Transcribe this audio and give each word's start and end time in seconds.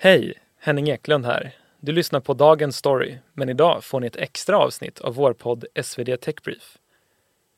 Hej! 0.00 0.34
Henning 0.58 0.88
Eklund 0.88 1.26
här. 1.26 1.56
Du 1.80 1.92
lyssnar 1.92 2.20
på 2.20 2.34
dagens 2.34 2.76
story, 2.76 3.18
men 3.32 3.48
idag 3.48 3.84
får 3.84 4.00
ni 4.00 4.06
ett 4.06 4.16
extra 4.16 4.58
avsnitt 4.58 5.00
av 5.00 5.14
vår 5.14 5.32
podd 5.32 5.64
SvD 5.82 6.20
Tech 6.20 6.34
Brief. 6.44 6.78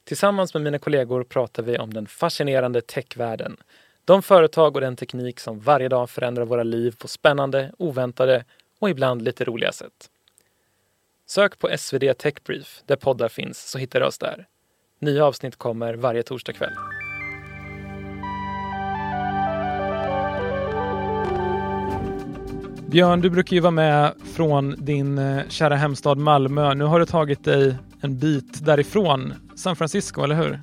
Tillsammans 0.04 0.54
med 0.54 0.62
mina 0.62 0.78
kollegor 0.78 1.24
pratar 1.24 1.62
vi 1.62 1.78
om 1.78 1.94
den 1.94 2.06
fascinerande 2.06 2.80
techvärlden. 2.80 3.56
De 4.04 4.22
företag 4.22 4.74
och 4.74 4.80
den 4.80 4.96
teknik 4.96 5.40
som 5.40 5.60
varje 5.60 5.88
dag 5.88 6.10
förändrar 6.10 6.44
våra 6.44 6.62
liv 6.62 6.94
på 6.98 7.08
spännande, 7.08 7.72
oväntade 7.78 8.44
och 8.78 8.90
ibland 8.90 9.22
lite 9.22 9.44
roliga 9.44 9.72
sätt. 9.72 10.10
Sök 11.26 11.58
på 11.58 11.76
SvD 11.78 12.18
Tech 12.18 12.34
Brief 12.44 12.82
där 12.86 12.96
poddar 12.96 13.28
finns 13.28 13.70
så 13.70 13.78
hittar 13.78 14.00
du 14.00 14.06
oss 14.06 14.18
där. 14.18 14.46
Nya 14.98 15.24
avsnitt 15.24 15.56
kommer 15.56 15.94
varje 15.94 16.22
torsdag 16.22 16.52
kväll. 16.52 16.74
Björn, 22.90 23.20
du 23.20 23.30
brukar 23.30 23.54
ju 23.54 23.60
vara 23.60 23.70
med 23.70 24.14
från 24.34 24.74
din 24.78 25.18
eh, 25.18 25.42
kära 25.48 25.76
hemstad 25.76 26.18
Malmö. 26.18 26.74
Nu 26.74 26.84
har 26.84 27.00
du 27.00 27.06
tagit 27.06 27.44
dig 27.44 27.76
en 28.00 28.18
bit 28.18 28.64
därifrån, 28.64 29.34
San 29.56 29.76
Francisco, 29.76 30.22
eller 30.22 30.34
hur? 30.34 30.60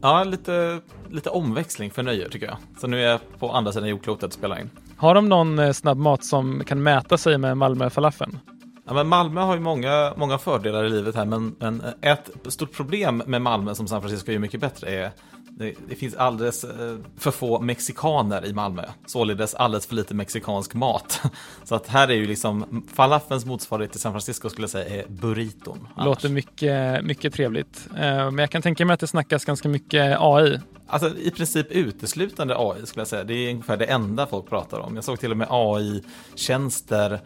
Ja, 0.00 0.24
lite, 0.24 0.80
lite 1.08 1.30
omväxling 1.30 1.90
för 1.90 2.02
nöje 2.02 2.28
tycker 2.28 2.46
jag. 2.46 2.56
Så 2.80 2.86
nu 2.86 3.02
är 3.02 3.08
jag 3.08 3.20
på 3.38 3.52
andra 3.52 3.72
sidan 3.72 3.88
jordklotet 3.88 4.24
och 4.24 4.32
spelar 4.32 4.60
in. 4.60 4.70
Har 4.96 5.14
de 5.14 5.28
någon 5.28 5.58
eh, 5.58 5.72
snabb 5.72 5.98
mat 5.98 6.24
som 6.24 6.64
kan 6.64 6.82
mäta 6.82 7.18
sig 7.18 7.38
med 7.38 7.56
Malmö-falafeln? 7.56 8.38
Ja, 8.86 8.94
men 8.94 9.08
Malmö 9.08 9.40
har 9.40 9.54
ju 9.54 9.60
många, 9.60 10.12
många 10.16 10.38
fördelar 10.38 10.84
i 10.84 10.90
livet 10.90 11.14
här, 11.14 11.24
men, 11.24 11.56
men 11.58 11.82
ett 12.00 12.30
stort 12.48 12.72
problem 12.72 13.22
med 13.26 13.42
Malmö 13.42 13.74
som 13.74 13.86
San 13.86 14.00
Francisco 14.00 14.32
är 14.32 14.38
mycket 14.38 14.60
bättre 14.60 14.90
är 14.90 15.10
det, 15.56 15.74
det, 15.88 15.94
finns 15.94 16.14
alldeles 16.14 16.64
eh, 16.64 16.96
för 17.16 17.30
få 17.30 17.60
mexikaner 17.60 18.46
i 18.46 18.52
Malmö, 18.52 18.84
således 19.06 19.54
alldeles 19.54 19.86
för 19.86 19.94
lite 19.94 20.14
mexikansk 20.14 20.74
mat. 20.74 21.20
Så 21.64 21.74
att 21.74 21.86
här 21.86 22.08
är 22.08 22.14
ju 22.14 22.26
liksom 22.26 22.86
falafelns 22.94 23.44
motsvarighet 23.44 23.92
till 23.92 24.00
San 24.00 24.12
Francisco 24.12 24.50
skulle 24.50 24.62
jag 24.62 24.70
säga 24.70 25.02
är 25.02 25.08
burriton. 25.08 25.88
Annars. 25.94 26.06
Låter 26.06 26.28
mycket, 26.28 27.04
mycket 27.04 27.34
trevligt. 27.34 27.88
Eh, 27.96 28.00
men 28.00 28.38
jag 28.38 28.50
kan 28.50 28.62
tänka 28.62 28.84
mig 28.84 28.94
att 28.94 29.00
det 29.00 29.06
snackas 29.06 29.44
ganska 29.44 29.68
mycket 29.68 30.16
AI. 30.20 30.60
Alltså 30.86 31.18
i 31.18 31.30
princip 31.30 31.66
uteslutande 31.70 32.54
AI 32.58 32.86
skulle 32.86 33.00
jag 33.00 33.08
säga. 33.08 33.24
Det 33.24 33.34
är 33.34 33.50
ungefär 33.50 33.76
det 33.76 33.84
enda 33.84 34.26
folk 34.26 34.48
pratar 34.48 34.78
om. 34.78 34.94
Jag 34.94 35.04
såg 35.04 35.20
till 35.20 35.30
och 35.30 35.36
med 35.36 35.46
AI-tjänster 35.50 37.20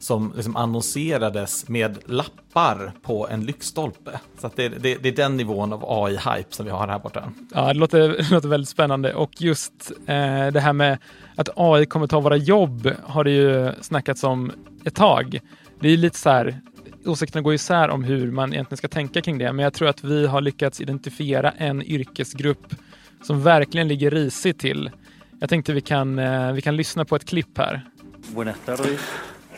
som 0.00 0.32
liksom 0.36 0.56
annonserades 0.56 1.68
med 1.68 1.98
lappar 2.06 2.92
på 3.02 3.28
en 3.28 3.44
lyktstolpe. 3.44 4.20
Så 4.38 4.50
det, 4.54 4.68
det, 4.68 4.94
det, 4.94 5.08
är 5.08 5.12
den 5.12 5.36
nivån 5.36 5.72
av 5.72 5.84
AI-hype 5.84 6.50
som 6.50 6.66
vi 6.66 6.72
har 6.72 6.88
här 6.88 6.98
borta. 6.98 7.32
Ja, 7.54 7.66
det 7.66 7.74
låter, 7.78 8.08
det 8.18 8.30
låter 8.30 8.48
väldigt 8.48 8.68
spännande 8.68 9.14
och 9.14 9.30
just 9.42 9.92
eh, 10.06 10.46
det 10.46 10.60
här 10.60 10.72
med 10.72 10.98
att 11.36 11.48
AI 11.56 11.86
kommer 11.86 12.06
ta 12.06 12.20
våra 12.20 12.36
jobb 12.36 12.92
har 13.04 13.24
det 13.24 13.30
ju 13.30 13.72
snackats 13.80 14.24
om 14.24 14.52
ett 14.84 14.94
tag. 14.94 15.40
Det 15.80 15.88
är 15.88 15.96
lite 15.96 16.18
så 16.18 16.30
här, 16.30 16.60
åsikterna 17.06 17.42
går 17.42 17.54
isär 17.54 17.88
om 17.90 18.04
hur 18.04 18.30
man 18.30 18.52
egentligen 18.52 18.76
ska 18.76 18.88
tänka 18.88 19.20
kring 19.20 19.38
det, 19.38 19.52
men 19.52 19.62
jag 19.62 19.74
tror 19.74 19.88
att 19.88 20.04
vi 20.04 20.26
har 20.26 20.40
lyckats 20.40 20.80
identifiera 20.80 21.50
en 21.50 21.82
yrkesgrupp 21.82 22.74
som 23.22 23.42
verkligen 23.42 23.88
ligger 23.88 24.10
risigt 24.10 24.58
till. 24.58 24.90
Jag 25.40 25.48
tänkte 25.48 25.72
vi 25.72 25.80
kan, 25.80 26.18
eh, 26.18 26.52
vi 26.52 26.60
kan 26.60 26.76
lyssna 26.76 27.04
på 27.04 27.16
ett 27.16 27.24
klipp 27.24 27.58
här. 27.58 27.86
Buenas 28.34 28.56
tardes. 28.66 29.00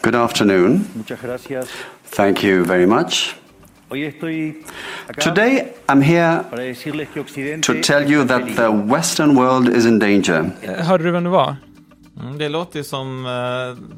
Good 0.03 0.15
afternoon. 0.15 0.85
Thank 2.17 2.45
you 2.45 2.65
very 2.65 2.87
much. 2.87 3.37
Today 5.21 5.73
I'm 5.89 6.03
here 6.03 6.45
to 7.63 7.83
tell 7.83 8.11
you 8.11 8.25
that 8.25 8.57
the 8.57 8.71
western 8.71 9.37
world 9.37 9.69
is 9.69 9.87
in 9.87 9.99
danger. 9.99 10.51
Hörde 10.83 11.05
du 11.05 11.11
vem 11.11 11.25
det 11.25 11.31
var? 11.31 11.57
Mm, 12.21 12.39
det 12.39 12.49
låter 12.49 12.79
ju 12.79 12.85
som 12.85 13.27
uh, 13.27 13.33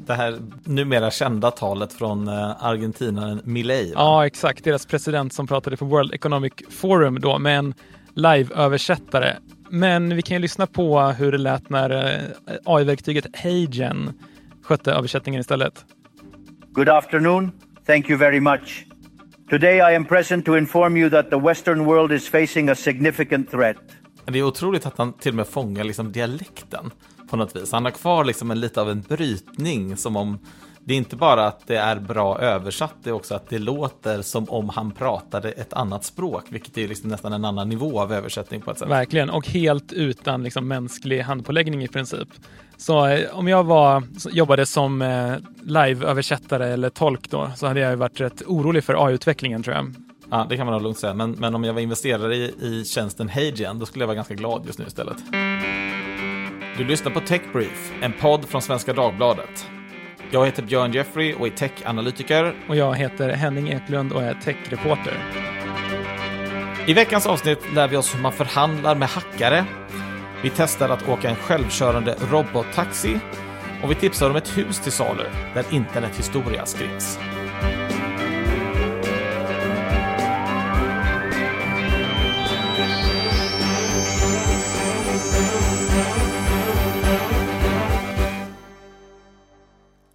det 0.05 0.13
här 0.13 0.39
numera 0.63 1.11
kända 1.11 1.51
talet 1.51 1.93
från 1.93 2.27
uh, 2.27 2.65
Argentina, 2.65 3.39
Milei. 3.43 3.91
Ja, 3.95 4.25
exakt. 4.25 4.63
Deras 4.63 4.85
president 4.85 5.33
som 5.33 5.47
pratade 5.47 5.77
på 5.77 5.85
World 5.85 6.13
Economic 6.13 6.53
Forum 6.69 7.19
då 7.19 7.39
med 7.39 7.57
en 7.57 7.73
live-översättare. 8.13 9.35
Men 9.69 10.15
vi 10.15 10.21
kan 10.21 10.35
ju 10.35 10.41
lyssna 10.41 10.67
på 10.67 11.01
hur 11.01 11.31
det 11.31 11.37
lät 11.37 11.69
när 11.69 11.91
uh, 11.91 12.21
AI-verktyget 12.65 13.25
HeyGen 13.33 14.13
skötte 14.65 14.91
översättningen 14.91 15.41
istället. 15.41 15.85
Good 16.75 16.89
afternoon. 16.89 17.51
Thank 17.85 18.09
you 18.09 18.17
very 18.17 18.39
much. 18.39 18.85
Today 19.49 19.79
I 19.79 19.95
am 19.95 20.05
present 20.05 20.45
to 20.45 20.55
inform 20.55 20.97
you 20.97 21.09
that 21.09 21.29
the 21.29 21.37
western 21.37 21.85
world 21.85 22.11
is 22.11 22.27
facing 22.27 22.69
a 22.69 22.75
significant 22.75 23.51
threat. 23.51 23.77
Det 24.25 24.39
är 24.39 24.43
otroligt 24.43 24.85
att 24.85 24.97
han 24.97 25.13
till 25.13 25.31
och 25.31 25.35
med 25.35 25.47
fångar 25.47 25.83
liksom 25.83 26.11
dialekten 26.11 26.91
på 27.29 27.37
något 27.37 27.55
vis. 27.55 27.71
Han 27.71 27.85
har 27.85 27.91
kvar 27.91 28.25
liksom 28.25 28.51
en, 28.51 28.59
lite 28.59 28.81
av 28.81 28.89
en 28.89 29.01
brytning 29.01 29.97
som 29.97 30.15
om 30.15 30.39
det 30.87 30.93
är 30.93 30.97
inte 30.97 31.15
bara 31.15 31.47
att 31.47 31.67
det 31.67 31.75
är 31.75 31.99
bra 31.99 32.39
översatt, 32.39 32.95
det 33.03 33.09
är 33.09 33.13
också 33.13 33.35
att 33.35 33.49
det 33.49 33.59
låter 33.59 34.21
som 34.21 34.49
om 34.49 34.69
han 34.69 34.91
pratade 34.91 35.51
ett 35.51 35.73
annat 35.73 36.03
språk, 36.03 36.43
vilket 36.49 36.77
är 36.77 36.87
liksom 36.87 37.09
nästan 37.09 37.33
en 37.33 37.45
annan 37.45 37.69
nivå 37.69 38.01
av 38.01 38.13
översättning 38.13 38.61
på 38.61 38.71
ett 38.71 38.79
sätt. 38.79 38.89
Verkligen, 38.89 39.29
och 39.29 39.47
helt 39.47 39.93
utan 39.93 40.43
liksom 40.43 40.67
mänsklig 40.67 41.21
handpåläggning 41.21 41.83
i 41.83 41.87
princip. 41.87 42.27
Så 42.77 43.07
eh, 43.07 43.37
om 43.37 43.47
jag 43.47 43.63
var, 43.63 44.03
jobbade 44.31 44.65
som 44.65 45.01
eh, 45.01 45.35
live-översättare 45.63 46.67
eller 46.67 46.89
tolk 46.89 47.29
då, 47.29 47.51
så 47.55 47.67
hade 47.67 47.79
jag 47.79 47.97
varit 47.97 48.21
rätt 48.21 48.41
orolig 48.47 48.83
för 48.83 49.05
AI-utvecklingen 49.07 49.63
tror 49.63 49.75
jag. 49.75 49.95
Ja, 50.31 50.45
det 50.49 50.57
kan 50.57 50.65
man 50.65 50.73
nog 50.73 50.81
lugnt 50.81 50.97
säga. 50.97 51.13
Men, 51.13 51.31
men 51.31 51.55
om 51.55 51.63
jag 51.63 51.73
var 51.73 51.81
investerare 51.81 52.35
i, 52.35 52.53
i 52.61 52.85
tjänsten 52.85 53.29
HeyGen, 53.29 53.79
då 53.79 53.85
skulle 53.85 54.03
jag 54.03 54.07
vara 54.07 54.15
ganska 54.15 54.33
glad 54.33 54.65
just 54.65 54.79
nu 54.79 54.85
istället. 54.87 55.17
Du 56.77 56.83
lyssnar 56.83 57.11
på 57.11 57.19
Tech 57.19 57.41
Brief, 57.53 57.93
en 58.01 58.13
podd 58.13 58.49
från 58.49 58.61
Svenska 58.61 58.93
Dagbladet. 58.93 59.69
Jag 60.31 60.45
heter 60.45 60.63
Björn 60.63 60.91
Jeffrey 60.91 61.33
och 61.33 61.47
är 61.47 61.51
tech-analytiker. 61.51 62.55
Och 62.69 62.75
jag 62.75 62.95
heter 62.95 63.29
Henning 63.29 63.69
Eklund 63.69 64.11
och 64.11 64.23
är 64.23 64.33
tech-reporter. 64.33 65.13
I 66.87 66.93
veckans 66.93 67.27
avsnitt 67.27 67.73
lär 67.73 67.87
vi 67.87 67.97
oss 67.97 68.15
hur 68.15 68.21
man 68.21 68.33
förhandlar 68.33 68.95
med 68.95 69.09
hackare 69.09 69.65
vi 70.45 70.51
testar 70.55 70.89
att 70.89 71.09
åka 71.09 71.29
en 71.29 71.35
självkörande 71.35 72.15
robottaxi 72.31 73.19
och 73.83 73.91
vi 73.91 73.95
tipsar 73.95 74.29
om 74.29 74.35
ett 74.35 74.57
hus 74.57 74.79
till 74.79 74.91
salu 74.91 75.23
där 75.53 75.65
internethistoria 75.71 76.65
skrivs. 76.65 77.19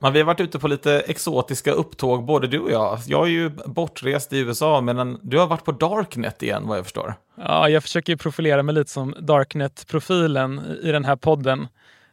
Men 0.02 0.12
vi 0.12 0.18
har 0.18 0.26
varit 0.26 0.40
ute 0.40 0.58
på 0.58 0.68
lite 0.68 1.00
exotiska 1.00 1.72
upptåg, 1.72 2.24
både 2.24 2.46
du 2.46 2.58
och 2.58 2.70
jag. 2.70 2.98
Jag 3.06 3.26
är 3.26 3.30
ju 3.30 3.50
bortrest 3.50 4.32
i 4.32 4.38
USA, 4.38 4.80
men 4.80 5.18
du 5.22 5.38
har 5.38 5.46
varit 5.46 5.64
på 5.64 5.72
Darknet 5.72 6.42
igen, 6.42 6.66
vad 6.66 6.78
jag 6.78 6.84
förstår. 6.84 7.14
Ja, 7.34 7.68
jag 7.68 7.82
försöker 7.82 8.16
profilera 8.16 8.62
mig 8.62 8.74
lite 8.74 8.90
som 8.90 9.14
Darknet-profilen 9.20 10.78
i 10.82 10.92
den 10.92 11.04
här 11.04 11.16
podden. 11.16 11.68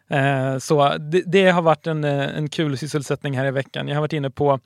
Eh, 0.10 0.58
så 0.58 0.98
det, 0.98 1.24
det, 1.26 1.50
har 1.50 1.62
varit 1.62 1.88
en, 1.88 2.04
eh, 2.04 2.38
en 2.38 2.50
kul 2.50 2.78
sysselsättning 2.78 3.38
här 3.38 3.46
i 3.46 3.52
veckan. 3.52 3.88
Jag 3.88 3.96
har 3.96 4.02
varit 4.02 4.14
inne 4.14 4.30
på 4.30 4.60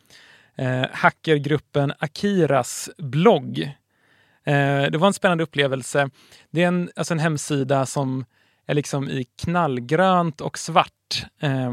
eh, 0.58 0.86
hackergruppen 0.92 1.94
Akiras 2.00 2.90
blogg. 2.98 3.60
Eh, 4.46 4.84
det 4.92 4.98
var 4.98 5.08
en 5.08 5.14
spännande 5.14 5.44
upplevelse. 5.44 6.10
Det 6.52 6.64
är 6.64 6.68
en, 6.68 6.90
alltså 6.96 7.14
en 7.14 7.20
hemsida 7.20 7.86
som 7.86 8.26
är 8.66 8.74
liksom 8.74 9.10
i 9.10 9.26
knallgrönt 9.42 10.42
och 10.42 10.58
svart. 10.58 11.26
Eh, 11.42 11.72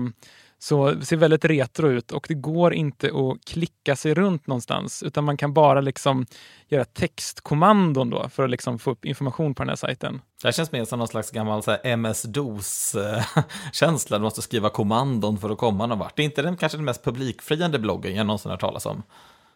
så 0.61 0.91
det 0.91 1.05
ser 1.05 1.17
väldigt 1.17 1.45
retro 1.45 1.91
ut 1.91 2.13
och 2.13 2.27
det 2.29 2.35
går 2.35 2.75
inte 2.75 3.07
att 3.07 3.45
klicka 3.45 3.97
sig 3.97 4.15
runt 4.15 4.47
någonstans 4.47 5.03
utan 5.03 5.25
man 5.25 5.37
kan 5.37 5.55
bara 5.55 5.81
liksom 5.81 6.27
göra 6.69 6.85
textkommandon 6.85 8.11
då 8.11 8.29
för 8.29 8.45
att 8.45 8.51
liksom 8.51 8.79
få 8.79 8.91
upp 8.91 9.05
information 9.05 9.55
på 9.55 9.63
den 9.63 9.69
här 9.69 9.77
sajten. 9.77 10.21
Det 10.43 10.49
här 10.49 10.53
känns 10.53 10.73
mer 10.73 10.85
som 10.85 10.99
någon 10.99 11.09
slags 11.09 11.31
gammal 11.31 11.63
MS-DOS-känsla. 11.85 14.19
Du 14.19 14.23
måste 14.23 14.43
skriva 14.43 14.71
kommandon 14.71 15.39
för 15.39 15.51
att 15.51 15.59
komma 15.59 15.87
någon 15.87 15.99
vart. 15.99 16.17
Det 16.17 16.23
är 16.23 16.25
inte 16.25 16.43
den 16.43 16.57
kanske 16.57 16.79
den 16.79 16.85
mest 16.85 17.05
publikfriande 17.05 17.79
bloggen 17.79 18.15
jag 18.15 18.27
någonsin 18.27 18.51
har 18.51 18.59
talas 18.59 18.87
om. 18.87 19.03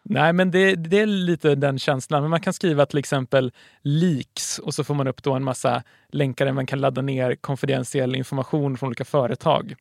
Nej, 0.04 0.32
men 0.32 0.50
det, 0.50 0.74
det, 0.74 1.00
är 1.00 1.06
lite 1.06 1.54
den 1.54 1.78
känslan. 1.78 2.22
Men 2.22 2.30
man 2.30 2.40
kan 2.40 2.52
skriva 2.52 2.86
till 2.86 2.98
exempel 2.98 3.52
leaks 3.82 4.58
och 4.58 4.74
så 4.74 4.84
får 4.84 4.94
man 4.94 5.08
upp 5.08 5.22
då 5.22 5.32
en 5.32 5.44
massa 5.44 5.82
länkar 6.08 6.44
där 6.44 6.52
man 6.52 6.66
kan 6.66 6.80
ladda 6.80 7.02
ner 7.02 7.34
konfidentiell 7.34 8.14
information 8.14 8.76
från 8.76 8.86
olika 8.86 9.04
företag. 9.04 9.74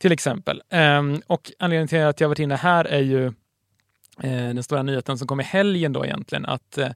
Till 0.00 0.12
exempel. 0.12 0.62
Ehm, 0.70 1.22
och 1.26 1.52
anledningen 1.58 1.88
till 1.88 2.02
att 2.02 2.20
jag 2.20 2.28
varit 2.28 2.38
inne 2.38 2.56
här 2.56 2.84
är 2.84 3.00
ju 3.00 3.26
eh, 4.22 4.54
den 4.54 4.62
stora 4.62 4.82
nyheten 4.82 5.18
som 5.18 5.26
kom 5.28 5.40
i 5.40 5.44
helgen 5.44 5.92
då 5.92 6.04
egentligen 6.06 6.46
att 6.46 6.78
eh, 6.78 6.88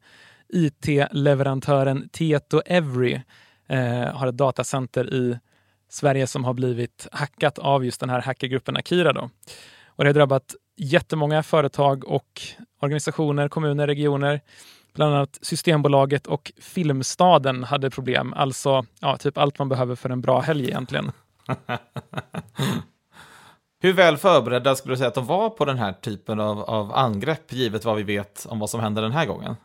IT-leverantören 0.48 2.08
Tieto 2.08 2.62
Every 2.66 3.20
eh, 3.68 4.16
har 4.16 4.26
ett 4.26 4.36
datacenter 4.36 5.14
i 5.14 5.38
Sverige 5.88 6.26
som 6.26 6.44
har 6.44 6.54
blivit 6.54 7.08
hackat 7.12 7.58
av 7.58 7.84
just 7.84 8.00
den 8.00 8.10
här 8.10 8.22
hackergruppen 8.22 8.76
Akira. 8.76 9.12
Då. 9.12 9.30
Och 9.86 10.04
det 10.04 10.08
har 10.08 10.14
drabbat 10.14 10.54
jättemånga 10.76 11.42
företag 11.42 12.04
och 12.08 12.42
organisationer, 12.80 13.48
kommuner, 13.48 13.86
regioner. 13.86 14.40
Bland 14.94 15.14
annat 15.14 15.38
Systembolaget 15.42 16.26
och 16.26 16.52
Filmstaden 16.60 17.64
hade 17.64 17.90
problem. 17.90 18.32
Alltså 18.32 18.86
ja, 19.00 19.16
typ 19.16 19.38
allt 19.38 19.58
man 19.58 19.68
behöver 19.68 19.94
för 19.94 20.10
en 20.10 20.20
bra 20.20 20.40
helg 20.40 20.64
egentligen. 20.64 21.12
Hur 23.84 23.92
väl 23.92 24.16
förberedda 24.16 24.76
skulle 24.76 24.92
du 24.92 24.96
säga 24.96 25.08
att 25.08 25.14
de 25.14 25.26
var 25.26 25.50
på 25.50 25.64
den 25.64 25.78
här 25.78 25.92
typen 25.92 26.40
av, 26.40 26.60
av 26.60 26.94
angrepp, 26.94 27.52
givet 27.52 27.84
vad 27.84 27.96
vi 27.96 28.02
vet 28.02 28.46
om 28.48 28.58
vad 28.58 28.70
som 28.70 28.80
händer 28.80 29.02
den 29.02 29.12
här 29.12 29.26
gången? 29.26 29.56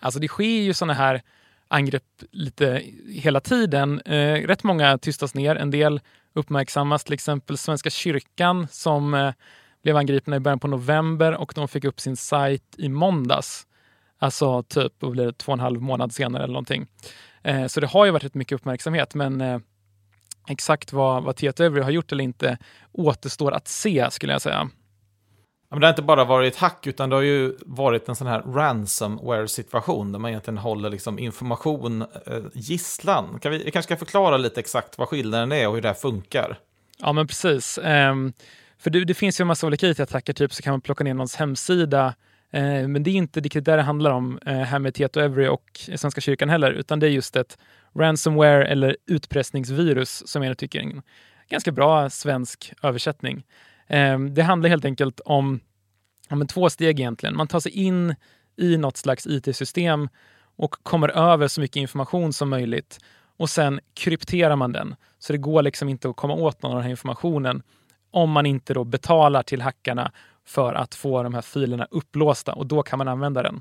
Alltså 0.00 0.20
det 0.20 0.28
sker 0.28 0.62
ju 0.62 0.74
sådana 0.74 0.92
här 0.92 1.22
angrepp 1.68 2.02
lite 2.30 2.82
hela 3.08 3.40
tiden. 3.40 4.00
Eh, 4.00 4.46
rätt 4.46 4.64
många 4.64 4.98
tystas 4.98 5.34
ner, 5.34 5.56
en 5.56 5.70
del 5.70 6.00
uppmärksammas, 6.32 7.04
till 7.04 7.14
exempel 7.14 7.58
Svenska 7.58 7.90
kyrkan 7.90 8.68
som 8.70 9.14
eh, 9.14 9.32
blev 9.82 9.96
angripna 9.96 10.36
i 10.36 10.40
början 10.40 10.60
på 10.60 10.68
november 10.68 11.32
och 11.32 11.52
de 11.54 11.68
fick 11.68 11.84
upp 11.84 12.00
sin 12.00 12.16
sajt 12.16 12.74
i 12.76 12.88
måndags. 12.88 13.66
Alltså 14.18 14.62
typ 14.62 14.98
blir 14.98 15.26
det, 15.26 15.32
två 15.32 15.52
och 15.52 15.56
en 15.56 15.60
halv 15.60 15.82
månad 15.82 16.14
senare 16.14 16.42
eller 16.42 16.52
någonting. 16.52 16.86
Eh, 17.42 17.66
så 17.66 17.80
det 17.80 17.86
har 17.86 18.04
ju 18.04 18.10
varit 18.10 18.24
rätt 18.24 18.34
mycket 18.34 18.56
uppmärksamhet, 18.56 19.14
men 19.14 19.40
eh, 19.40 19.58
exakt 20.48 20.92
vad, 20.92 21.22
vad 21.22 21.36
Tieto 21.36 21.82
har 21.82 21.90
gjort 21.90 22.12
eller 22.12 22.24
inte 22.24 22.58
återstår 22.92 23.52
att 23.52 23.68
se 23.68 24.10
skulle 24.10 24.32
jag 24.32 24.42
säga. 24.42 24.70
Men 25.72 25.80
det 25.80 25.86
har 25.86 25.92
inte 25.92 26.02
bara 26.02 26.24
varit 26.24 26.56
hack, 26.56 26.86
utan 26.86 27.10
det 27.10 27.16
har 27.16 27.22
ju 27.22 27.56
varit 27.60 28.08
en 28.08 28.16
sån 28.16 28.26
här 28.26 28.42
ransomware-situation 28.42 30.12
där 30.12 30.18
man 30.18 30.28
egentligen 30.28 30.58
håller 30.58 30.90
liksom 30.90 31.18
information 31.18 32.02
eh, 32.02 32.42
gisslan. 32.54 33.38
Kan 33.38 33.52
vi, 33.52 33.58
vi 33.58 33.70
kanske 33.70 33.94
ska 33.94 34.04
förklara 34.04 34.36
lite 34.36 34.60
exakt 34.60 34.98
vad 34.98 35.08
skillnaden 35.08 35.52
är 35.52 35.68
och 35.68 35.74
hur 35.74 35.82
det 35.82 35.88
här 35.88 35.94
funkar? 35.94 36.58
Ja, 36.98 37.12
men 37.12 37.26
precis. 37.26 37.78
Um, 37.82 38.32
för 38.78 38.90
det, 38.90 39.04
det, 39.04 39.14
finns 39.14 39.40
ju 39.40 39.42
en 39.42 39.46
massa 39.48 39.66
olika 39.66 39.88
it-attacker, 39.88 40.32
typ 40.32 40.52
så 40.52 40.62
kan 40.62 40.72
man 40.72 40.80
plocka 40.80 41.04
ner 41.04 41.14
någons 41.14 41.36
hemsida. 41.36 42.06
Uh, 42.54 42.88
men 42.88 43.02
det 43.02 43.10
är 43.10 43.14
inte 43.14 43.40
riktigt 43.40 43.64
det 43.64 43.76
det 43.76 43.82
handlar 43.82 44.10
om 44.10 44.38
uh, 44.48 44.52
här 44.52 44.78
med 44.78 44.94
Tieto 44.94 45.20
Every 45.20 45.48
och 45.48 45.90
Svenska 45.96 46.20
kyrkan 46.20 46.48
heller, 46.48 46.70
utan 46.70 47.00
det 47.00 47.06
är 47.06 47.10
just 47.10 47.36
ett 47.36 47.58
ransomware 47.94 48.66
eller 48.66 48.96
utpressningsvirus 49.06 50.28
som 50.28 50.42
jag 50.42 50.58
tycker 50.58 50.78
är 50.78 50.82
en 50.82 51.02
ganska 51.48 51.72
bra 51.72 52.10
svensk 52.10 52.72
översättning. 52.82 53.42
Ehm, 53.88 54.34
det 54.34 54.42
handlar 54.42 54.70
helt 54.70 54.84
enkelt 54.84 55.20
om, 55.20 55.60
om 56.30 56.46
två 56.46 56.70
steg 56.70 57.00
egentligen. 57.00 57.36
Man 57.36 57.48
tar 57.48 57.60
sig 57.60 57.72
in 57.72 58.14
i 58.56 58.76
något 58.76 58.96
slags 58.96 59.26
it-system 59.26 60.08
och 60.56 60.74
kommer 60.82 61.08
över 61.08 61.48
så 61.48 61.60
mycket 61.60 61.76
information 61.76 62.32
som 62.32 62.50
möjligt 62.50 62.98
och 63.36 63.50
sen 63.50 63.80
krypterar 63.94 64.56
man 64.56 64.72
den. 64.72 64.94
Så 65.18 65.32
det 65.32 65.38
går 65.38 65.62
liksom 65.62 65.88
inte 65.88 66.08
att 66.08 66.16
komma 66.16 66.34
åt 66.34 66.62
någon 66.62 66.72
av 66.72 66.76
den 66.76 66.84
här 66.84 66.90
informationen 66.90 67.62
om 68.10 68.30
man 68.30 68.46
inte 68.46 68.74
då 68.74 68.84
betalar 68.84 69.42
till 69.42 69.62
hackarna 69.62 70.12
för 70.46 70.74
att 70.74 70.94
få 70.94 71.22
de 71.22 71.34
här 71.34 71.42
filerna 71.42 71.86
upplåsta 71.90 72.52
och 72.52 72.66
då 72.66 72.82
kan 72.82 72.98
man 72.98 73.08
använda 73.08 73.42
den. 73.42 73.60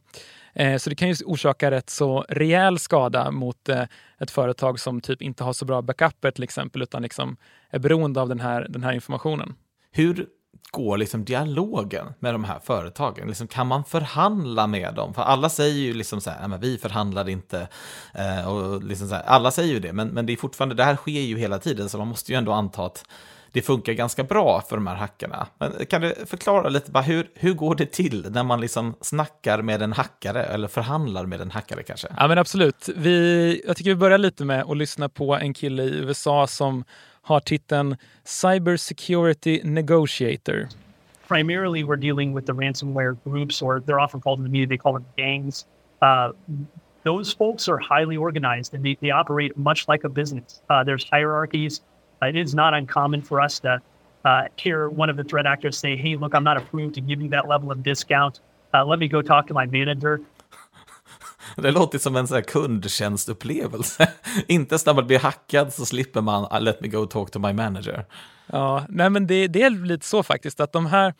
Eh, 0.54 0.78
så 0.78 0.90
det 0.90 0.96
kan 0.96 1.10
ju 1.10 1.16
orsaka 1.26 1.72
rätt 1.72 1.90
så 1.90 2.26
rejäl 2.30 2.80
skada 2.80 3.32
mot 3.32 3.70
eh, 3.70 3.84
ett 4.20 4.32
företag 4.32 4.80
som 4.80 5.02
typ 5.02 5.22
inte 5.22 5.44
har 5.44 5.54
så 5.54 5.66
bra 5.66 5.82
backuper 5.82 6.32
till 6.32 6.44
exempel 6.44 6.82
utan 6.82 7.02
liksom 7.02 7.38
är 7.70 7.80
beroende 7.80 8.22
av 8.22 8.30
den 8.30 8.40
här, 8.40 8.68
den 8.70 8.84
här 8.84 8.94
informationen. 8.94 9.56
Hur 9.92 10.28
går 10.72 10.98
liksom 10.98 11.26
dialogen 11.26 12.06
med 12.20 12.34
de 12.34 12.44
här 12.44 12.60
företagen? 12.60 13.28
Liksom, 13.28 13.48
kan 13.48 13.68
man 13.68 13.84
förhandla 13.84 14.68
med 14.68 14.94
dem? 14.94 15.14
För 15.14 15.22
alla 15.22 15.50
säger 15.50 15.80
ju 15.80 15.94
liksom 15.94 16.22
så 16.22 16.30
här, 16.30 16.48
men 16.48 16.60
vi 16.60 16.78
förhandlar 16.78 17.30
inte. 17.30 17.68
Eh, 18.14 18.48
och 18.48 18.84
liksom 18.84 19.08
så 19.08 19.16
här, 19.16 19.24
alla 19.24 19.52
säger 19.52 19.74
ju 19.74 19.80
det, 19.80 19.94
men, 19.94 20.08
men 20.08 20.26
det 20.26 20.34
är 20.34 20.38
fortfarande, 20.38 20.76
det 20.76 20.84
här 20.84 20.96
sker 20.96 21.22
ju 21.22 21.38
hela 21.38 21.60
tiden, 21.60 21.90
så 21.90 21.98
man 21.98 22.08
måste 22.08 22.32
ju 22.32 22.38
ändå 22.38 22.52
anta 22.52 22.86
att 22.86 23.06
det 23.52 23.62
funkar 23.62 23.94
ganska 23.94 24.24
bra 24.24 24.62
för 24.62 24.76
de 24.76 24.88
här 24.88 24.96
hackarna. 24.96 25.48
Men 25.58 25.86
kan 25.86 26.02
du 26.02 26.16
förklara 26.26 26.70
lite, 26.70 26.92
bara 26.92 27.04
hur, 27.04 27.28
hur 27.36 27.54
går 27.54 27.76
det 27.76 27.86
till 27.86 28.32
när 28.32 28.44
man 28.44 28.62
liksom 28.62 28.96
snackar 29.02 29.62
med 29.62 29.82
en 29.82 29.94
hackare 29.94 30.44
eller 30.44 30.68
förhandlar 30.68 31.26
med 31.26 31.42
en 31.42 31.52
hackare 31.52 31.84
kanske? 31.84 32.08
Ja 32.18 32.28
men 32.28 32.38
absolut. 32.38 32.90
Vi, 32.96 33.62
jag 33.68 33.78
tycker 33.78 33.90
vi 33.90 33.96
börjar 33.96 34.18
lite 34.18 34.46
med 34.46 34.62
att 34.62 34.78
lyssna 34.78 35.10
på 35.10 35.36
en 35.36 35.54
kille 35.54 35.84
i 35.84 36.00
USA 36.00 36.48
som 36.48 36.84
har 37.22 37.40
titeln 37.40 37.98
Cyber 38.24 38.78
Security 38.78 39.62
Negotiator. 39.64 40.68
Primarily 41.28 41.84
we're 41.84 42.02
dealing 42.02 42.36
with 42.36 42.48
the 42.48 42.54
ransomware 42.54 43.18
groups 43.24 43.62
or 43.62 43.80
they're 43.80 44.00
often 44.00 44.22
called 44.22 44.40
in 44.40 44.46
the 44.46 44.52
media, 44.52 44.68
they 44.68 44.78
call 44.78 44.94
them 44.94 45.06
gangs. 45.18 45.66
Uh, 46.02 46.32
those 47.04 47.36
folks 47.38 47.70
are 47.70 47.78
highly 47.78 48.18
organized 48.18 48.74
and 48.74 48.84
they, 48.84 48.98
they 49.02 49.12
operate 49.12 49.58
much 49.58 49.88
like 49.88 50.04
a 50.04 50.10
business. 50.10 50.62
Uh, 50.70 50.84
there's 50.84 51.06
hierarchies. 51.10 51.82
It 52.22 52.36
is 52.36 52.54
not 52.54 52.74
uncommon 52.74 53.22
for 53.22 53.42
us 53.42 53.60
to 53.60 53.82
uh, 54.26 54.44
hear 54.56 54.88
one 54.90 55.10
of 55.10 55.18
the 55.18 55.24
threat 55.24 55.46
actors 55.46 55.78
say, 55.78 55.96
"Hey, 55.96 56.16
look, 56.16 56.34
I'm 56.34 56.44
not 56.44 56.58
approved 56.58 56.96
to 56.96 57.02
give 57.02 57.22
you 57.22 57.30
that 57.30 57.48
level 57.48 57.72
of 57.72 57.78
discount. 57.84 58.42
Uh, 58.74 58.86
let 58.86 59.00
me 59.00 59.08
go 59.08 59.22
talk 59.22 59.48
to 59.48 59.54
my 59.54 59.66
manager." 59.66 60.20
Det 61.58 61.72
låter 61.72 62.00
som 62.00 62.16
en 62.16 62.28
sån 62.28 62.36
här 62.36 62.42
kundtjänstupplevelse. 62.42 64.12
Inte 64.48 64.74
ens 64.74 64.86
när 64.86 64.94
man 64.94 65.08
blir 65.08 65.20
hackad 65.20 65.74
så 65.74 65.86
slipper 65.86 66.22
man 66.22 66.44
uh, 66.44 66.62
“let 66.62 66.82
me 66.82 66.88
go 66.88 67.06
talk 67.06 67.32
to 67.32 67.40
my 67.40 67.54
manager”. 67.54 68.06
Ja, 68.48 68.86
nej 68.90 69.10
men 69.10 69.28
det, 69.28 69.48
det 69.48 69.64
är 69.64 69.70
lite 69.70 70.06
så 70.06 70.24
faktiskt 70.24 70.60
att 70.60 70.74
de 70.74 70.86
här, 70.86 71.14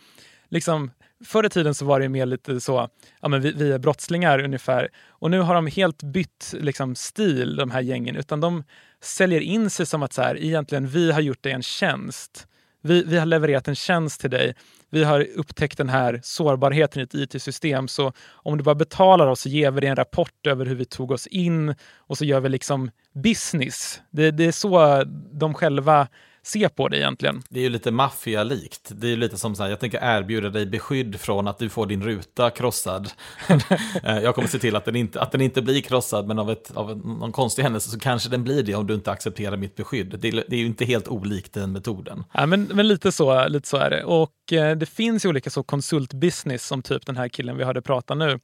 liksom, 0.50 0.92
förr 1.26 1.46
i 1.46 1.50
tiden 1.50 1.74
så 1.74 1.86
var 1.86 2.00
det 2.00 2.10
mer 2.10 2.26
lite 2.26 2.62
så, 2.62 2.90
ja 3.22 3.28
men 3.28 3.42
vi, 3.42 3.52
vi 3.52 3.72
är 3.72 3.80
brottslingar 3.80 4.44
ungefär. 4.44 4.90
Och 5.10 5.32
nu 5.32 5.40
har 5.40 5.56
de 5.56 5.68
helt 5.68 6.04
bytt 6.04 6.54
liksom, 6.54 6.96
stil, 6.96 7.56
de 7.56 7.72
här 7.72 7.82
gängen, 7.82 8.16
utan 8.16 8.40
de 8.42 8.64
säljer 9.02 9.42
in 9.42 9.70
sig 9.70 9.86
som 9.86 10.04
att 10.04 10.14
så 10.14 10.22
här, 10.22 10.44
egentligen 10.44 10.88
vi 10.88 11.12
har 11.12 11.22
gjort 11.22 11.44
dig 11.44 11.52
en 11.52 11.64
tjänst. 11.64 12.48
Vi, 12.84 13.04
vi 13.04 13.18
har 13.18 13.26
levererat 13.26 13.68
en 13.68 13.76
tjänst 13.76 14.22
till 14.22 14.30
dig. 14.30 14.56
Vi 14.90 15.04
har 15.04 15.28
upptäckt 15.36 15.78
den 15.78 15.90
här 15.90 16.20
sårbarheten 16.24 17.02
i 17.02 17.04
ett 17.04 17.36
IT-system. 17.36 17.88
Så 17.88 18.14
om 18.32 18.58
du 18.58 18.64
bara 18.64 18.76
betalar 18.76 19.28
oss 19.28 19.42
så 19.42 19.50
ger 19.50 19.72
vi 19.72 19.82
dig 19.82 19.90
en 19.90 19.96
rapport 19.96 20.48
över 20.48 20.66
hur 20.66 20.76
vi 20.76 20.86
tog 20.86 21.12
oss 21.12 21.28
in 21.28 21.76
och 21.98 22.18
så 22.18 22.26
gör 22.26 22.40
vi 22.40 22.50
liksom 22.50 22.92
business. 23.24 24.02
Det, 24.12 24.32
det 24.32 24.46
är 24.46 24.52
så 24.52 25.04
de 25.32 25.54
själva 25.54 26.08
se 26.44 26.70
på 26.70 26.88
det 26.88 26.98
egentligen. 26.98 27.44
Det 27.50 27.60
är 27.60 27.64
ju 27.64 27.70
lite 27.70 27.92
maffialikt. 27.92 28.92
Det 28.96 29.08
är 29.08 29.10
ju 29.10 29.16
lite 29.16 29.38
som 29.38 29.56
så 29.56 29.64
här, 29.64 29.70
jag 29.70 29.80
tänker 29.80 30.00
erbjuda 30.02 30.50
dig 30.50 30.66
beskydd 30.66 31.20
från 31.20 31.48
att 31.48 31.60
du 31.60 31.70
får 31.70 31.86
din 31.86 32.04
ruta 32.04 32.50
krossad. 32.50 33.12
Eh, 34.04 34.20
jag 34.20 34.36
kommer 34.36 34.48
se 34.48 34.60
till 34.60 34.76
att 34.76 34.86
den 34.86 34.96
inte, 34.96 35.22
att 35.22 35.32
den 35.32 35.42
inte 35.42 35.62
blir 35.62 35.82
krossad, 35.82 36.28
men 36.28 36.40
av, 36.40 36.52
ett, 36.52 36.72
av 36.76 36.98
någon 36.98 37.32
konstig 37.32 37.64
händelse 37.64 37.90
så 37.90 38.00
kanske 38.00 38.30
den 38.30 38.44
blir 38.44 38.64
det 38.64 38.76
om 38.76 38.88
du 38.88 38.94
inte 38.94 39.12
accepterar 39.12 39.58
mitt 39.58 39.76
beskydd. 39.76 40.20
Det 40.20 40.28
är, 40.28 40.44
det 40.48 40.56
är 40.56 40.60
ju 40.60 40.66
inte 40.66 40.86
helt 40.86 41.08
olikt 41.08 41.54
den 41.54 41.72
metoden. 41.72 42.24
Ja, 42.34 42.46
men, 42.46 42.64
men 42.64 42.88
lite, 42.88 43.12
så, 43.12 43.48
lite 43.48 43.68
så 43.68 43.78
är 43.78 43.90
det. 43.90 44.04
Och 44.04 44.54
eh, 44.54 44.78
det 44.78 44.86
finns 44.86 45.26
ju 45.26 45.30
olika 45.30 45.50
så 45.50 45.64
konsultbusiness 45.64 46.68
som 46.68 46.82
typ 46.82 47.06
den 47.06 47.18
här 47.18 47.28
killen 47.28 47.58
vi 47.58 47.64
hörde 47.64 47.82
prata 47.82 48.16
nu, 48.16 48.40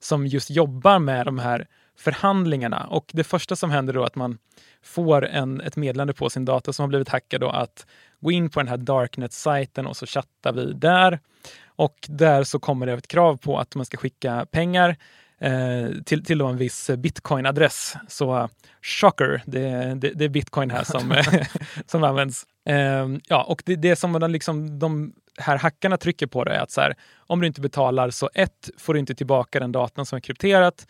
som 0.00 0.26
just 0.26 0.50
jobbar 0.50 0.98
med 0.98 1.26
de 1.26 1.38
här 1.38 1.66
förhandlingarna. 1.96 2.86
Och 2.86 3.10
det 3.12 3.24
första 3.24 3.56
som 3.56 3.70
händer 3.70 3.92
då 3.92 4.02
är 4.02 4.06
att 4.06 4.14
man 4.14 4.38
får 4.82 5.26
en, 5.26 5.60
ett 5.60 5.76
meddelande 5.76 6.12
på 6.12 6.30
sin 6.30 6.44
dator 6.44 6.72
som 6.72 6.82
har 6.82 6.88
blivit 6.88 7.08
hackad 7.08 7.40
då 7.40 7.48
att 7.48 7.86
gå 8.20 8.32
in 8.32 8.50
på 8.50 8.60
den 8.60 8.68
här 8.68 8.76
Darknet-sajten 8.76 9.86
och 9.86 9.96
så 9.96 10.06
chattar 10.06 10.52
vi 10.52 10.72
där. 10.72 11.20
Och 11.66 11.96
där 12.08 12.44
så 12.44 12.58
kommer 12.58 12.86
det 12.86 12.92
ett 12.92 13.08
krav 13.08 13.36
på 13.36 13.58
att 13.58 13.74
man 13.74 13.86
ska 13.86 13.96
skicka 13.96 14.46
pengar 14.50 14.96
eh, 15.40 15.88
till, 16.04 16.24
till 16.24 16.40
en 16.40 16.56
viss 16.56 16.90
bitcoin-adress. 16.90 17.96
Så 18.08 18.36
eh, 18.36 18.48
shocker, 18.82 19.42
det, 19.46 19.94
det, 19.94 20.10
det, 20.14 20.24
är 20.24 20.28
bitcoin 20.28 20.70
här 20.70 20.84
som, 20.84 21.22
som 21.86 22.04
används. 22.04 22.46
Eh, 22.68 23.08
ja, 23.28 23.42
och 23.42 23.62
det, 23.66 23.76
det 23.76 23.96
som 23.96 24.12
man 24.12 24.32
liksom, 24.32 24.78
de 24.78 25.12
här 25.38 25.58
hackarna 25.58 25.96
trycker 25.96 26.26
på 26.26 26.44
det 26.44 26.54
är 26.54 26.60
att 26.60 26.70
så 26.70 26.80
här, 26.80 26.94
om 27.16 27.40
du 27.40 27.46
inte 27.46 27.60
betalar 27.60 28.10
så 28.10 28.30
ett, 28.34 28.70
får 28.78 28.94
du 28.94 29.00
inte 29.00 29.14
tillbaka 29.14 29.60
den 29.60 29.72
datan 29.72 30.06
som 30.06 30.16
är 30.16 30.20
krypterat 30.20 30.86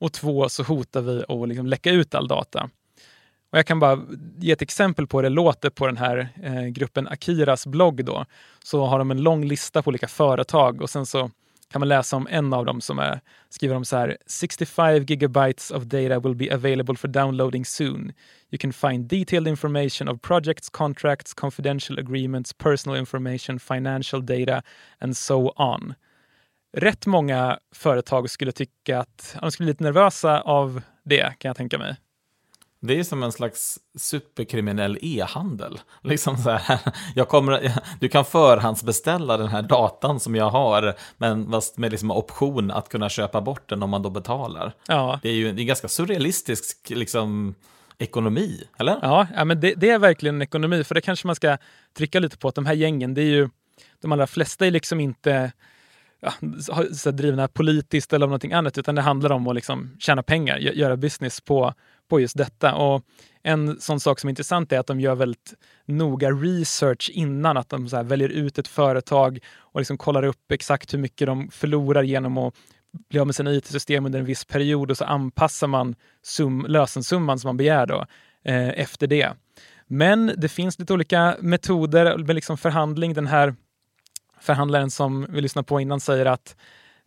och 0.00 0.12
två, 0.12 0.48
så 0.48 0.62
hotar 0.62 1.00
vi 1.00 1.24
att 1.28 1.48
liksom 1.48 1.66
läcka 1.66 1.90
ut 1.90 2.14
all 2.14 2.28
data. 2.28 2.70
Och 3.50 3.58
jag 3.58 3.66
kan 3.66 3.80
bara 3.80 4.00
ge 4.38 4.52
ett 4.52 4.62
exempel 4.62 5.06
på 5.06 5.18
hur 5.18 5.22
det 5.22 5.28
låter 5.28 5.70
på 5.70 5.86
den 5.86 5.96
här 5.96 6.28
eh, 6.42 6.66
gruppen 6.66 7.08
Akiras 7.08 7.66
blogg. 7.66 8.04
Då. 8.04 8.24
Så 8.64 8.84
har 8.84 8.98
de 8.98 9.10
en 9.10 9.22
lång 9.22 9.44
lista 9.44 9.82
på 9.82 9.88
olika 9.88 10.08
företag 10.08 10.82
och 10.82 10.90
sen 10.90 11.06
så 11.06 11.30
kan 11.72 11.80
man 11.80 11.88
läsa 11.88 12.16
om 12.16 12.26
en 12.30 12.52
av 12.52 12.66
dem 12.66 12.80
som 12.80 12.98
är, 12.98 13.20
skriver 13.48 13.74
om 13.74 13.84
så 13.84 13.96
här 13.96 14.16
65 14.26 15.04
gigabytes 15.04 15.70
of 15.70 15.82
data 15.82 16.20
will 16.20 16.34
be 16.34 16.54
available 16.54 16.96
for 16.96 17.08
downloading 17.08 17.64
soon. 17.64 18.12
You 18.50 18.58
can 18.58 18.72
find 18.72 19.08
detailed 19.08 19.48
information 19.48 20.08
of 20.08 20.20
projects, 20.20 20.68
contracts, 20.68 21.34
confidential 21.34 21.98
agreements, 21.98 22.52
personal 22.52 22.98
information, 22.98 23.58
financial 23.58 24.26
data 24.26 24.62
and 24.98 25.16
so 25.16 25.52
on. 25.56 25.94
Rätt 26.72 27.06
många 27.06 27.58
företag 27.74 28.30
skulle 28.30 28.52
tycka 28.52 28.98
att 29.00 29.36
de 29.40 29.50
skulle 29.50 29.64
bli 29.64 29.72
lite 29.72 29.84
nervösa 29.84 30.40
av 30.40 30.82
det 31.04 31.38
kan 31.38 31.48
jag 31.48 31.56
tänka 31.56 31.78
mig. 31.78 31.96
Det 32.82 32.98
är 32.98 33.04
som 33.04 33.22
en 33.22 33.32
slags 33.32 33.78
superkriminell 33.98 34.98
e-handel. 35.02 35.80
Liksom 36.02 36.36
så 36.36 36.50
här, 36.50 36.80
jag 37.14 37.28
kommer, 37.28 37.72
du 38.00 38.08
kan 38.08 38.24
förhandsbeställa 38.24 39.36
den 39.36 39.48
här 39.48 39.62
datan 39.62 40.20
som 40.20 40.34
jag 40.34 40.50
har, 40.50 40.94
men 41.16 41.54
med 41.76 41.90
liksom 41.90 42.10
option 42.10 42.70
att 42.70 42.88
kunna 42.88 43.08
köpa 43.08 43.40
bort 43.40 43.68
den 43.68 43.82
om 43.82 43.90
man 43.90 44.02
då 44.02 44.10
betalar. 44.10 44.72
Ja. 44.88 45.20
Det 45.22 45.28
är 45.28 45.34
ju 45.34 45.48
en 45.48 45.66
ganska 45.66 45.88
surrealistisk 45.88 46.90
liksom, 46.90 47.54
ekonomi, 47.98 48.64
eller? 48.78 48.98
Ja, 49.02 49.26
ja 49.34 49.44
men 49.44 49.60
det, 49.60 49.74
det, 49.74 49.90
är 49.90 49.98
verkligen 49.98 50.34
en 50.34 50.42
ekonomi, 50.42 50.84
för 50.84 50.94
det 50.94 51.00
kanske 51.00 51.26
man 51.26 51.36
ska 51.36 51.58
trycka 51.96 52.20
lite 52.20 52.38
på 52.38 52.48
att 52.48 52.54
de 52.54 52.66
här 52.66 52.74
gängen, 52.74 53.14
det 53.14 53.22
är 53.22 53.30
ju, 53.30 53.48
de 54.00 54.12
allra 54.12 54.26
flesta 54.26 54.66
är 54.66 54.70
liksom 54.70 55.00
inte 55.00 55.52
ja, 56.20 56.32
så 56.92 57.10
drivna 57.10 57.48
politiskt 57.48 58.12
eller 58.12 58.26
av 58.26 58.30
någonting 58.30 58.52
annat, 58.52 58.78
utan 58.78 58.94
det 58.94 59.02
handlar 59.02 59.32
om 59.32 59.48
att 59.48 59.54
liksom 59.54 59.96
tjäna 59.98 60.22
pengar, 60.22 60.58
göra 60.58 60.96
business 60.96 61.40
på, 61.40 61.74
på 62.08 62.20
just 62.20 62.36
detta. 62.36 62.74
Och 62.74 63.04
en 63.42 63.80
sån 63.80 64.00
sak 64.00 64.20
som 64.20 64.28
är 64.28 64.30
intressant 64.30 64.72
är 64.72 64.78
att 64.78 64.86
de 64.86 65.00
gör 65.00 65.14
väldigt 65.14 65.54
noga 65.86 66.30
research 66.30 67.10
innan, 67.14 67.56
att 67.56 67.68
de 67.68 67.88
så 67.88 68.02
väljer 68.02 68.28
ut 68.28 68.58
ett 68.58 68.68
företag 68.68 69.38
och 69.56 69.80
liksom 69.80 69.98
kollar 69.98 70.22
upp 70.22 70.52
exakt 70.52 70.94
hur 70.94 70.98
mycket 70.98 71.26
de 71.26 71.50
förlorar 71.50 72.02
genom 72.02 72.38
att 72.38 72.54
bli 73.10 73.20
av 73.20 73.26
med 73.26 73.34
sina 73.34 73.52
IT-system 73.52 74.06
under 74.06 74.18
en 74.18 74.24
viss 74.24 74.44
period 74.44 74.90
och 74.90 74.96
så 74.96 75.04
anpassar 75.04 75.66
man 75.66 75.94
sum, 76.22 76.66
lösensumman 76.68 77.38
som 77.38 77.48
man 77.48 77.56
begär 77.56 77.86
då, 77.86 78.06
eh, 78.44 78.68
efter 78.68 79.06
det. 79.06 79.32
Men 79.86 80.32
det 80.36 80.48
finns 80.48 80.78
lite 80.78 80.92
olika 80.92 81.36
metoder 81.40 82.18
med 82.18 82.34
liksom 82.34 82.58
förhandling. 82.58 83.14
Den 83.14 83.26
här 83.26 83.54
förhandlaren 84.40 84.90
som 84.90 85.26
vi 85.28 85.40
lyssnade 85.40 85.66
på 85.66 85.80
innan 85.80 86.00
säger 86.00 86.26
att 86.26 86.56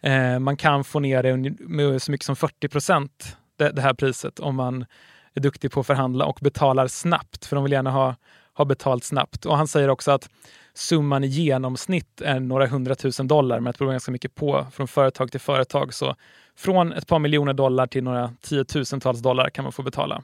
eh, 0.02 0.40
man 0.40 0.58
kan 0.58 0.84
få 0.84 1.00
ner 1.00 1.24
det 1.24 1.56
med 1.60 2.02
så 2.02 2.12
mycket 2.12 2.26
som 2.26 2.36
40 2.36 2.68
procent, 2.70 3.38
det, 3.58 3.70
det, 3.70 3.82
här 3.82 3.94
priset, 3.94 4.40
om 4.40 4.56
man 4.56 4.86
är 5.34 5.42
duktig 5.42 5.72
på 5.72 5.80
att 5.80 5.88
förhandla 5.88 6.26
och 6.26 6.40
betalar 6.42 6.88
snabbt, 6.88 7.46
för 7.46 7.56
de 7.56 7.64
vill 7.64 7.74
gärna 7.74 7.92
ha, 7.92 8.16
ha 8.54 8.66
betalt 8.66 9.04
snabbt. 9.04 9.46
Och 9.46 9.58
han 9.58 9.68
säger 9.68 9.90
också 9.90 10.12
att 10.12 10.30
summan 10.74 11.24
i 11.24 11.28
genomsnitt 11.28 12.22
är 12.22 12.40
några 12.40 12.68
hundratusen 12.68 13.28
dollar, 13.28 13.60
men 13.60 13.74
det 13.74 13.78
beror 13.78 13.92
ganska 13.92 14.12
mycket 14.12 14.36
på 14.36 14.66
från 14.72 14.88
företag 14.88 15.32
till 15.32 15.40
företag. 15.40 15.94
Så 15.94 16.16
från 16.56 16.94
ett 16.94 17.08
par 17.08 17.20
miljoner 17.20 17.54
dollar 17.54 17.88
till 17.88 18.04
några 18.04 18.34
tiotusentals 18.42 19.20
dollar 19.20 19.50
kan 19.50 19.64
man 19.64 19.72
få 19.72 19.82
betala. 19.84 20.24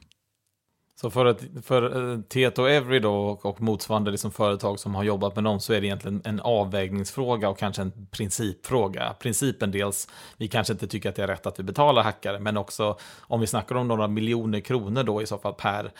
Så 1.01 1.09
för, 1.09 1.25
ett, 1.25 1.41
för 1.63 2.11
eh, 2.13 2.21
Tieto 2.21 2.65
Every 2.65 2.99
då 2.99 3.15
och, 3.15 3.45
och 3.45 3.61
motsvarande 3.61 4.11
liksom 4.11 4.31
företag 4.31 4.79
som 4.79 4.95
har 4.95 5.03
jobbat 5.03 5.35
med 5.35 5.43
dem 5.43 5.59
så 5.59 5.73
är 5.73 5.81
det 5.81 5.87
egentligen 5.87 6.21
en 6.25 6.39
avvägningsfråga 6.39 7.49
och 7.49 7.57
kanske 7.57 7.81
en 7.81 8.07
principfråga. 8.11 9.13
Principen 9.19 9.71
dels, 9.71 10.07
vi 10.37 10.47
kanske 10.47 10.73
inte 10.73 10.87
tycker 10.87 11.09
att 11.09 11.15
det 11.15 11.23
är 11.23 11.27
rätt 11.27 11.45
att 11.45 11.59
vi 11.59 11.63
betalar 11.63 12.03
hackare, 12.03 12.39
men 12.39 12.57
också 12.57 12.97
om 13.19 13.41
vi 13.41 13.47
snackar 13.47 13.75
om 13.75 13.87
några 13.87 14.07
miljoner 14.07 14.59
kronor 14.59 15.03
då 15.03 15.21
i 15.21 15.25
så 15.25 15.37
fall 15.37 15.53
per 15.53 15.91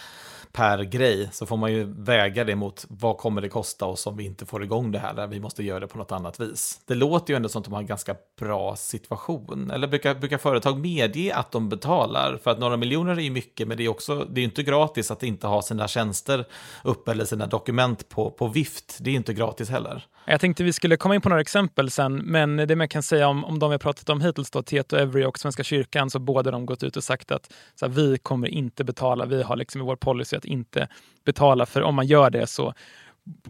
per 0.52 0.84
grej 0.84 1.30
så 1.32 1.46
får 1.46 1.58
man 1.58 1.72
ju 1.72 1.84
väga 1.84 2.44
det 2.44 2.56
mot 2.56 2.86
vad 2.90 3.18
kommer 3.18 3.42
det 3.42 3.50
kosta 3.50 3.86
oss 3.86 4.08
om 4.08 4.18
vi 4.18 4.26
inte 4.26 4.46
får 4.46 4.64
igång 4.64 4.92
det 4.92 5.00
här, 5.00 5.14
där 5.14 5.28
vi 5.28 5.40
måste 5.40 5.64
göra 5.64 5.80
det 5.80 5.88
på 5.88 5.98
något 5.98 6.12
annat 6.12 6.40
vis. 6.40 6.80
Det 6.86 6.96
låter 6.96 7.34
ju 7.34 7.36
ändå 7.36 7.50
som 7.50 7.60
att 7.60 7.66
de 7.66 7.74
har 7.74 7.82
en 7.82 7.88
ganska 7.88 8.16
bra 8.40 8.76
situation. 8.76 9.72
Eller 9.72 9.88
brukar, 9.88 10.16
brukar 10.16 10.38
företag 10.38 10.80
medge 10.80 11.36
att 11.36 11.52
de 11.52 11.70
betalar? 11.70 12.40
För 12.44 12.52
att 12.52 12.60
några 12.60 12.78
miljoner 12.78 13.12
är 13.12 13.22
ju 13.22 13.30
mycket, 13.30 13.68
men 13.68 13.78
det 13.78 13.84
är 13.86 13.90
också, 13.90 14.28
det 14.30 14.42
är 14.42 14.46
inte 14.46 14.64
gratis 14.64 14.89
att 14.98 15.24
inte 15.24 15.48
ha 15.48 15.62
sina 15.62 15.88
tjänster 15.88 16.46
uppe 16.84 17.12
eller 17.12 17.26
sina 17.26 17.48
dokument 17.48 18.10
på, 18.10 18.32
på 18.32 18.48
vift. 18.48 18.98
Det 19.02 19.10
är 19.10 19.16
inte 19.16 19.34
gratis 19.34 19.70
heller. 19.70 20.06
Jag 20.26 20.42
tänkte 20.42 20.64
vi 20.64 20.74
skulle 20.74 20.98
komma 20.98 21.16
in 21.16 21.22
på 21.22 21.30
några 21.30 21.42
exempel 21.42 21.92
sen, 21.92 22.16
men 22.16 22.56
det 22.56 22.76
man 22.76 22.90
kan 22.90 23.04
säga 23.04 23.28
om, 23.28 23.46
om 23.46 23.60
de 23.60 23.70
vi 23.70 23.74
har 23.74 23.80
pratat 23.80 24.10
om 24.10 24.22
hittills, 24.22 24.52
då, 24.52 24.62
Tieto 24.62 24.96
Every 24.96 25.26
och 25.26 25.40
Svenska 25.40 25.64
kyrkan, 25.64 26.10
så 26.10 26.20
båda 26.20 26.52
de 26.52 26.66
gått 26.66 26.84
ut 26.84 26.98
och 26.98 27.04
sagt 27.04 27.32
att 27.32 27.54
så 27.76 27.86
här, 27.86 27.94
vi 27.94 28.18
kommer 28.18 28.48
inte 28.48 28.84
betala. 28.84 29.26
Vi 29.26 29.44
har 29.44 29.56
liksom 29.56 29.82
i 29.82 29.84
vår 29.84 29.96
policy 29.96 30.36
att 30.36 30.46
inte 30.46 30.88
betala, 31.26 31.66
för 31.66 31.82
om 31.82 31.96
man 31.96 32.08
gör 32.08 32.30
det 32.30 32.48
så 32.48 32.74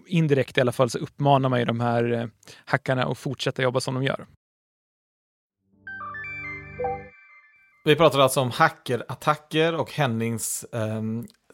indirekt 0.05 0.57
i 0.57 0.61
alla 0.61 0.71
fall 0.71 0.89
så 0.89 0.97
uppmanar 0.97 1.49
man 1.49 1.59
ju 1.59 1.65
de 1.65 1.79
här 1.79 2.13
eh, 2.13 2.25
hackarna 2.65 3.03
att 3.03 3.17
fortsätta 3.17 3.61
jobba 3.61 3.79
som 3.79 3.93
de 3.93 4.03
gör. 4.03 4.25
Vi 7.89 7.95
pratar 7.95 8.19
alltså 8.19 8.41
om 8.41 8.51
hackerattacker 8.51 9.75
och 9.75 9.91
Hennings 9.91 10.63
eh, 10.63 11.01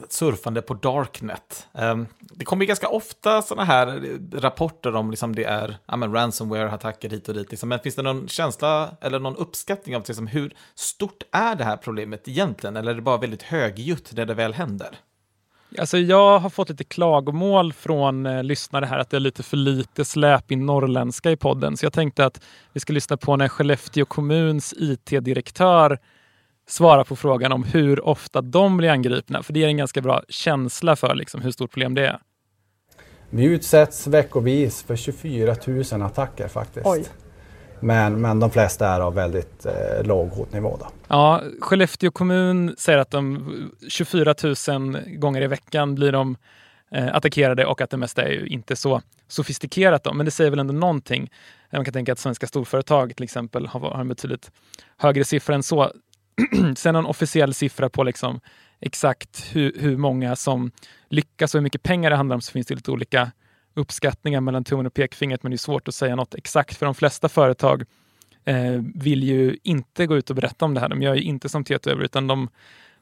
surfande 0.10 0.62
på 0.62 0.74
Darknet. 0.74 1.68
Eh, 1.74 1.98
det 2.20 2.46
kommer 2.46 2.65
ganska 2.65 2.88
ofta 2.88 3.42
sådana 3.42 3.63
här 3.63 4.18
rapporter 4.34 4.96
om 4.96 5.12
liksom 5.12 5.36
det 5.36 5.44
är 5.44 5.77
ja, 5.86 5.94
ransomware-attacker 5.94 7.10
hit 7.10 7.30
och 7.30 7.36
dit. 7.36 7.51
Liksom. 7.51 7.70
Men 7.70 7.80
finns 7.80 7.96
det 7.96 8.01
någon 8.01 8.27
känsla 8.27 8.89
eller 9.01 9.20
någon 9.20 9.36
uppskattning 9.36 9.96
av 9.96 10.04
liksom, 10.08 10.27
hur 10.27 10.54
stort 10.75 11.24
är 11.32 11.56
det 11.56 11.63
här 11.63 11.77
problemet 11.77 12.27
egentligen? 12.27 12.77
Eller 12.77 12.92
är 12.92 12.96
det 12.96 13.01
bara 13.01 13.18
väldigt 13.18 13.44
högljutt 13.44 14.12
när 14.15 14.25
det 14.25 14.34
väl 14.34 14.54
händer? 14.54 15.00
Alltså 15.80 15.98
jag 15.98 16.39
har 16.39 16.50
fått 16.50 16.70
lite 16.70 16.84
klagomål 16.84 17.74
från 17.74 18.25
eh, 18.25 18.44
lyssnare 18.44 18.86
här 18.86 19.00
att 19.00 19.10
det 19.10 19.18
är 19.18 19.22
lite 19.22 19.44
för 19.44 19.58
lite 19.58 20.06
släp 20.06 20.51
i 20.51 20.56
norrländska 20.56 21.32
i 21.32 21.38
podden. 21.38 21.77
Så 21.77 21.86
jag 21.86 21.94
tänkte 21.94 22.25
att 22.25 22.44
vi 22.74 22.80
ska 22.80 22.94
lyssna 22.94 23.18
på 23.18 23.36
när 23.36 23.48
Skellefteå 23.48 24.06
kommuns 24.06 24.74
IT-direktör 24.77 26.00
svarar 26.67 27.03
på 27.03 27.15
frågan 27.15 27.51
om 27.51 27.63
hur 27.63 28.05
ofta 28.05 28.41
de 28.41 28.77
blir 28.77 28.89
angripna. 28.89 29.43
För 29.43 29.53
det 29.53 29.60
ger 29.60 29.67
en 29.67 29.77
ganska 29.77 30.01
bra 30.01 30.24
känsla 30.29 30.95
för 30.95 31.15
liksom, 31.15 31.41
hur 31.41 31.51
stort 31.51 31.72
problem 31.72 31.93
det 31.93 32.07
är. 32.07 32.19
Vi 33.29 33.45
utsätts 33.45 34.07
veckovis 34.07 34.84
för 34.84 34.95
24 34.95 35.55
000 35.91 36.01
attacker 36.01 36.48
faktiskt. 36.48 36.86
Oj. 36.86 37.05
Men, 37.79 38.22
men 38.22 38.39
de 38.39 38.51
flesta 38.51 38.88
är 38.88 39.00
av 39.00 39.13
väldigt 39.13 39.65
eh, 39.65 40.03
låg 40.03 40.29
hotnivå. 40.29 40.77
Då. 40.79 40.88
Ja, 41.07 41.41
Skellefteå 41.62 42.12
kommun 42.12 42.75
säger 42.77 43.00
att 43.00 43.12
de 43.12 43.72
24 43.89 44.36
000 44.43 44.98
gånger 45.17 45.41
i 45.41 45.48
veckan 45.48 45.95
blir 45.95 46.12
de 46.12 46.38
eh, 46.91 47.15
attackerade 47.15 47.65
och 47.65 47.81
att 47.81 47.89
det 47.89 47.98
mesta 47.98 48.24
är 48.24 48.31
ju 48.31 48.48
inte 48.48 48.75
så 48.75 49.01
sofistikerat. 49.27 50.03
Då. 50.03 50.13
Men 50.13 50.25
det 50.25 50.31
säger 50.31 50.50
väl 50.50 50.60
ändå 50.60 50.74
någonting. 50.74 51.31
Man 51.72 51.86
kan 51.86 51.93
tänka 51.93 52.12
att 52.12 52.19
svenska 52.19 52.48
storföretag 52.48 53.15
till 53.15 53.24
exempel 53.24 53.67
har, 53.67 53.79
har 53.79 54.01
en 54.01 54.07
betydligt 54.07 54.51
högre 54.98 55.24
siffra 55.24 55.55
än 55.55 55.63
så. 55.63 55.91
Sen 56.75 56.96
en 56.96 57.06
officiell 57.06 57.54
siffra 57.54 57.89
på 57.89 58.04
liksom 58.04 58.39
exakt 58.80 59.56
hur, 59.56 59.74
hur 59.80 59.98
många 59.98 60.36
som 60.36 60.72
lyckas 61.10 61.56
och 61.56 61.60
hur 61.60 61.63
mycket 61.63 61.84
pengar 61.84 62.10
det 62.10 62.15
handlar 62.15 62.36
om 62.36 62.42
så 62.42 62.51
finns 62.51 62.68
det 62.68 62.75
lite 62.75 62.92
olika 62.92 63.32
uppskattningar 63.74 64.42
mellan 64.42 64.63
tummen 64.63 64.86
och 64.86 64.94
pekfingret, 64.94 65.44
men 65.44 65.50
det 65.50 65.56
är 65.56 65.58
svårt 65.58 65.88
att 65.88 65.96
säga 65.96 66.15
något 66.15 66.36
exakt. 66.36 66.77
För 66.77 66.86
de 66.86 66.96
flesta 66.96 67.30
företag 67.30 67.84
eh, 68.46 68.82
vill 68.96 69.24
ju 69.24 69.58
inte 69.63 70.06
gå 70.06 70.18
ut 70.18 70.30
och 70.30 70.36
berätta 70.36 70.65
om 70.65 70.74
det 70.74 70.80
här. 70.80 70.89
De 70.89 71.01
gör 71.01 71.15
ju 71.15 71.22
inte 71.22 71.50
som 71.50 71.63
Tieto 71.63 71.89
utan 71.89 72.27
de, 72.27 72.50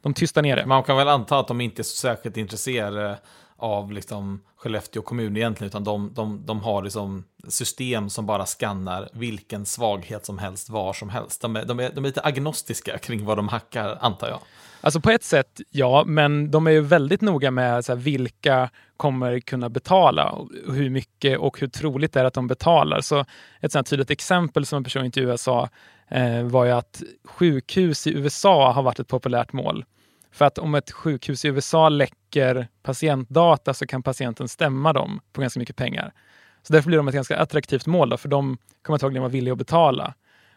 de 0.02 0.14
tystar 0.14 0.42
ner 0.42 0.56
det. 0.56 0.66
Man 0.66 0.84
kan 0.84 0.98
väl 0.98 1.08
anta 1.08 1.40
att 1.40 1.48
de 1.48 1.62
inte 1.62 1.82
är 1.82 1.84
så 1.84 1.96
särskilt 1.96 2.38
intresserade 2.38 3.20
av 3.58 3.92
liksom 3.92 4.42
Skellefteå 4.56 5.02
kommun 5.02 5.38
egentligen, 5.38 5.70
utan 5.70 5.84
de, 5.84 6.14
de, 6.14 6.46
de 6.46 6.62
har 6.62 6.84
liksom 6.84 7.24
system 7.48 8.10
som 8.10 8.26
bara 8.26 8.46
skannar 8.46 9.10
vilken 9.14 9.66
svaghet 9.66 10.26
som 10.26 10.38
helst 10.38 10.70
var 10.70 10.94
som 10.94 11.10
helst. 11.10 11.42
De 11.42 11.56
är, 11.56 11.66
de 11.66 11.80
är, 11.80 11.92
de 11.96 12.06
är 12.06 12.10
lite 12.10 12.22
agnostiska 12.22 12.98
kring 12.98 13.26
vad 13.26 13.38
de 13.38 13.48
hackar, 13.48 13.98
antar 14.02 14.28
jag. 14.28 14.40
Alltså 14.82 15.00
på 15.00 15.10
ett 15.10 15.24
sätt, 15.24 15.62
ja, 15.70 16.04
men 16.08 16.52
de 16.52 16.68
är 16.68 16.72
ju 16.72 16.82
väldigt 16.82 17.22
noga 17.22 17.52
med 17.52 17.86
så 17.86 17.92
här, 17.92 18.00
vilka 18.00 18.70
kommer 18.98 19.40
kunna 19.40 19.70
betala, 19.70 20.30
och 20.30 20.50
hur 20.74 20.90
mycket 20.90 21.40
och 21.40 21.60
hur 21.60 21.68
troligt 21.68 22.14
det 22.14 22.20
är 22.20 22.26
att 22.26 22.34
de 22.34 22.48
betalar. 22.48 23.02
Så 23.02 23.26
ett 23.60 23.72
sånt 23.72 23.88
tydligt 23.88 24.12
exempel 24.12 24.66
som 24.66 24.78
en 24.78 24.84
person 24.84 25.06
i 25.06 25.12
USA 25.16 25.70
eh, 26.08 26.44
var 26.44 26.66
ju 26.66 26.72
att 26.72 27.04
sjukhus 27.26 28.08
i 28.08 28.14
USA 28.14 28.72
har 28.72 28.84
varit 28.84 29.00
ett 29.00 29.08
populärt 29.08 29.54
mål. 29.54 29.86
För 30.34 30.46
att 30.46 30.58
om 30.58 30.76
ett 30.76 30.92
sjukhus 30.92 31.46
i 31.46 31.48
USA 31.48 31.90
läcker 31.90 32.68
patientdata 32.84 33.74
så 33.74 33.88
kan 33.88 34.04
patienten 34.04 34.48
stämma 34.48 34.94
dem 34.94 35.22
på 35.34 35.42
ganska 35.42 35.60
mycket 35.60 35.76
pengar. 35.76 36.14
Så 36.62 36.74
därför 36.74 36.88
blir 36.88 36.98
de 36.98 37.08
ett 37.08 37.14
ganska 37.14 37.38
attraktivt 37.38 37.86
mål, 37.86 38.10
då, 38.10 38.18
för 38.18 38.30
de 38.30 38.58
kommer 38.82 38.96
antagligen 38.96 39.22
vara 39.22 39.32
villiga 39.32 39.52
att 39.52 39.58
betala. 39.58 40.14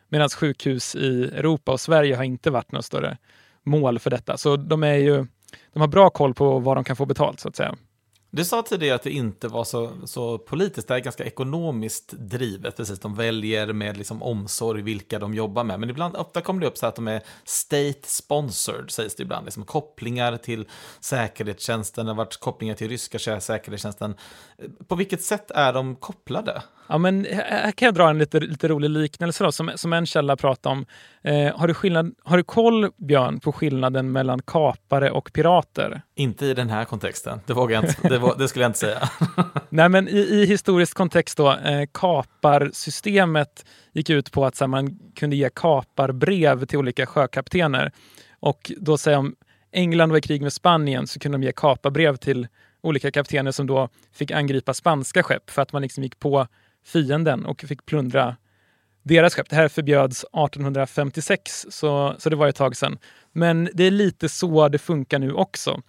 Medan 0.08 0.28
sjukhus 0.28 0.94
i 0.94 1.24
Europa 1.24 1.72
och 1.72 1.80
Sverige 1.80 2.16
har 2.16 2.24
inte 2.24 2.50
varit 2.50 2.72
något 2.72 2.84
större 2.84 3.18
mål 3.62 3.98
för 3.98 4.10
detta. 4.10 4.36
Så 4.36 4.56
de, 4.56 4.82
är 4.82 4.94
ju, 4.94 5.26
de 5.72 5.80
har 5.80 5.88
bra 5.88 6.10
koll 6.10 6.34
på 6.34 6.58
vad 6.58 6.76
de 6.76 6.84
kan 6.84 6.96
få 6.96 7.06
betalt 7.06 7.40
så 7.40 7.48
att 7.48 7.56
säga. 7.56 7.76
Du 8.36 8.44
sa 8.44 8.62
tidigare 8.62 8.94
att 8.94 9.02
det 9.02 9.10
inte 9.10 9.48
var 9.48 9.64
så, 9.64 9.92
så 10.04 10.38
politiskt, 10.38 10.88
det 10.88 10.94
är 10.94 10.98
ganska 10.98 11.24
ekonomiskt 11.24 12.12
drivet. 12.12 12.76
Precis, 12.76 12.98
de 12.98 13.14
väljer 13.14 13.72
med 13.72 13.96
liksom 13.96 14.22
omsorg 14.22 14.82
vilka 14.82 15.18
de 15.18 15.34
jobbar 15.34 15.64
med. 15.64 15.80
Men 15.80 15.90
ibland, 15.90 16.16
ofta 16.16 16.40
kommer 16.40 16.60
det 16.60 16.66
upp 16.66 16.78
så 16.78 16.86
att 16.86 16.96
de 16.96 17.08
är 17.08 17.22
state 17.44 18.02
sponsored, 18.02 18.90
sägs 18.90 19.14
det 19.14 19.22
ibland. 19.22 19.44
Liksom 19.44 19.64
kopplingar 19.64 20.36
till 20.36 20.68
säkerhetstjänsten, 21.00 22.06
det 22.06 22.12
har 22.12 22.16
varit 22.16 22.36
kopplingar 22.36 22.74
till 22.74 22.88
ryska 22.88 23.40
säkerhetstjänsten. 23.40 24.14
På 24.88 24.94
vilket 24.94 25.22
sätt 25.22 25.50
är 25.50 25.72
de 25.72 25.96
kopplade? 25.96 26.62
Ja, 26.88 26.98
men 26.98 27.26
här 27.30 27.72
kan 27.72 27.86
jag 27.86 27.94
dra 27.94 28.10
en 28.10 28.18
lite, 28.18 28.40
lite 28.40 28.68
rolig 28.68 28.90
liknelse 28.90 29.44
då, 29.44 29.52
som, 29.52 29.70
som 29.74 29.92
en 29.92 30.06
källa 30.06 30.36
pratar 30.36 30.70
om. 30.70 30.86
Eh, 31.22 31.56
har, 31.56 31.68
du 31.68 31.74
skillnad, 31.74 32.14
har 32.24 32.36
du 32.36 32.42
koll, 32.42 32.90
Björn, 32.96 33.40
på 33.40 33.52
skillnaden 33.52 34.12
mellan 34.12 34.42
kapare 34.42 35.10
och 35.10 35.32
pirater? 35.32 36.02
Inte 36.14 36.46
i 36.46 36.54
den 36.54 36.70
här 36.70 36.84
kontexten, 36.84 37.40
det, 37.46 37.52
vågar 37.52 37.74
jag 37.74 37.84
inte, 37.84 38.08
det, 38.08 38.34
det 38.38 38.48
skulle 38.48 38.64
jag 38.64 38.68
inte 38.68 38.78
säga. 38.78 39.08
Nej, 39.68 39.88
men 39.88 40.08
i, 40.08 40.18
i 40.18 40.46
historisk 40.46 40.96
kontext 40.96 41.36
då, 41.36 41.52
eh, 41.52 41.86
kaparsystemet 41.92 43.64
gick 43.92 44.10
ut 44.10 44.32
på 44.32 44.46
att 44.46 44.60
här, 44.60 44.66
man 44.66 44.98
kunde 45.14 45.36
ge 45.36 45.50
kaparbrev 45.54 46.64
till 46.64 46.78
olika 46.78 47.06
sjökaptener. 47.06 47.92
Och 48.40 48.72
då 48.78 48.98
säger 48.98 49.18
om 49.18 49.34
England 49.72 50.10
var 50.10 50.18
i 50.18 50.20
krig 50.20 50.42
med 50.42 50.52
Spanien 50.52 51.06
så 51.06 51.18
kunde 51.20 51.38
de 51.38 51.44
ge 51.44 51.52
kaparbrev 51.52 52.16
till 52.16 52.48
olika 52.82 53.10
kaptener 53.10 53.50
som 53.50 53.66
då 53.66 53.88
fick 54.12 54.30
angripa 54.30 54.74
spanska 54.74 55.22
skepp 55.22 55.50
för 55.50 55.62
att 55.62 55.72
man 55.72 55.82
liksom 55.82 56.02
gick 56.02 56.18
på 56.18 56.46
fienden 56.86 57.46
och 57.46 57.64
fick 57.68 57.86
plundra 57.86 58.36
deras 59.02 59.34
skepp. 59.34 59.50
Det 59.50 59.56
här 59.56 59.68
förbjöds 59.68 60.24
1856, 60.24 61.66
så, 61.70 62.14
så 62.18 62.30
det 62.30 62.36
var 62.36 62.48
ett 62.48 62.56
tag 62.56 62.76
sedan. 62.76 62.98
Men 63.32 63.68
det 63.74 63.84
är 63.84 63.90
lite 63.90 64.28
så 64.28 64.68
det 64.68 64.78
funkar 64.78 65.18
nu 65.18 65.32
också. 65.32 65.82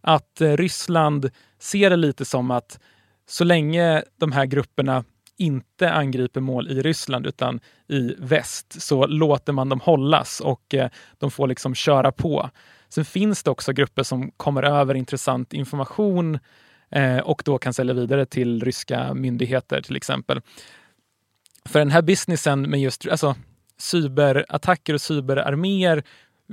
Att 0.00 0.40
eh, 0.40 0.56
Ryssland 0.56 1.30
ser 1.58 1.90
det 1.90 1.96
lite 1.96 2.24
som 2.24 2.50
att 2.50 2.78
så 3.26 3.44
länge 3.44 4.02
de 4.16 4.32
här 4.32 4.46
grupperna 4.46 5.04
inte 5.36 5.92
angriper 5.92 6.40
mål 6.40 6.68
i 6.68 6.82
Ryssland 6.82 7.26
utan 7.26 7.60
i 7.88 8.14
väst 8.18 8.82
så 8.82 9.06
låter 9.06 9.52
man 9.52 9.68
dem 9.68 9.80
hållas 9.80 10.40
och 10.40 10.74
eh, 10.74 10.88
de 11.18 11.30
får 11.30 11.48
liksom 11.48 11.74
köra 11.74 12.12
på. 12.12 12.50
Sen 12.88 13.04
finns 13.04 13.42
det 13.42 13.50
också 13.50 13.72
grupper 13.72 14.02
som 14.02 14.30
kommer 14.30 14.62
över 14.62 14.94
intressant 14.94 15.52
information 15.52 16.38
eh, 16.94 17.18
och 17.18 17.42
då 17.44 17.58
kan 17.58 17.74
sälja 17.74 17.94
vidare 17.94 18.26
till 18.26 18.64
ryska 18.64 19.14
myndigheter 19.14 19.82
till 19.82 19.96
exempel. 19.96 20.40
För 21.64 21.78
den 21.78 21.90
här 21.90 22.02
businessen 22.02 22.70
med 22.70 22.80
just 22.80 23.08
alltså, 23.08 23.34
cyberattacker 23.78 24.94
och 24.94 25.00
cyberarméer 25.00 26.02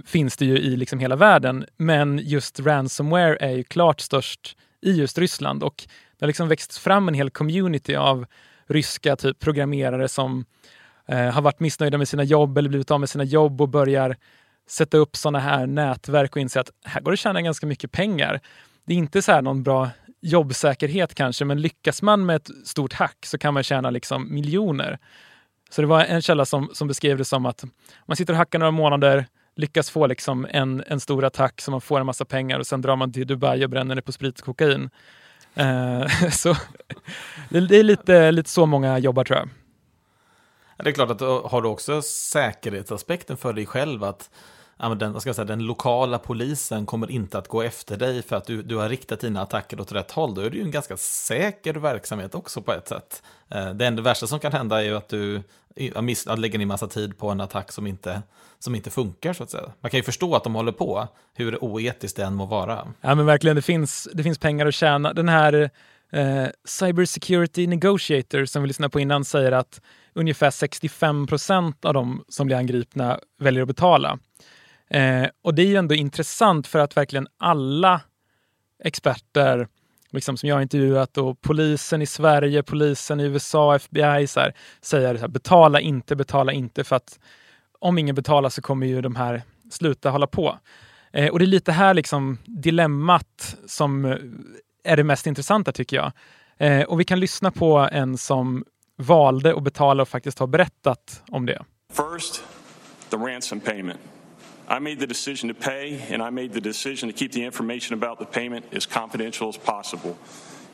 finns 0.05 0.37
det 0.37 0.45
ju 0.45 0.57
i 0.57 0.75
liksom 0.75 0.99
hela 0.99 1.15
världen. 1.15 1.65
Men 1.77 2.19
just 2.23 2.59
ransomware 2.59 3.37
är 3.39 3.51
ju 3.51 3.63
klart 3.63 4.01
störst 4.01 4.57
i 4.81 4.91
just 4.91 5.17
Ryssland 5.17 5.63
och 5.63 5.83
det 6.17 6.25
har 6.25 6.27
liksom 6.27 6.47
växt 6.47 6.77
fram 6.77 7.07
en 7.07 7.13
hel 7.13 7.29
community 7.29 7.95
av 7.95 8.25
ryska 8.67 9.15
typ 9.15 9.39
programmerare 9.39 10.07
som 10.07 10.45
eh, 11.07 11.29
har 11.29 11.41
varit 11.41 11.59
missnöjda 11.59 11.97
med 11.97 12.07
sina 12.07 12.23
jobb 12.23 12.57
eller 12.57 12.69
blivit 12.69 12.91
av 12.91 12.99
med 12.99 13.09
sina 13.09 13.23
jobb 13.23 13.61
och 13.61 13.69
börjar 13.69 14.17
sätta 14.67 14.97
upp 14.97 15.15
sådana 15.15 15.39
här 15.39 15.67
nätverk 15.67 16.35
och 16.35 16.41
inse 16.41 16.59
att 16.59 16.71
här 16.85 17.01
går 17.01 17.11
det 17.11 17.13
att 17.13 17.19
tjäna 17.19 17.41
ganska 17.41 17.65
mycket 17.65 17.91
pengar. 17.91 18.39
Det 18.85 18.93
är 18.93 18.97
inte 18.97 19.21
så 19.21 19.31
här 19.31 19.41
någon 19.41 19.63
bra 19.63 19.89
jobbsäkerhet 20.21 21.15
kanske, 21.15 21.45
men 21.45 21.61
lyckas 21.61 22.01
man 22.01 22.25
med 22.25 22.35
ett 22.35 22.49
stort 22.65 22.93
hack 22.93 23.25
så 23.25 23.37
kan 23.37 23.53
man 23.53 23.63
tjäna 23.63 23.89
liksom 23.89 24.33
miljoner. 24.33 24.99
Så 25.69 25.81
det 25.81 25.87
var 25.87 26.03
en 26.03 26.21
källa 26.21 26.45
som, 26.45 26.69
som 26.73 26.87
beskrev 26.87 27.17
det 27.17 27.25
som 27.25 27.45
att 27.45 27.63
man 28.05 28.17
sitter 28.17 28.33
och 28.33 28.37
hackar 28.37 28.59
några 28.59 28.71
månader, 28.71 29.25
lyckas 29.55 29.89
få 29.89 30.07
liksom 30.07 30.47
en, 30.49 30.83
en 30.87 30.99
stor 30.99 31.25
attack 31.25 31.61
så 31.61 31.71
man 31.71 31.81
får 31.81 31.99
en 31.99 32.05
massa 32.05 32.25
pengar 32.25 32.59
och 32.59 32.67
sen 32.67 32.81
drar 32.81 32.95
man 32.95 33.13
till 33.13 33.27
Dubai 33.27 33.65
och 33.65 33.69
bränner 33.69 33.95
det 33.95 34.01
på 34.01 34.11
sprit 34.11 34.39
och 34.39 34.45
kokain. 34.45 34.89
Eh, 35.55 36.07
så 36.31 36.55
det 37.49 37.79
är 37.79 37.83
lite, 37.83 38.31
lite 38.31 38.49
så 38.49 38.65
många 38.65 38.99
jobbar 38.99 39.23
tror 39.23 39.39
jag. 39.39 39.49
Det 40.77 40.89
är 40.89 40.93
klart 40.93 41.09
att 41.09 41.21
har 41.21 41.61
du 41.61 41.67
också 41.67 42.01
säkerhetsaspekten 42.01 43.37
för 43.37 43.53
dig 43.53 43.65
själv 43.65 44.03
att 44.03 44.29
den, 44.89 45.21
ska 45.21 45.33
säga, 45.33 45.45
den 45.45 45.63
lokala 45.63 46.19
polisen 46.19 46.85
kommer 46.85 47.11
inte 47.11 47.37
att 47.37 47.47
gå 47.47 47.61
efter 47.61 47.97
dig 47.97 48.21
för 48.21 48.35
att 48.35 48.45
du, 48.45 48.63
du 48.63 48.75
har 48.75 48.89
riktat 48.89 49.19
dina 49.19 49.41
attacker 49.41 49.81
åt 49.81 49.91
rätt 49.91 50.11
håll. 50.11 50.35
Då 50.35 50.41
är 50.41 50.49
det 50.49 50.57
ju 50.57 50.63
en 50.63 50.71
ganska 50.71 50.97
säker 50.97 51.73
verksamhet 51.73 52.35
också 52.35 52.61
på 52.61 52.73
ett 52.73 52.87
sätt. 52.87 53.23
Eh, 53.49 53.69
det 53.69 53.85
enda 53.85 54.01
värsta 54.01 54.27
som 54.27 54.39
kan 54.39 54.51
hända 54.51 54.79
är 54.79 54.85
ju 54.85 54.97
att 54.97 55.09
du 55.09 55.41
lägger 56.37 56.59
ner 56.59 56.65
massa 56.65 56.87
tid 56.87 57.17
på 57.17 57.29
en 57.29 57.41
attack 57.41 57.71
som 57.71 57.87
inte, 57.87 58.21
som 58.59 58.75
inte 58.75 58.89
funkar 58.89 59.33
så 59.33 59.43
att 59.43 59.49
säga. 59.49 59.71
Man 59.81 59.91
kan 59.91 59.97
ju 59.97 60.03
förstå 60.03 60.35
att 60.35 60.43
de 60.43 60.55
håller 60.55 60.71
på, 60.71 61.07
hur 61.33 61.63
oetiskt 61.63 62.17
det 62.17 62.23
än 62.23 62.33
må 62.33 62.45
vara. 62.45 62.87
Ja 63.01 63.15
men 63.15 63.25
verkligen, 63.25 63.55
det 63.55 63.61
finns, 63.61 64.07
det 64.13 64.23
finns 64.23 64.39
pengar 64.39 64.65
att 64.65 64.73
tjäna. 64.73 65.13
Den 65.13 65.29
här 65.29 65.69
eh, 66.11 66.45
Cyber 66.65 67.05
Security 67.05 67.67
Negotiator 67.67 68.45
som 68.45 68.61
vi 68.61 68.67
lyssnade 68.67 68.89
på 68.89 68.99
innan 68.99 69.25
säger 69.25 69.51
att 69.51 69.81
ungefär 70.13 70.51
65 70.51 71.27
procent 71.27 71.85
av 71.85 71.93
de 71.93 72.23
som 72.27 72.47
blir 72.47 72.57
angripna 72.57 73.19
väljer 73.39 73.61
att 73.61 73.67
betala. 73.67 74.19
Eh, 74.93 75.27
och 75.41 75.55
det 75.55 75.61
är 75.61 75.67
ju 75.67 75.75
ändå 75.75 75.95
intressant 75.95 76.67
för 76.67 76.79
att 76.79 76.97
verkligen 76.97 77.27
alla 77.37 78.01
experter 78.83 79.67
liksom, 80.09 80.37
som 80.37 80.49
jag 80.49 80.55
har 80.55 80.61
intervjuat 80.61 81.17
och 81.17 81.41
polisen 81.41 82.01
i 82.01 82.05
Sverige, 82.05 82.63
polisen 82.63 83.19
i 83.19 83.23
USA, 83.23 83.75
FBI 83.75 84.27
så 84.27 84.39
här, 84.39 84.53
säger 84.81 85.15
så 85.15 85.21
här, 85.21 85.27
betala 85.27 85.79
inte, 85.79 86.15
betala 86.15 86.51
inte 86.51 86.83
för 86.83 86.95
att 86.95 87.19
om 87.79 87.97
ingen 87.97 88.15
betalar 88.15 88.49
så 88.49 88.61
kommer 88.61 88.87
ju 88.87 89.01
de 89.01 89.15
här 89.15 89.41
sluta 89.69 90.09
hålla 90.09 90.27
på. 90.27 90.57
Eh, 91.13 91.27
och 91.27 91.39
det 91.39 91.45
är 91.45 91.47
lite 91.47 91.71
här 91.71 91.93
liksom 91.93 92.37
dilemmat 92.45 93.55
som 93.65 94.05
eh, 94.05 94.17
är 94.83 94.97
det 94.97 95.03
mest 95.03 95.27
intressanta 95.27 95.71
tycker 95.71 95.97
jag. 95.97 96.11
Eh, 96.57 96.83
och 96.83 96.99
vi 96.99 97.03
kan 97.03 97.19
lyssna 97.19 97.51
på 97.51 97.89
en 97.91 98.17
som 98.17 98.65
valde 98.97 99.55
att 99.55 99.63
betala 99.63 100.01
och 100.01 100.09
faktiskt 100.09 100.39
har 100.39 100.47
berättat 100.47 101.23
om 101.27 101.45
det. 101.45 101.63
First, 101.93 102.43
the 103.09 103.17
ransom 103.17 103.59
payment. 103.59 103.99
I 104.71 104.79
made 104.79 104.99
the 104.99 105.07
decision 105.07 105.49
to 105.49 105.53
pay, 105.53 105.99
and 106.13 106.23
I 106.23 106.29
made 106.29 106.53
the 106.53 106.61
decision 106.61 107.09
to 107.09 107.13
keep 107.13 107.33
the 107.33 107.43
information 107.43 107.93
about 107.93 108.19
the 108.19 108.25
payment 108.25 108.65
as 108.71 108.85
confidential 108.85 109.49
as 109.49 109.57
possible. 109.57 110.17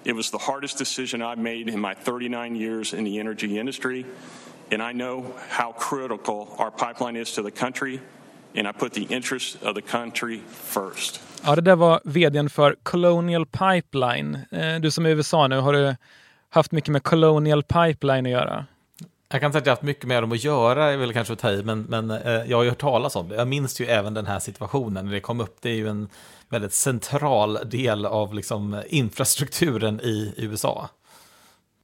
It 0.06 0.16
was 0.16 0.30
the 0.30 0.38
hardest 0.38 0.77
decision 0.77 1.22
I've 1.22 1.42
made 1.42 1.68
in 1.68 1.80
my 1.80 1.96
39 1.96 2.56
years 2.56 2.94
in 2.94 3.04
the 3.06 3.20
energy 3.20 3.58
industry, 3.60 4.06
and 4.72 4.83
I 4.83 4.92
know 4.92 5.25
how 5.50 5.72
critical 5.72 6.55
our 6.60 6.72
pipeline 6.72 7.16
is 7.16 7.31
to 7.33 7.42
the 7.42 7.51
country, 7.51 8.00
and 8.55 8.68
I 8.68 8.72
put 8.72 8.94
the 8.94 9.07
interest 9.10 9.64
of 9.64 9.75
the 9.75 9.81
country 9.81 10.42
first. 10.51 11.22
Ja, 11.46 11.55
det 11.55 11.62
där 11.62 11.75
var 11.75 12.01
vdn 12.03 12.50
för 12.50 12.75
Colonial 12.83 13.46
Pipeline. 13.46 14.38
Eh, 14.51 14.79
du 14.79 14.92
som 14.92 15.05
är 15.05 15.10
i 15.10 15.14
USA 15.14 15.48
nu, 15.48 15.60
har 15.60 15.74
du 15.74 15.96
haft 16.50 16.72
mycket 16.72 16.90
med 16.90 17.03
Colonial 17.03 17.64
Pipeline 17.64 18.25
att 18.25 18.31
göra? 18.31 18.66
Jag 19.29 19.42
kan 19.42 19.51
säga 19.51 19.59
att 19.59 19.66
jag 19.66 19.72
haft 19.72 19.81
mycket 19.81 20.05
med 20.05 20.24
dem 20.24 20.31
att 20.31 20.44
göra, 20.44 20.85
är 20.85 20.98
väl 20.98 21.13
kanske 21.13 21.33
att 21.33 21.40
ta 21.40 21.51
i, 21.51 21.63
men, 21.63 21.81
men 21.81 22.11
eh, 22.11 22.31
jag 22.31 22.57
har 22.57 22.63
ju 22.63 22.70
hört 22.70 22.81
talas 22.81 23.16
om 23.16 23.29
det. 23.29 23.35
Jag 23.35 23.48
minns 23.48 23.81
ju 23.81 23.85
även 23.85 24.13
den 24.13 24.25
här 24.25 24.40
situationen 24.40 25.05
när 25.05 25.11
det 25.11 25.20
kom 25.20 25.42
upp. 25.42 25.57
Det 25.61 25.70
är 25.70 25.75
ju 25.75 25.90
en 25.90 26.09
väldigt 26.50 26.74
central 26.74 27.59
del 27.66 28.05
av 28.05 28.33
liksom, 28.33 28.81
infrastrukturen 28.87 30.01
i 30.01 30.33
USA. 30.37 30.90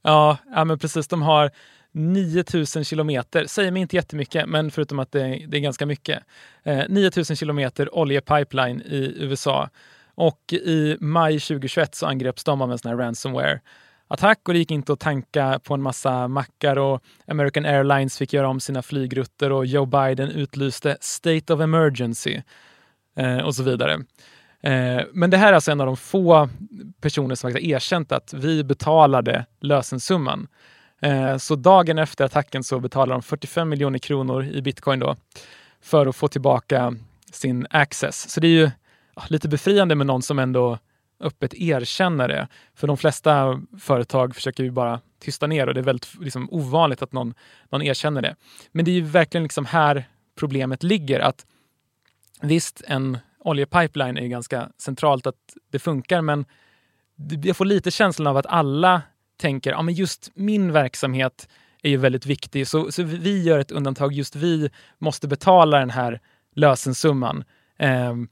Ja, 0.02 0.38
ja 0.54 0.64
men 0.64 0.78
precis. 0.78 1.08
De 1.08 1.22
har 1.22 1.50
9000 1.92 2.84
kilometer, 2.84 3.46
säger 3.46 3.70
mig 3.70 3.82
inte 3.82 3.96
jättemycket, 3.96 4.48
men 4.48 4.70
förutom 4.70 4.98
att 4.98 5.12
det, 5.12 5.46
det 5.48 5.56
är 5.56 5.60
ganska 5.60 5.86
mycket. 5.86 6.22
Eh, 6.62 6.84
9000 6.88 7.36
kilometer 7.36 7.98
oljepipeline 7.98 8.80
i 8.80 9.14
USA. 9.16 9.68
Och 10.14 10.52
i 10.52 10.96
maj 11.00 11.40
2021 11.40 11.94
så 11.94 12.06
angreps 12.06 12.44
de 12.44 12.62
av 12.62 12.72
en 12.72 12.78
sån 12.78 12.90
här 12.90 12.98
ransomware 12.98 13.60
attack 14.08 14.48
och 14.48 14.54
det 14.54 14.58
gick 14.58 14.70
inte 14.70 14.92
att 14.92 15.00
tanka 15.00 15.60
på 15.64 15.74
en 15.74 15.82
massa 15.82 16.28
mackar 16.28 16.78
och 16.78 17.02
American 17.26 17.64
Airlines 17.64 18.18
fick 18.18 18.32
göra 18.32 18.48
om 18.48 18.60
sina 18.60 18.82
flygrutter 18.82 19.52
och 19.52 19.66
Joe 19.66 19.86
Biden 19.86 20.30
utlyste 20.30 20.96
State 21.00 21.54
of 21.54 21.60
Emergency 21.60 22.40
eh, 23.16 23.38
och 23.38 23.54
så 23.54 23.62
vidare. 23.62 23.92
Eh, 24.62 25.02
men 25.12 25.30
det 25.30 25.36
här 25.36 25.48
är 25.48 25.52
alltså 25.52 25.72
en 25.72 25.80
av 25.80 25.86
de 25.86 25.96
få 25.96 26.48
personer 27.00 27.34
som 27.34 27.50
faktiskt 27.50 27.66
har 27.66 27.76
erkänt 27.76 28.12
att 28.12 28.34
vi 28.34 28.64
betalade 28.64 29.46
lösensumman. 29.60 30.48
Eh, 31.02 31.36
så 31.36 31.56
dagen 31.56 31.98
efter 31.98 32.24
attacken 32.24 32.64
så 32.64 32.80
betalade 32.80 33.12
de 33.12 33.22
45 33.22 33.68
miljoner 33.68 33.98
kronor 33.98 34.44
i 34.44 34.62
bitcoin 34.62 35.00
då 35.00 35.16
för 35.80 36.06
att 36.06 36.16
få 36.16 36.28
tillbaka 36.28 36.94
sin 37.32 37.66
access. 37.70 38.30
Så 38.30 38.40
det 38.40 38.46
är 38.46 38.50
ju 38.50 38.70
ja, 39.16 39.22
lite 39.28 39.48
befriande 39.48 39.94
med 39.94 40.06
någon 40.06 40.22
som 40.22 40.38
ändå 40.38 40.78
öppet 41.20 41.54
erkänna 41.54 42.28
det. 42.28 42.48
För 42.74 42.86
de 42.86 42.96
flesta 42.96 43.62
företag 43.78 44.34
försöker 44.34 44.62
ju 44.64 44.70
bara 44.70 45.00
tysta 45.20 45.46
ner 45.46 45.66
och 45.66 45.74
det 45.74 45.80
är 45.80 45.84
väldigt 45.84 46.14
liksom, 46.20 46.48
ovanligt 46.50 47.02
att 47.02 47.12
någon, 47.12 47.34
någon 47.70 47.82
erkänner 47.82 48.22
det. 48.22 48.36
Men 48.72 48.84
det 48.84 48.90
är 48.90 48.94
ju 48.94 49.00
verkligen 49.00 49.42
liksom 49.42 49.66
här 49.66 50.04
problemet 50.34 50.82
ligger. 50.82 51.20
att 51.20 51.46
Visst, 52.40 52.82
en 52.86 53.18
oljepipeline 53.38 54.18
är 54.18 54.26
ganska 54.26 54.70
centralt 54.78 55.26
att 55.26 55.56
det 55.70 55.78
funkar, 55.78 56.22
men 56.22 56.44
jag 57.44 57.56
får 57.56 57.64
lite 57.64 57.90
känslan 57.90 58.26
av 58.26 58.36
att 58.36 58.46
alla 58.46 59.02
tänker 59.36 59.70
ja, 59.70 59.82
men 59.82 59.94
just 59.94 60.30
min 60.34 60.72
verksamhet 60.72 61.48
är 61.82 61.90
ju 61.90 61.96
väldigt 61.96 62.26
viktig, 62.26 62.68
så, 62.68 62.92
så 62.92 63.02
vi 63.02 63.42
gör 63.42 63.58
ett 63.58 63.70
undantag. 63.70 64.12
Just 64.12 64.36
vi 64.36 64.70
måste 64.98 65.28
betala 65.28 65.78
den 65.78 65.90
här 65.90 66.20
lösensumman. 66.54 67.44
Um, 67.78 68.28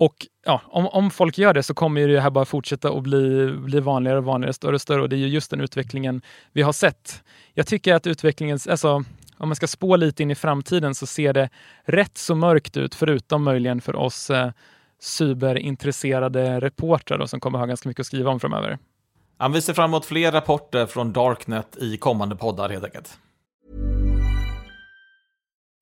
och 0.00 0.26
ja, 0.44 0.60
om, 0.64 0.86
om 0.86 1.10
folk 1.10 1.38
gör 1.38 1.54
det 1.54 1.62
så 1.62 1.74
kommer 1.74 2.08
det 2.08 2.20
här 2.20 2.30
bara 2.30 2.44
fortsätta 2.44 2.88
att 2.88 3.02
bli, 3.02 3.52
bli 3.52 3.80
vanligare 3.80 4.18
och 4.18 4.24
vanligare, 4.24 4.52
större 4.52 4.74
och 4.74 4.80
större. 4.80 5.02
Och 5.02 5.08
det 5.08 5.16
är 5.16 5.18
ju 5.18 5.28
just 5.28 5.50
den 5.50 5.60
utvecklingen 5.60 6.22
vi 6.52 6.62
har 6.62 6.72
sett. 6.72 7.22
Jag 7.54 7.66
tycker 7.66 7.94
att 7.94 8.06
utvecklingen, 8.06 8.58
alltså, 8.70 9.04
om 9.36 9.48
man 9.48 9.56
ska 9.56 9.66
spå 9.66 9.96
lite 9.96 10.22
in 10.22 10.30
i 10.30 10.34
framtiden 10.34 10.94
så 10.94 11.06
ser 11.06 11.32
det 11.32 11.50
rätt 11.84 12.18
så 12.18 12.34
mörkt 12.34 12.76
ut, 12.76 12.94
förutom 12.94 13.42
möjligen 13.42 13.80
för 13.80 13.96
oss 13.96 14.30
eh, 14.30 14.50
cyberintresserade 15.00 16.60
reportrar 16.60 17.26
som 17.26 17.40
kommer 17.40 17.58
ha 17.58 17.66
ganska 17.66 17.88
mycket 17.88 18.00
att 18.00 18.06
skriva 18.06 18.30
om 18.30 18.40
framöver. 18.40 18.78
Ja, 19.38 19.48
vi 19.48 19.62
ser 19.62 19.72
fram 19.72 19.90
emot 19.90 20.04
fler 20.04 20.32
rapporter 20.32 20.86
från 20.86 21.12
Darknet 21.12 21.76
i 21.76 21.96
kommande 21.96 22.36
poddar 22.36 22.68
helt 22.68 22.84
enkelt. 22.84 23.18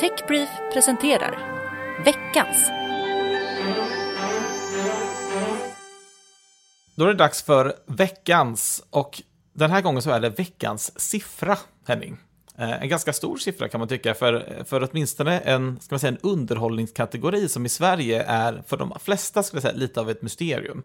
Techbrief 0.00 0.48
presenterar 0.72 1.38
veckans 2.04 2.70
Då 6.94 7.04
är 7.04 7.08
det 7.08 7.14
dags 7.14 7.42
för 7.42 7.74
veckans 7.86 8.84
och 8.90 9.22
den 9.52 9.70
här 9.70 9.80
gången 9.80 10.02
så 10.02 10.10
är 10.10 10.20
det 10.20 10.28
veckans 10.28 11.00
siffra, 11.00 11.58
Henning. 11.86 12.16
Eh, 12.58 12.82
en 12.82 12.88
ganska 12.88 13.12
stor 13.12 13.36
siffra 13.36 13.68
kan 13.68 13.78
man 13.78 13.88
tycka, 13.88 14.14
för, 14.14 14.64
för 14.64 14.88
åtminstone 14.90 15.38
en, 15.38 15.80
ska 15.80 15.92
man 15.94 16.00
säga, 16.00 16.12
en 16.12 16.30
underhållningskategori 16.30 17.48
som 17.48 17.66
i 17.66 17.68
Sverige 17.68 18.22
är 18.22 18.62
för 18.66 18.76
de 18.76 18.92
flesta 19.00 19.42
skulle 19.42 19.62
säga, 19.62 19.74
lite 19.74 20.00
av 20.00 20.10
ett 20.10 20.22
mysterium. 20.22 20.82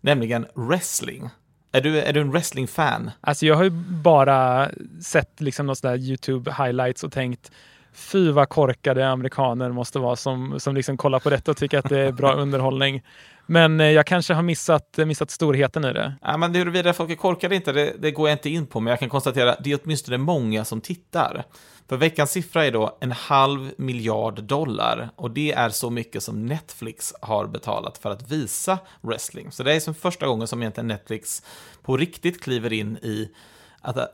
Nämligen 0.00 0.46
wrestling. 0.54 1.30
Är 1.72 1.80
du, 1.80 2.00
är 2.00 2.12
du 2.12 2.20
en 2.20 2.30
wrestling-fan? 2.30 3.10
Alltså 3.20 3.46
jag 3.46 3.54
har 3.54 3.64
ju 3.64 3.70
bara 4.02 4.70
sett 5.02 5.40
liksom 5.40 5.66
något 5.66 5.78
sådär 5.78 5.96
YouTube 5.96 6.52
highlights 6.52 7.04
och 7.04 7.12
tänkt 7.12 7.50
fy 7.96 8.30
vad 8.30 8.48
korkade 8.48 9.08
amerikaner 9.08 9.72
måste 9.72 9.98
vara 9.98 10.16
som, 10.16 10.60
som 10.60 10.74
liksom 10.74 10.96
kollar 10.96 11.18
på 11.18 11.30
detta 11.30 11.50
och 11.50 11.56
tycker 11.56 11.78
att 11.78 11.88
det 11.88 12.00
är 12.00 12.12
bra 12.12 12.34
underhållning. 12.36 13.02
Men 13.46 13.80
eh, 13.80 13.86
jag 13.86 14.06
kanske 14.06 14.34
har 14.34 14.42
missat, 14.42 14.98
missat 14.98 15.30
storheten 15.30 15.84
i 15.84 15.92
det. 15.92 16.14
Ja, 16.22 16.36
men 16.36 16.54
huruvida 16.54 16.92
folk 16.92 17.10
är 17.10 17.14
korkade 17.14 17.54
inte, 17.54 17.72
det, 17.72 17.94
det 17.98 18.10
går 18.10 18.28
jag 18.28 18.34
inte 18.34 18.50
in 18.50 18.66
på, 18.66 18.80
men 18.80 18.90
jag 18.90 19.00
kan 19.00 19.08
konstatera 19.08 19.52
att 19.52 19.64
det 19.64 19.72
är 19.72 19.78
åtminstone 19.84 20.18
många 20.18 20.64
som 20.64 20.80
tittar. 20.80 21.44
För 21.88 21.96
veckans 21.96 22.30
siffra 22.30 22.64
är 22.64 22.72
då 22.72 22.98
en 23.00 23.12
halv 23.12 23.72
miljard 23.78 24.42
dollar 24.42 25.08
och 25.16 25.30
det 25.30 25.52
är 25.52 25.70
så 25.70 25.90
mycket 25.90 26.22
som 26.22 26.46
Netflix 26.46 27.14
har 27.20 27.46
betalat 27.46 27.98
för 27.98 28.10
att 28.10 28.30
visa 28.30 28.78
wrestling. 29.00 29.52
Så 29.52 29.62
det 29.62 29.72
är 29.74 29.80
som 29.80 29.94
första 29.94 30.26
gången 30.26 30.48
som 30.48 30.62
egentligen 30.62 30.88
Netflix 30.88 31.42
på 31.82 31.96
riktigt 31.96 32.42
kliver 32.42 32.72
in 32.72 32.96
i 32.96 33.30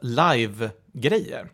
live-grejer. 0.01 1.49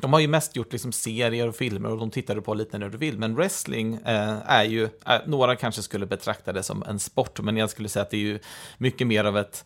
De 0.00 0.12
har 0.12 0.20
ju 0.20 0.28
mest 0.28 0.56
gjort 0.56 0.72
liksom 0.72 0.92
serier 0.92 1.48
och 1.48 1.56
filmer 1.56 1.90
och 1.90 1.98
de 1.98 2.10
tittar 2.10 2.34
du 2.34 2.42
på 2.42 2.54
lite 2.54 2.78
när 2.78 2.88
du 2.88 2.98
vill. 2.98 3.18
Men 3.18 3.34
wrestling 3.34 3.94
eh, 3.94 4.38
är 4.46 4.64
ju, 4.64 4.84
eh, 4.84 5.20
några 5.26 5.56
kanske 5.56 5.82
skulle 5.82 6.06
betrakta 6.06 6.52
det 6.52 6.62
som 6.62 6.82
en 6.82 6.98
sport, 6.98 7.40
men 7.40 7.56
jag 7.56 7.70
skulle 7.70 7.88
säga 7.88 8.02
att 8.02 8.10
det 8.10 8.16
är 8.16 8.20
ju 8.20 8.38
mycket 8.78 9.06
mer 9.06 9.24
av 9.24 9.38
ett 9.38 9.64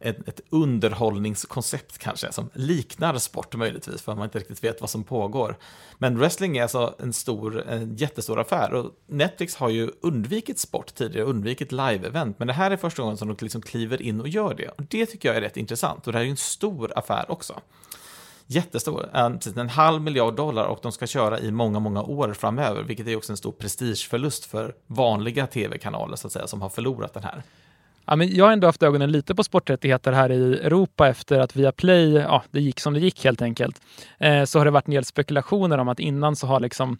ett, 0.00 0.28
ett 0.28 0.40
underhållningskoncept 0.50 1.98
kanske, 1.98 2.32
som 2.32 2.50
liknar 2.52 3.18
sport 3.18 3.56
möjligtvis, 3.56 4.02
för 4.02 4.14
man 4.14 4.24
inte 4.24 4.38
riktigt 4.38 4.64
vet 4.64 4.80
vad 4.80 4.90
som 4.90 5.04
pågår. 5.04 5.56
Men 5.98 6.18
wrestling 6.18 6.56
är 6.56 6.62
alltså 6.62 6.94
en 6.98 7.12
stor, 7.12 7.68
en 7.68 7.96
jättestor 7.96 8.40
affär 8.40 8.74
och 8.74 8.90
Netflix 9.06 9.56
har 9.56 9.68
ju 9.68 9.90
undvikit 10.00 10.58
sport 10.58 10.94
tidigare, 10.94 11.26
undvikit 11.26 11.72
live-event, 11.72 12.34
men 12.38 12.46
det 12.46 12.54
här 12.54 12.70
är 12.70 12.76
första 12.76 13.02
gången 13.02 13.16
som 13.16 13.28
de 13.28 13.44
liksom 13.44 13.62
kliver 13.62 14.02
in 14.02 14.20
och 14.20 14.28
gör 14.28 14.54
det. 14.54 14.68
Och 14.68 14.82
det 14.82 15.06
tycker 15.06 15.28
jag 15.28 15.36
är 15.36 15.40
rätt 15.40 15.56
intressant 15.56 16.06
och 16.06 16.12
det 16.12 16.18
här 16.18 16.22
är 16.22 16.26
ju 16.26 16.30
en 16.30 16.36
stor 16.36 16.98
affär 16.98 17.30
också 17.30 17.60
jättestor, 18.46 19.08
en, 19.12 19.40
en 19.56 19.68
halv 19.68 20.02
miljard 20.02 20.36
dollar 20.36 20.64
och 20.64 20.78
de 20.82 20.92
ska 20.92 21.06
köra 21.06 21.40
i 21.40 21.50
många, 21.50 21.78
många 21.78 22.02
år 22.02 22.32
framöver, 22.32 22.82
vilket 22.82 23.06
är 23.06 23.16
också 23.16 23.32
en 23.32 23.36
stor 23.36 23.52
prestigeförlust 23.52 24.44
för 24.44 24.74
vanliga 24.86 25.46
tv-kanaler 25.46 26.16
så 26.16 26.26
att 26.26 26.32
säga, 26.32 26.46
som 26.46 26.62
har 26.62 26.68
förlorat 26.68 27.14
den 27.14 27.22
här. 27.22 27.42
Ja, 28.04 28.16
men 28.16 28.34
jag 28.34 28.44
har 28.44 28.52
ändå 28.52 28.66
haft 28.66 28.82
ögonen 28.82 29.12
lite 29.12 29.34
på 29.34 29.44
sporträttigheter 29.44 30.12
här 30.12 30.32
i 30.32 30.54
Europa 30.54 31.08
efter 31.08 31.40
att 31.40 31.56
Viaplay, 31.56 32.12
ja, 32.12 32.42
det 32.50 32.60
gick 32.60 32.80
som 32.80 32.94
det 32.94 33.00
gick 33.00 33.24
helt 33.24 33.42
enkelt. 33.42 33.80
Eh, 34.18 34.44
så 34.44 34.58
har 34.58 34.64
det 34.64 34.70
varit 34.70 34.88
en 34.88 34.94
del 34.94 35.04
spekulationer 35.04 35.78
om 35.78 35.88
att 35.88 36.00
innan 36.00 36.36
så 36.36 36.46
har 36.46 36.60
liksom 36.60 36.98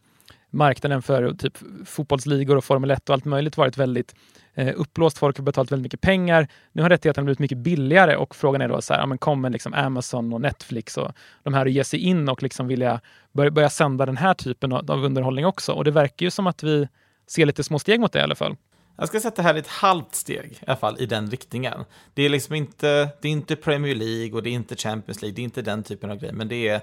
marknaden 0.50 1.02
för 1.02 1.34
typ 1.34 1.58
fotbollsligor 1.84 2.56
och 2.56 2.64
Formel 2.64 2.90
1 2.90 3.08
och 3.08 3.14
allt 3.14 3.24
möjligt 3.24 3.56
varit 3.56 3.76
väldigt 3.76 4.14
eh, 4.54 4.74
uppblåst. 4.76 5.18
Folk 5.18 5.36
har 5.36 5.44
betalat 5.44 5.72
väldigt 5.72 5.82
mycket 5.82 6.00
pengar. 6.00 6.48
Nu 6.72 6.82
har 6.82 6.90
rättigheterna 6.90 7.24
blivit 7.24 7.38
mycket 7.38 7.58
billigare 7.58 8.16
och 8.16 8.36
frågan 8.36 8.60
är 8.60 8.68
då 8.68 8.82
så 8.82 8.94
här, 8.94 9.00
ja, 9.00 9.06
men 9.06 9.18
kommer 9.18 9.50
liksom 9.50 9.74
Amazon 9.74 10.32
och 10.32 10.40
Netflix 10.40 10.96
och 10.96 11.12
de 11.42 11.54
här 11.54 11.66
att 11.66 11.72
ge 11.72 11.84
sig 11.84 12.00
in 12.00 12.28
och 12.28 12.42
liksom 12.42 12.66
vilja 12.66 13.00
börja, 13.32 13.50
börja 13.50 13.70
sända 13.70 14.06
den 14.06 14.16
här 14.16 14.34
typen 14.34 14.72
av, 14.72 14.90
av 14.90 15.04
underhållning 15.04 15.46
också? 15.46 15.72
Och 15.72 15.84
det 15.84 15.90
verkar 15.90 16.26
ju 16.26 16.30
som 16.30 16.46
att 16.46 16.62
vi 16.62 16.88
ser 17.26 17.46
lite 17.46 17.64
små 17.64 17.78
steg 17.78 18.00
mot 18.00 18.12
det 18.12 18.18
i 18.18 18.22
alla 18.22 18.34
fall. 18.34 18.56
Jag 18.98 19.08
ska 19.08 19.20
sätta 19.20 19.42
här 19.42 19.54
ett 19.54 19.66
halvt 19.66 20.14
steg 20.14 20.52
i 20.52 20.64
alla 20.66 20.76
fall 20.76 20.96
i 20.98 21.06
den 21.06 21.30
riktningen. 21.30 21.84
Det 22.14 22.22
är 22.22 22.28
liksom 22.28 22.54
inte, 22.54 23.08
det 23.20 23.28
är 23.28 23.32
inte 23.32 23.56
Premier 23.56 23.94
League 23.94 24.32
och 24.32 24.42
det 24.42 24.50
är 24.50 24.52
inte 24.52 24.76
Champions 24.76 25.22
League, 25.22 25.34
det 25.34 25.42
är 25.42 25.44
inte 25.44 25.62
den 25.62 25.82
typen 25.82 26.10
av 26.10 26.18
grej, 26.18 26.32
men 26.32 26.48
det 26.48 26.68
är 26.68 26.80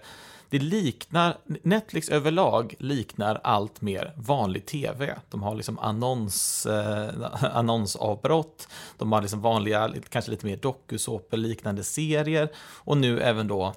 det 0.53 0.59
liknar, 0.59 1.37
Netflix 1.63 2.09
överlag 2.09 2.75
liknar 2.79 3.41
allt 3.43 3.81
mer 3.81 4.13
vanlig 4.15 4.65
tv. 4.65 5.15
De 5.29 5.43
har 5.43 5.55
liksom 5.55 5.79
annons, 5.79 6.65
eh, 6.65 7.09
annonsavbrott, 7.55 8.67
de 8.97 9.11
har 9.11 9.21
liksom 9.21 9.41
vanliga, 9.41 9.93
kanske 10.09 10.31
lite 10.31 10.45
mer 10.45 10.57
dokusåpor 10.57 11.37
liknande 11.37 11.83
serier 11.83 12.49
och 12.57 12.97
nu 12.97 13.21
även 13.21 13.47
då 13.47 13.73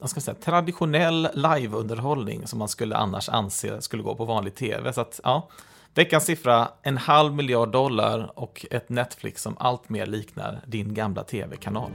jag 0.00 0.10
ska 0.10 0.20
säga, 0.20 0.34
traditionell 0.34 1.28
liveunderhållning 1.34 2.46
som 2.46 2.58
man 2.58 2.68
skulle 2.68 2.96
annars 2.96 3.28
anse 3.28 3.82
skulle 3.82 4.02
gå 4.02 4.14
på 4.14 4.24
vanlig 4.24 4.54
tv. 4.54 4.92
Så 4.92 5.00
att, 5.00 5.20
ja, 5.24 5.48
Veckans 5.94 6.24
siffra, 6.24 6.68
en 6.82 6.96
halv 6.96 7.34
miljard 7.34 7.72
dollar 7.72 8.38
och 8.38 8.66
ett 8.70 8.88
Netflix 8.88 9.42
som 9.42 9.56
allt 9.58 9.88
mer 9.88 10.06
liknar 10.06 10.60
din 10.66 10.94
gamla 10.94 11.24
tv-kanal. 11.24 11.90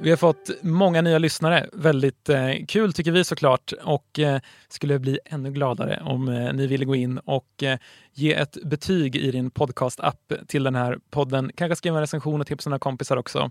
Vi 0.00 0.10
har 0.10 0.16
fått 0.16 0.50
många 0.62 1.02
nya 1.02 1.18
lyssnare. 1.18 1.66
Väldigt 1.72 2.28
eh, 2.28 2.50
kul 2.68 2.92
tycker 2.92 3.12
vi 3.12 3.24
såklart 3.24 3.72
och 3.82 4.18
eh, 4.18 4.40
skulle 4.68 4.98
bli 4.98 5.18
ännu 5.24 5.50
gladare 5.50 6.02
om 6.04 6.28
eh, 6.28 6.52
ni 6.52 6.66
ville 6.66 6.84
gå 6.84 6.94
in 6.94 7.18
och 7.18 7.62
eh, 7.62 7.78
ge 8.12 8.34
ett 8.34 8.56
betyg 8.64 9.16
i 9.16 9.30
din 9.30 9.50
podcast-app 9.50 10.32
till 10.46 10.62
den 10.62 10.74
här 10.74 10.98
podden. 11.10 11.50
Kanske 11.54 11.76
skriva 11.76 11.96
en 11.96 12.00
recension 12.00 12.40
och 12.40 12.46
tipsa 12.46 12.70
några 12.70 12.78
kompisar 12.78 13.16
också. 13.16 13.50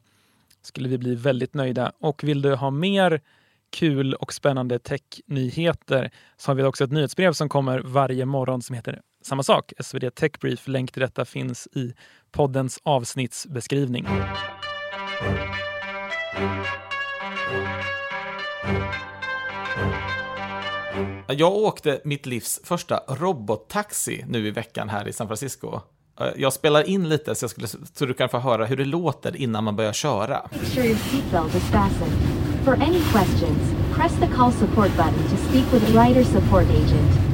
Skulle 0.62 0.90
vi 0.90 0.98
bli 0.98 1.16
väldigt 1.16 1.54
nöjda. 1.54 1.92
Och 2.00 2.24
vill 2.24 2.42
du 2.42 2.56
ha 2.56 2.72
mer 2.72 3.22
kul 3.70 4.14
och 4.14 4.34
spännande 4.34 4.80
technyheter 4.80 6.12
så 6.38 6.50
har 6.52 6.56
vi 6.56 6.64
också 6.64 6.84
ett 6.84 6.92
nyhetsbrev 6.92 7.34
som 7.34 7.50
kommer 7.50 7.80
varje 7.80 8.26
morgon 8.26 8.62
som 8.62 8.76
heter 8.76 9.02
samma 9.24 9.44
sak, 9.44 9.74
SvD 9.80 10.16
Tech 10.16 10.32
Brief. 10.42 10.68
Länk 10.68 10.92
till 10.92 11.02
detta 11.02 11.26
finns 11.26 11.68
i 11.68 11.94
poddens 12.32 12.80
avsnittsbeskrivning. 12.84 14.08
Jag 21.28 21.54
åkte 21.54 22.02
mitt 22.04 22.26
livs 22.26 22.60
första 22.64 23.00
robottaxi 23.08 24.26
nu 24.28 24.48
i 24.48 24.52
veckan 24.52 24.90
här 24.90 25.08
i 25.08 25.14
San 25.14 25.28
Francisco. 25.28 25.80
Eh, 26.20 26.28
jag 26.38 26.54
spelar 26.54 26.90
in 26.90 27.10
lite 27.10 27.36
så, 27.36 27.44
jag 27.44 27.52
skulle, 27.52 27.68
så 27.68 28.06
du 28.06 28.14
kan 28.14 28.30
få 28.30 28.38
höra 28.38 28.66
hur 28.66 28.78
det 28.78 28.86
låter 28.86 29.36
innan 29.36 29.64
man 29.64 29.76
börjar 29.76 29.94
köra. 29.94 30.50
For 32.66 32.74
any 32.74 33.02
questions, 33.12 33.76
press 33.96 34.20
the 34.20 34.28
call 34.28 34.52
support 34.52 34.92
button 34.98 35.24
to 35.30 35.38
speak 35.38 35.74
with 35.74 35.98
a 35.98 36.06
rider 36.06 36.24
support 36.24 36.70
agent. 36.70 37.27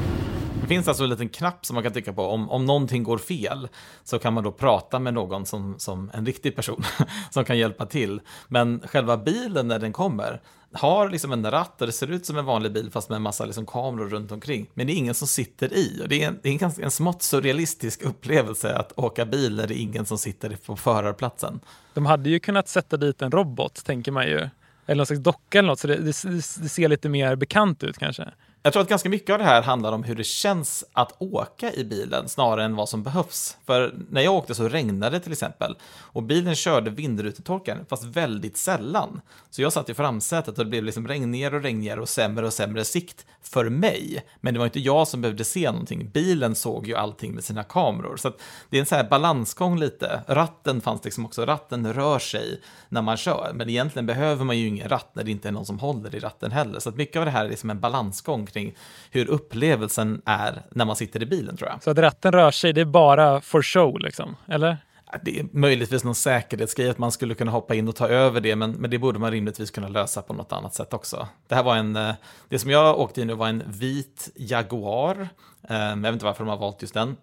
Det 0.74 0.78
finns 0.78 0.88
alltså 0.88 1.04
en 1.04 1.10
liten 1.10 1.30
knapp 1.30 1.66
som 1.66 1.74
man 1.74 1.84
kan 1.84 1.94
trycka 1.94 2.14
på. 2.14 2.24
Om, 2.24 2.50
om 2.50 2.66
någonting 2.66 3.04
går 3.04 3.18
fel 3.18 3.68
så 4.04 4.20
kan 4.20 4.34
man 4.34 4.44
då 4.44 4.52
prata 4.52 5.00
med 5.00 5.14
någon 5.14 5.46
som, 5.46 5.76
som 5.78 6.12
en 6.14 6.26
riktig 6.26 6.56
person 6.56 6.84
som 7.32 7.46
kan 7.46 7.58
hjälpa 7.58 7.86
till. 7.86 8.22
Men 8.48 8.82
själva 8.86 9.18
bilen 9.18 9.68
när 9.68 9.80
den 9.80 9.94
kommer 9.94 10.42
har 10.72 11.10
liksom 11.10 11.32
en 11.32 11.52
ratt 11.52 11.82
och 11.82 11.88
det 11.88 11.94
ser 11.94 12.12
ut 12.12 12.26
som 12.26 12.38
en 12.38 12.46
vanlig 12.46 12.74
bil 12.74 12.92
fast 12.92 13.10
med 13.10 13.16
en 13.16 13.22
massa 13.22 13.46
liksom 13.46 13.66
kameror 13.66 14.10
runt 14.10 14.32
omkring. 14.32 14.70
Men 14.74 14.88
det 14.88 14.94
är 14.94 14.96
ingen 14.96 15.14
som 15.14 15.28
sitter 15.28 15.74
i 15.74 16.02
och 16.04 16.10
det 16.10 16.24
är 16.24 16.28
en, 16.28 16.40
det 16.44 16.50
är 16.50 16.52
en, 16.52 16.58
ganska, 16.58 16.84
en 16.84 16.92
smått 16.92 17.22
surrealistisk 17.22 18.02
upplevelse 18.02 18.76
att 18.76 18.94
åka 18.96 19.26
bil 19.26 19.56
när 19.56 19.68
det 19.68 19.74
är 19.74 19.82
ingen 19.82 20.06
som 20.06 20.18
sitter 20.18 20.58
på 20.66 20.76
förarplatsen. 20.76 21.60
De 21.94 22.06
hade 22.06 22.30
ju 22.30 22.40
kunnat 22.40 22.68
sätta 22.68 22.98
dit 22.98 23.22
en 23.22 23.32
robot, 23.32 23.86
tänker 23.86 24.12
man 24.12 24.28
ju 24.28 24.50
eller 24.86 24.98
någon 24.98 25.06
slags 25.06 25.22
docka 25.22 25.60
eller 25.60 25.70
något, 25.70 25.80
så 25.80 25.88
det, 25.88 25.96
det, 25.96 26.24
det, 26.62 26.70
ser 26.70 26.88
lite 26.88 27.10
mer 27.10 27.36
bekant 27.36 27.84
ut 27.84 27.98
kanske. 27.98 28.32
Jag 28.66 28.74
tror 28.74 28.84
att 28.84 28.90
ganska 28.90 29.10
mycket 29.10 29.34
av 29.34 29.40
det 29.40 29.46
här 29.46 29.62
handlar 29.62 29.92
om 29.92 30.04
hur 30.04 30.16
det 30.16 30.24
känns 30.24 30.84
att 30.94 31.22
åka 31.22 31.74
i 31.74 31.84
bilen 31.84 32.30
snarare 32.30 32.66
än 32.66 32.76
vad 32.76 32.90
som 32.90 33.04
behövs. 33.04 33.58
För 33.66 33.96
när 34.10 34.22
jag 34.22 34.34
åkte 34.34 34.56
så 34.56 34.70
regnade 34.70 35.18
det 35.18 35.24
till 35.24 35.32
exempel 35.32 35.78
och 36.00 36.24
bilen 36.24 36.56
körde 36.56 36.90
vindrutetorkaren 36.90 37.86
fast 37.90 38.04
väldigt 38.04 38.58
sällan. 38.58 39.22
Så 39.50 39.62
jag 39.62 39.74
satt 39.74 39.90
i 39.90 39.94
framsätet 39.94 40.58
och 40.58 40.66
det 40.66 40.70
blev 40.70 40.84
liksom 40.84 41.08
regnigare 41.08 41.56
och 41.56 41.64
regnigare 41.64 42.02
och 42.02 42.10
sämre 42.10 42.46
och 42.46 42.54
sämre 42.54 42.86
sikt 42.86 43.26
för 43.42 43.70
mig. 43.70 44.26
Men 44.42 44.54
det 44.54 44.58
var 44.58 44.66
inte 44.66 44.80
jag 44.80 45.08
som 45.08 45.22
behövde 45.22 45.44
se 45.44 45.72
någonting. 45.72 46.10
Bilen 46.10 46.56
såg 46.56 46.88
ju 46.88 46.96
allting 46.96 47.34
med 47.34 47.44
sina 47.44 47.64
kameror. 47.64 48.18
Så 48.18 48.32
det 48.70 48.78
är 48.78 48.80
en 48.80 48.86
sån 48.86 48.96
här 48.96 49.10
balansgång 49.10 49.80
lite. 49.80 50.22
Ratten 50.28 50.82
fanns 50.82 51.04
liksom 51.04 51.26
också, 51.26 51.46
ratten 51.46 51.94
rör 51.94 52.20
sig 52.20 52.62
när 52.90 53.02
man 53.02 53.18
kör. 53.18 53.52
Men 53.54 53.70
egentligen 53.70 54.06
behöver 54.06 54.46
man 54.46 54.58
ju 54.58 54.68
ingen 54.68 54.90
ratt 54.90 55.16
när 55.16 55.24
det 55.24 55.32
inte 55.32 55.48
är 55.48 55.52
någon 55.52 55.66
som 55.66 55.80
håller 55.80 56.16
i 56.16 56.20
ratten 56.20 56.52
heller. 56.52 56.80
Så 56.80 56.92
mycket 56.92 57.20
av 57.20 57.26
det 57.26 57.32
här 57.32 57.46
är 57.46 57.50
liksom 57.50 57.70
en 57.70 57.80
balansgång 57.80 58.46
kring 58.54 58.76
hur 59.12 59.30
upplevelsen 59.30 60.22
är 60.26 60.62
när 60.72 60.86
man 60.86 60.96
sitter 60.96 61.24
i 61.24 61.26
bilen 61.26 61.58
tror 61.58 61.70
jag. 61.70 61.84
Så 61.84 61.92
att 61.92 61.98
ratten 61.98 62.32
rör 62.32 62.52
sig, 62.52 62.74
det 62.74 62.82
är 62.82 62.86
bara 62.86 63.42
for 63.42 63.62
show 63.62 64.00
liksom, 64.00 64.36
eller? 64.48 64.78
Det 65.22 65.40
är 65.40 65.46
möjligtvis 65.52 66.04
någon 66.04 66.16
säkerhetsgrej 66.16 66.90
att 66.90 66.98
man 66.98 67.12
skulle 67.12 67.36
kunna 67.36 67.52
hoppa 67.52 67.76
in 67.76 67.88
och 67.88 67.96
ta 67.96 68.08
över 68.08 68.42
det, 68.42 68.56
men, 68.56 68.72
men 68.72 68.90
det 68.90 68.98
borde 68.98 69.20
man 69.20 69.32
rimligtvis 69.32 69.72
kunna 69.72 69.88
lösa 69.88 70.22
på 70.22 70.34
något 70.34 70.52
annat 70.52 70.74
sätt 70.74 70.94
också. 70.94 71.28
Det 71.48 71.56
här 71.56 71.64
var 71.64 71.76
en, 71.76 71.96
eh, 71.96 72.14
det 72.50 72.60
som 72.60 72.72
jag 72.72 73.00
åkte 73.00 73.22
i 73.22 73.26
nu 73.26 73.34
var 73.34 73.48
en 73.48 73.64
vit 73.68 74.30
Jaguar, 74.36 75.28
eh, 75.70 75.78
jag 75.78 75.96
vet 75.96 76.14
inte 76.14 76.26
varför 76.26 76.44
de 76.44 76.50
har 76.50 76.58
valt 76.58 76.82
just 76.82 76.94
den, 76.94 77.18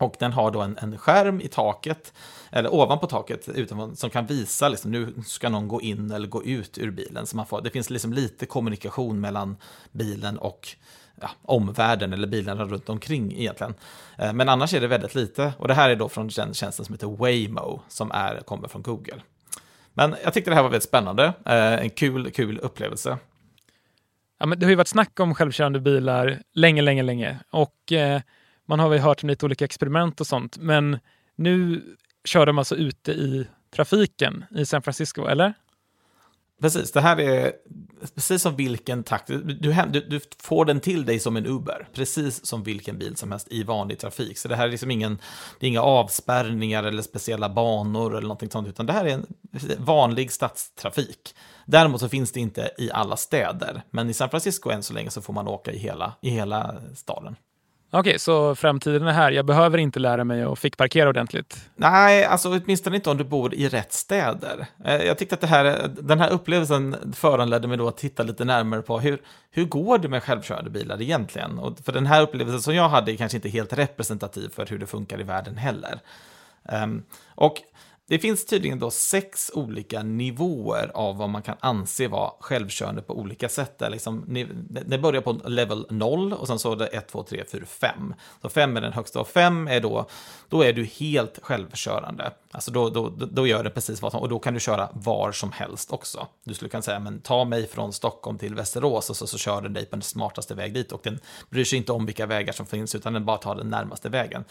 och 0.00 0.16
den 0.18 0.32
har 0.32 0.50
då 0.50 0.60
en, 0.60 0.78
en 0.80 0.98
skärm 0.98 1.40
i 1.40 1.48
taket, 1.48 2.12
eller 2.50 2.74
ovanpå 2.74 3.06
taket, 3.06 3.48
utan, 3.48 3.96
som 3.96 4.10
kan 4.10 4.26
visa 4.26 4.68
liksom, 4.68 4.90
nu 4.90 5.14
ska 5.26 5.48
någon 5.48 5.68
gå 5.68 5.80
in 5.80 6.10
eller 6.10 6.28
gå 6.28 6.44
ut 6.44 6.78
ur 6.78 6.90
bilen. 6.90 7.26
Så 7.26 7.36
man 7.36 7.46
får, 7.46 7.60
det 7.60 7.70
finns 7.70 7.90
liksom 7.90 8.12
lite 8.12 8.46
kommunikation 8.46 9.20
mellan 9.20 9.56
bilen 9.92 10.38
och 10.38 10.68
ja, 11.20 11.30
omvärlden 11.42 12.12
eller 12.12 12.26
bilarna 12.26 12.64
runt 12.64 12.88
omkring 12.88 13.32
egentligen. 13.32 13.74
Eh, 14.18 14.32
men 14.32 14.48
annars 14.48 14.74
är 14.74 14.80
det 14.80 14.86
väldigt 14.86 15.14
lite. 15.14 15.52
Och 15.58 15.68
det 15.68 15.74
här 15.74 15.90
är 15.90 15.96
då 15.96 16.08
från 16.08 16.28
den 16.28 16.54
tjänsten 16.54 16.84
som 16.84 16.94
heter 16.94 17.06
Waymo, 17.06 17.80
som 17.88 18.10
är, 18.10 18.40
kommer 18.40 18.68
från 18.68 18.82
Google. 18.82 19.22
Men 19.92 20.14
jag 20.24 20.34
tyckte 20.34 20.50
det 20.50 20.54
här 20.54 20.62
var 20.62 20.70
väldigt 20.70 20.88
spännande. 20.88 21.24
Eh, 21.46 21.74
en 21.74 21.90
kul, 21.90 22.30
kul 22.30 22.58
upplevelse. 22.58 23.18
Ja, 24.38 24.46
men 24.46 24.58
det 24.58 24.66
har 24.66 24.70
ju 24.70 24.76
varit 24.76 24.88
snack 24.88 25.20
om 25.20 25.34
självkörande 25.34 25.80
bilar 25.80 26.42
länge, 26.54 26.82
länge, 26.82 27.02
länge. 27.02 27.38
Och 27.50 27.92
eh, 27.92 28.20
man 28.70 28.80
har 28.80 28.88
väl 28.88 28.98
hört 28.98 29.22
om 29.22 29.28
lite 29.28 29.46
olika 29.46 29.64
experiment 29.64 30.20
och 30.20 30.26
sånt. 30.26 30.58
Men 30.58 30.98
nu 31.36 31.82
kör 32.24 32.46
de 32.46 32.58
alltså 32.58 32.76
ute 32.76 33.12
i 33.12 33.46
trafiken 33.74 34.44
i 34.56 34.66
San 34.66 34.82
Francisco, 34.82 35.26
eller? 35.26 35.54
Precis, 36.60 36.92
det 36.92 37.00
här 37.00 37.20
är 37.20 37.52
precis 38.14 38.42
som 38.42 38.56
vilken 38.56 39.04
taxi. 39.04 39.36
Du, 39.36 39.54
du, 39.54 40.00
du, 40.00 40.20
får 40.42 40.64
den 40.64 40.80
till 40.80 41.04
dig 41.04 41.18
som 41.18 41.36
en 41.36 41.46
Uber, 41.46 41.88
precis 41.94 42.46
som 42.46 42.62
vilken 42.62 42.98
bil 42.98 43.16
som 43.16 43.30
helst 43.30 43.48
i 43.50 43.62
vanlig 43.62 43.98
trafik. 43.98 44.38
Så 44.38 44.48
det 44.48 44.56
här 44.56 44.66
är 44.66 44.70
liksom 44.70 44.90
ingen, 44.90 45.18
det 45.60 45.66
är 45.66 45.68
inga 45.68 45.82
avspärrningar 45.82 46.84
eller 46.84 47.02
speciella 47.02 47.48
banor 47.48 48.10
eller 48.10 48.22
någonting 48.22 48.50
sånt, 48.50 48.68
utan 48.68 48.86
det 48.86 48.92
här 48.92 49.04
är 49.04 49.14
en 49.14 49.26
vanlig 49.78 50.32
stadstrafik. 50.32 51.34
Däremot 51.66 52.00
så 52.00 52.08
finns 52.08 52.32
det 52.32 52.40
inte 52.40 52.70
i 52.78 52.90
alla 52.90 53.16
städer, 53.16 53.82
men 53.90 54.10
i 54.10 54.14
San 54.14 54.30
Francisco 54.30 54.70
än 54.70 54.82
så 54.82 54.94
länge 54.94 55.10
så 55.10 55.22
får 55.22 55.32
man 55.32 55.48
åka 55.48 55.72
i 55.72 55.78
hela, 55.78 56.12
i 56.20 56.30
hela 56.30 56.74
staden. 56.94 57.36
Okej, 57.92 58.00
okay, 58.00 58.18
så 58.18 58.54
framtiden 58.54 59.06
är 59.06 59.12
här. 59.12 59.32
Jag 59.32 59.46
behöver 59.46 59.78
inte 59.78 59.98
lära 59.98 60.24
mig 60.24 60.42
att 60.42 60.58
fick 60.58 60.76
parkera 60.76 61.08
ordentligt? 61.08 61.70
Nej, 61.76 62.24
alltså 62.24 62.48
åtminstone 62.48 62.96
inte 62.96 63.10
om 63.10 63.16
du 63.16 63.24
bor 63.24 63.54
i 63.54 63.68
rätt 63.68 63.92
städer. 63.92 64.66
Eh, 64.84 64.96
jag 64.96 65.18
tyckte 65.18 65.34
att 65.34 65.40
det 65.40 65.46
här, 65.46 65.90
den 66.00 66.20
här 66.20 66.30
upplevelsen 66.30 66.96
föranledde 67.14 67.68
mig 67.68 67.76
då 67.76 67.88
att 67.88 67.96
titta 67.96 68.22
lite 68.22 68.44
närmare 68.44 68.82
på 68.82 69.00
hur, 69.00 69.18
hur 69.50 69.64
går 69.64 69.98
det 69.98 70.08
med 70.08 70.22
självkörande 70.22 70.70
bilar 70.70 71.02
egentligen? 71.02 71.58
Och 71.58 71.78
för 71.78 71.92
den 71.92 72.06
här 72.06 72.22
upplevelsen 72.22 72.62
som 72.62 72.74
jag 72.74 72.88
hade 72.88 73.12
är 73.12 73.16
kanske 73.16 73.38
inte 73.38 73.48
helt 73.48 73.72
representativ 73.72 74.48
för 74.48 74.66
hur 74.66 74.78
det 74.78 74.86
funkar 74.86 75.20
i 75.20 75.22
världen 75.22 75.56
heller. 75.56 76.00
Um, 76.62 77.02
och 77.34 77.62
det 78.10 78.18
finns 78.18 78.46
tydligen 78.46 78.78
då 78.78 78.90
sex 78.90 79.50
olika 79.54 80.02
nivåer 80.02 80.90
av 80.94 81.16
vad 81.16 81.28
man 81.28 81.42
kan 81.42 81.56
anse 81.60 82.08
vara 82.08 82.30
självkörande 82.40 83.02
på 83.02 83.18
olika 83.18 83.48
sätt. 83.48 83.78
Det, 83.78 83.90
liksom, 83.90 84.24
det 84.86 84.98
börjar 84.98 85.20
på 85.20 85.32
level 85.32 85.86
0 85.90 86.32
och 86.32 86.46
sen 86.46 86.58
så 86.58 86.72
är 86.72 86.76
det 86.76 86.86
1, 86.86 87.08
2, 87.08 87.22
3, 87.22 87.44
4, 87.52 87.64
5. 87.66 88.14
Så 88.42 88.48
5 88.48 88.76
är 88.76 88.80
den 88.80 88.92
högsta 88.92 89.20
och 89.20 89.28
5 89.28 89.68
är 89.68 89.80
då, 89.80 90.06
då 90.48 90.62
är 90.62 90.72
du 90.72 90.84
helt 90.84 91.38
självkörande. 91.42 92.32
Alltså 92.50 92.70
då, 92.70 92.90
då, 92.90 93.08
då 93.08 93.46
gör 93.46 93.64
det 93.64 93.70
precis 93.70 94.02
vad 94.02 94.12
som, 94.12 94.20
och 94.20 94.28
då 94.28 94.38
kan 94.38 94.54
du 94.54 94.60
köra 94.60 94.88
var 94.92 95.32
som 95.32 95.52
helst 95.52 95.92
också. 95.92 96.26
Du 96.44 96.54
skulle 96.54 96.68
kunna 96.68 96.82
säga, 96.82 96.98
men 96.98 97.20
ta 97.20 97.44
mig 97.44 97.66
från 97.66 97.92
Stockholm 97.92 98.38
till 98.38 98.54
Västerås 98.54 99.10
och 99.10 99.16
så, 99.16 99.26
så 99.26 99.38
kör 99.38 99.62
den 99.62 99.72
dig 99.72 99.86
på 99.86 99.96
den 99.96 100.02
smartaste 100.02 100.54
väg 100.54 100.74
dit 100.74 100.92
och 100.92 101.00
den 101.04 101.18
bryr 101.50 101.64
sig 101.64 101.78
inte 101.78 101.92
om 101.92 102.06
vilka 102.06 102.26
vägar 102.26 102.52
som 102.52 102.66
finns 102.66 102.94
utan 102.94 103.12
den 103.12 103.24
bara 103.24 103.38
tar 103.38 103.54
den 103.54 103.70
närmaste 103.70 104.08
vägen. 104.08 104.44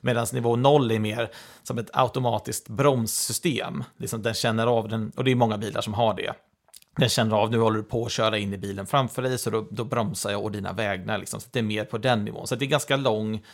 Medan 0.00 0.26
nivå 0.32 0.56
0 0.56 0.90
är 0.90 0.98
mer 0.98 1.30
som 1.62 1.78
ett 1.78 1.90
automatiskt 1.92 2.68
bromssystem. 3.00 3.84
Liksom 3.96 4.22
den 4.22 4.34
känner 4.34 4.66
av 4.66 4.88
den, 4.88 5.12
och 5.16 5.24
det 5.24 5.30
är 5.30 5.34
många 5.34 5.58
bilar 5.58 5.80
som 5.80 5.94
har 5.94 6.14
det. 6.14 6.32
Den 6.96 7.08
känner 7.08 7.36
av, 7.36 7.50
nu 7.50 7.58
håller 7.58 7.76
du 7.76 7.82
på 7.82 8.06
att 8.06 8.12
köra 8.12 8.38
in 8.38 8.52
i 8.52 8.58
bilen 8.58 8.86
framför 8.86 9.22
dig, 9.22 9.38
så 9.38 9.50
då, 9.50 9.66
då 9.70 9.84
bromsar 9.84 10.30
jag 10.30 10.44
och 10.44 10.52
dina 10.52 10.72
vägnar. 10.72 11.18
Liksom. 11.18 11.40
Så 11.40 11.48
det 11.52 11.58
är 11.58 11.62
mer 11.62 11.84
på 11.84 11.98
den 11.98 12.24
nivån. 12.24 12.46
Så 12.46 12.54
det 12.54 12.64
är 12.64 12.66
ganska 12.66 12.96
lång 12.96 13.44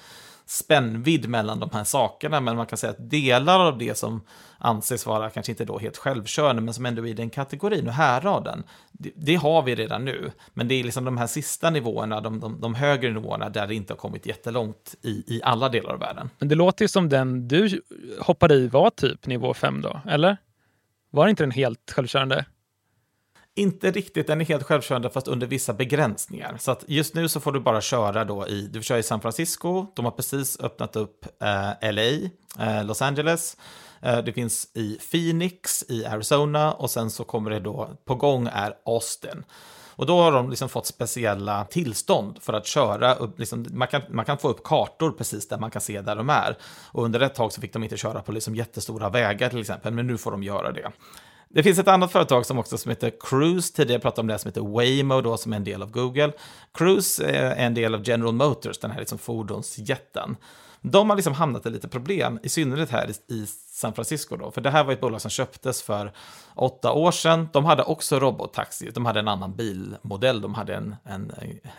spännvidd 0.47 1.29
mellan 1.29 1.61
de 1.61 1.71
här 1.73 1.85
sakerna, 1.85 2.41
men 2.41 2.57
man 2.57 2.67
kan 2.67 2.79
säga 2.79 2.91
att 2.91 3.11
delar 3.11 3.61
av 3.61 3.79
det 3.79 3.99
som 3.99 4.21
anses 4.59 5.07
vara 5.07 5.31
kanske 5.31 5.53
inte 5.53 5.64
då 5.64 5.79
helt 5.79 5.97
självkörande, 5.97 6.62
men 6.62 6.75
som 6.75 6.87
ändå 6.87 7.07
är 7.07 7.11
i 7.11 7.14
den 7.14 7.31
kategorin 7.31 7.87
och 7.88 7.92
härraden, 7.92 8.64
det, 8.92 9.11
det, 9.16 9.35
har 9.35 9.62
vi 9.62 9.75
redan 9.75 10.05
nu. 10.05 10.31
Men 10.55 10.69
det 10.69 10.75
är 10.75 10.85
liksom 10.85 11.05
de 11.05 11.16
här 11.16 11.27
sista 11.27 11.71
nivåerna, 11.71 12.21
de, 12.21 12.40
de, 12.40 12.61
de, 12.61 12.75
högre 12.75 13.12
nivåerna, 13.12 13.49
där 13.49 13.66
det 13.66 13.75
inte 13.75 13.92
har 13.92 13.99
kommit 13.99 14.27
jättelångt 14.27 14.95
i, 15.03 15.09
i 15.37 15.40
alla 15.45 15.69
delar 15.69 15.92
av 15.92 16.01
världen. 16.01 16.31
Men 16.38 16.49
det 16.49 16.55
låter 16.55 16.85
ju 16.85 16.88
som 16.88 17.09
den 17.09 17.49
du 17.49 17.83
hoppade 18.21 18.55
i 18.55 18.69
var 18.69 18.90
typ 18.90 19.27
nivå 19.27 19.55
5 19.55 19.81
då, 19.81 20.01
eller? 20.09 20.37
Var 21.11 21.29
inte 21.29 21.42
den 21.42 21.51
helt 21.51 21.90
självkörande? 21.90 22.45
Inte 23.59 23.90
riktigt, 23.90 24.27
den 24.27 24.40
är 24.40 24.45
helt 24.45 24.62
självkörande 24.62 25.11
fast 25.11 25.29
under 25.29 25.47
vissa 25.47 25.73
begränsningar. 25.73 26.57
Så 26.61 26.71
att 26.71 26.85
just 26.87 27.14
nu 27.14 27.29
så 27.29 27.40
får 27.40 27.53
du 27.53 27.61
bara 27.61 27.81
köra 27.81 28.25
då 28.25 28.49
i, 28.49 28.69
du 28.73 28.83
köra 28.83 28.99
i 28.99 29.03
San 29.03 29.21
Francisco, 29.21 29.87
de 29.97 30.05
har 30.05 30.12
precis 30.12 30.61
öppnat 30.61 30.97
upp 30.97 31.27
eh, 31.42 31.92
LA, 31.92 32.03
eh, 32.59 32.85
Los 32.85 33.03
Angeles, 33.03 33.57
Eh, 34.07 34.19
det 34.19 34.33
finns 34.33 34.69
i 34.75 34.99
Phoenix 35.11 35.85
i 35.88 36.07
Arizona 36.07 36.73
och 36.73 36.90
sen 36.90 37.11
så 37.11 37.25
kommer 37.25 37.51
det 37.51 37.61
då, 37.61 37.90
på 38.05 38.14
gång 38.14 38.49
är 38.53 38.75
Austin. 38.85 39.45
Och 39.88 40.07
då 40.07 40.21
har 40.21 40.33
de 40.33 40.51
liksom 40.51 40.69
fått 40.69 40.87
speciella 40.87 41.64
tillstånd 41.64 42.38
för 42.40 42.53
att 42.53 42.66
köra 42.66 43.14
upp, 43.14 43.38
liksom, 43.38 43.66
man, 43.71 43.88
kan, 43.88 44.03
man 44.11 44.25
kan 44.25 44.38
få 44.38 44.49
upp 44.49 44.64
kartor 44.64 45.11
precis 45.11 45.49
där 45.49 45.59
man 45.59 45.71
kan 45.71 45.83
se 45.83 46.01
där 46.01 46.16
de 46.16 46.31
är. 46.31 46.57
Och 46.92 47.05
under 47.05 47.21
ett 47.21 47.35
tag 47.35 47.53
så 47.53 47.61
fick 47.61 47.73
de 47.73 47.83
inte 47.83 47.97
köra 47.97 48.23
på 48.23 48.33
liksom 48.33 48.55
jättestora 48.55 49.09
vägar 49.11 49.49
till 49.49 49.61
exempel, 49.61 49.92
men 49.92 50.07
nu 50.07 50.19
får 50.19 50.31
de 50.31 50.42
göra 50.42 50.73
det. 50.73 50.90
Det 51.49 51.62
finns 51.62 51.79
ett 51.79 51.88
annat 51.88 52.12
företag 52.12 52.47
som 52.47 52.59
också 52.59 52.79
som 52.79 52.90
heter 52.90 53.12
Cruise, 53.21 53.75
tidigare 53.75 54.01
pratade 54.01 54.21
om 54.21 54.27
det 54.27 54.38
som 54.38 54.49
heter 54.49 54.61
Waymo 54.61 55.21
då, 55.21 55.37
som 55.37 55.53
är 55.53 55.57
en 55.57 55.64
del 55.64 55.83
av 55.83 55.90
Google. 55.90 56.33
Cruise 56.75 57.25
eh, 57.25 57.62
är 57.62 57.66
en 57.66 57.75
del 57.75 57.95
av 57.95 58.09
General 58.09 58.35
Motors, 58.35 58.79
den 58.79 58.90
här 58.90 58.99
liksom 58.99 59.19
fordonsjätten. 59.19 60.37
De 60.90 61.11
har 61.11 61.16
liksom 61.16 61.33
hamnat 61.33 61.66
i 61.66 61.70
lite 61.70 61.88
problem, 61.88 62.38
i 62.42 62.49
synnerhet 62.49 62.90
här 62.90 63.11
i 63.27 63.46
San 63.70 63.94
Francisco 63.94 64.37
då, 64.37 64.51
för 64.51 64.61
det 64.61 64.70
här 64.70 64.85
var 64.85 64.92
ett 64.92 65.01
bolag 65.01 65.20
som 65.20 65.31
köptes 65.31 65.83
för 65.83 66.12
åtta 66.55 66.92
år 66.92 67.11
sedan. 67.11 67.49
De 67.53 67.64
hade 67.64 67.83
också 67.83 68.18
robottaxi, 68.18 68.90
de 68.94 69.07
hade 69.07 69.20
en 69.20 69.29
annan 69.29 69.57
bilmodell, 69.57 70.40
de 70.40 70.55
hade 70.55 70.75
en, 70.75 70.96
en 71.05 71.33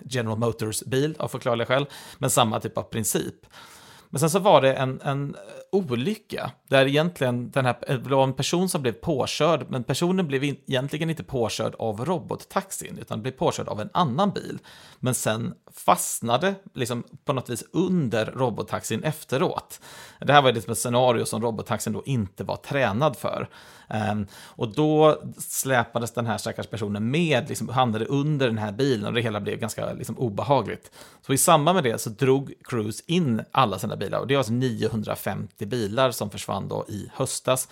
General 0.05 0.37
Motors-bil 0.37 1.15
av 1.19 1.27
förklarliga 1.27 1.65
skäl, 1.65 1.85
men 2.17 2.29
samma 2.29 2.59
typ 2.59 2.77
av 2.77 2.83
princip. 2.83 3.35
Men 4.09 4.19
sen 4.19 4.29
så 4.29 4.39
var 4.39 4.61
det 4.61 4.73
en, 4.73 5.01
en 5.01 5.35
olycka 5.71 6.51
där 6.67 6.85
egentligen 6.85 7.51
den 7.51 7.65
här, 7.65 7.75
det 7.87 8.09
var 8.09 8.23
en 8.23 8.33
person 8.33 8.69
som 8.69 8.81
blev 8.81 8.91
påkörd, 8.91 9.65
men 9.69 9.83
personen 9.83 10.27
blev 10.27 10.43
egentligen 10.43 11.09
inte 11.09 11.23
påkörd 11.23 11.75
av 11.79 12.05
robottaxin, 12.05 12.97
utan 13.01 13.21
blev 13.21 13.31
påkörd 13.31 13.67
av 13.67 13.81
en 13.81 13.89
annan 13.93 14.31
bil. 14.31 14.59
Men 14.99 15.13
sen 15.13 15.53
fastnade 15.71 16.55
liksom 16.73 17.03
på 17.25 17.33
något 17.33 17.49
vis 17.49 17.63
under 17.73 18.25
robottaxin 18.25 19.03
efteråt. 19.03 19.81
Det 20.19 20.33
här 20.33 20.41
var 20.41 20.51
liksom 20.51 20.71
ett 20.71 20.77
scenario 20.77 21.25
som 21.25 21.41
robottaxin 21.41 21.93
då 21.93 22.03
inte 22.05 22.43
var 22.43 22.55
tränad 22.55 23.17
för. 23.17 23.49
Um, 24.11 24.27
och 24.45 24.73
då 24.73 25.21
släpades 25.37 26.11
den 26.11 26.25
här 26.25 26.37
stackars 26.37 26.67
personen 26.67 27.11
med, 27.11 27.49
liksom 27.49 27.69
hamnade 27.69 28.05
under 28.05 28.47
den 28.47 28.57
här 28.57 28.71
bilen 28.71 29.05
och 29.05 29.13
det 29.13 29.21
hela 29.21 29.39
blev 29.39 29.59
ganska 29.59 29.93
liksom, 29.93 30.17
obehagligt. 30.17 30.91
Så 31.25 31.33
i 31.33 31.37
samband 31.37 31.75
med 31.75 31.83
det 31.83 32.01
så 32.01 32.09
drog 32.09 32.53
Cruise 32.63 33.03
in 33.07 33.41
alla 33.51 33.79
sina 33.79 33.95
bilar 33.95 34.19
och 34.19 34.27
det 34.27 34.33
var 34.33 34.39
alltså 34.39 34.53
950 34.53 35.65
bilar 35.65 36.11
som 36.11 36.29
försvann 36.29 36.67
då 36.67 36.85
i 36.87 37.09
höstas. 37.13 37.69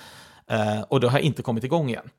Uh, 0.51 0.81
och 0.81 0.99
det 0.99 1.09
har 1.09 1.19
inte 1.19 1.41
kommit 1.41 1.63
igång 1.63 1.89
igen. 1.89 2.09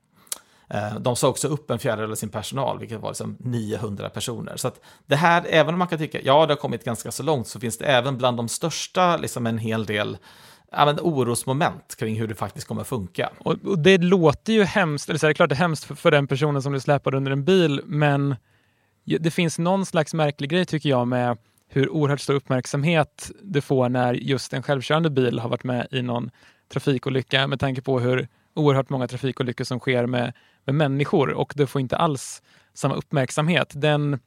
Eh, 0.68 0.94
de 0.94 1.16
sa 1.16 1.28
också 1.28 1.48
upp 1.48 1.70
en 1.70 1.78
fjärdedel 1.78 2.10
av 2.10 2.14
sin 2.14 2.28
personal, 2.28 2.78
vilket 2.78 3.00
var 3.00 3.10
liksom 3.10 3.36
900 3.40 4.08
personer. 4.08 4.56
Så 4.56 4.68
att 4.68 4.80
det 5.06 5.16
här, 5.16 5.44
även 5.48 5.74
om 5.74 5.78
man 5.78 5.88
kan 5.88 5.98
tycka, 5.98 6.20
ja, 6.22 6.46
det 6.46 6.52
har 6.52 6.58
kommit 6.58 6.84
ganska 6.84 7.12
så 7.12 7.22
långt, 7.22 7.48
så 7.48 7.60
finns 7.60 7.78
det 7.78 7.84
även 7.84 8.18
bland 8.18 8.36
de 8.36 8.48
största 8.48 9.16
liksom 9.16 9.46
en 9.46 9.58
hel 9.58 9.86
del 9.86 10.18
men 10.72 10.98
orosmoment 11.00 11.96
kring 11.98 12.18
hur 12.18 12.28
det 12.28 12.34
faktiskt 12.34 12.66
kommer 12.66 12.84
funka. 12.84 13.30
Och, 13.38 13.56
och 13.64 13.78
det 13.78 13.98
låter 13.98 14.52
ju 14.52 14.64
hemskt, 14.64 15.08
eller 15.08 15.18
så 15.18 15.26
är 15.26 15.28
det 15.28 15.34
klart 15.34 15.48
det 15.48 15.54
är 15.54 15.56
hemskt 15.56 15.84
för, 15.84 15.94
för 15.94 16.10
den 16.10 16.26
personen 16.26 16.62
som 16.62 16.72
blir 16.72 16.80
släpad 16.80 17.14
under 17.14 17.32
en 17.32 17.44
bil, 17.44 17.80
men 17.84 18.36
det 19.04 19.30
finns 19.30 19.58
någon 19.58 19.86
slags 19.86 20.14
märklig 20.14 20.50
grej 20.50 20.64
tycker 20.64 20.88
jag 20.88 21.08
med 21.08 21.38
hur 21.68 21.88
oerhört 21.88 22.20
stor 22.20 22.34
uppmärksamhet 22.34 23.30
det 23.42 23.60
får 23.60 23.88
när 23.88 24.14
just 24.14 24.52
en 24.52 24.62
självkörande 24.62 25.10
bil 25.10 25.38
har 25.38 25.48
varit 25.48 25.64
med 25.64 25.86
i 25.90 26.02
någon 26.02 26.30
trafikolycka 26.72 27.46
med 27.46 27.60
tanke 27.60 27.82
på 27.82 28.00
hur 28.00 28.28
oerhört 28.54 28.88
många 28.88 29.08
trafikolyckor 29.08 29.64
som 29.64 29.78
sker 29.78 30.06
med, 30.06 30.32
med 30.64 30.74
människor 30.74 31.32
och 31.32 31.52
det 31.56 31.66
får 31.66 31.80
inte 31.80 31.96
alls 31.96 32.42
samma 32.74 32.94
uppmärksamhet. 32.94 33.72
Den, 33.74 34.18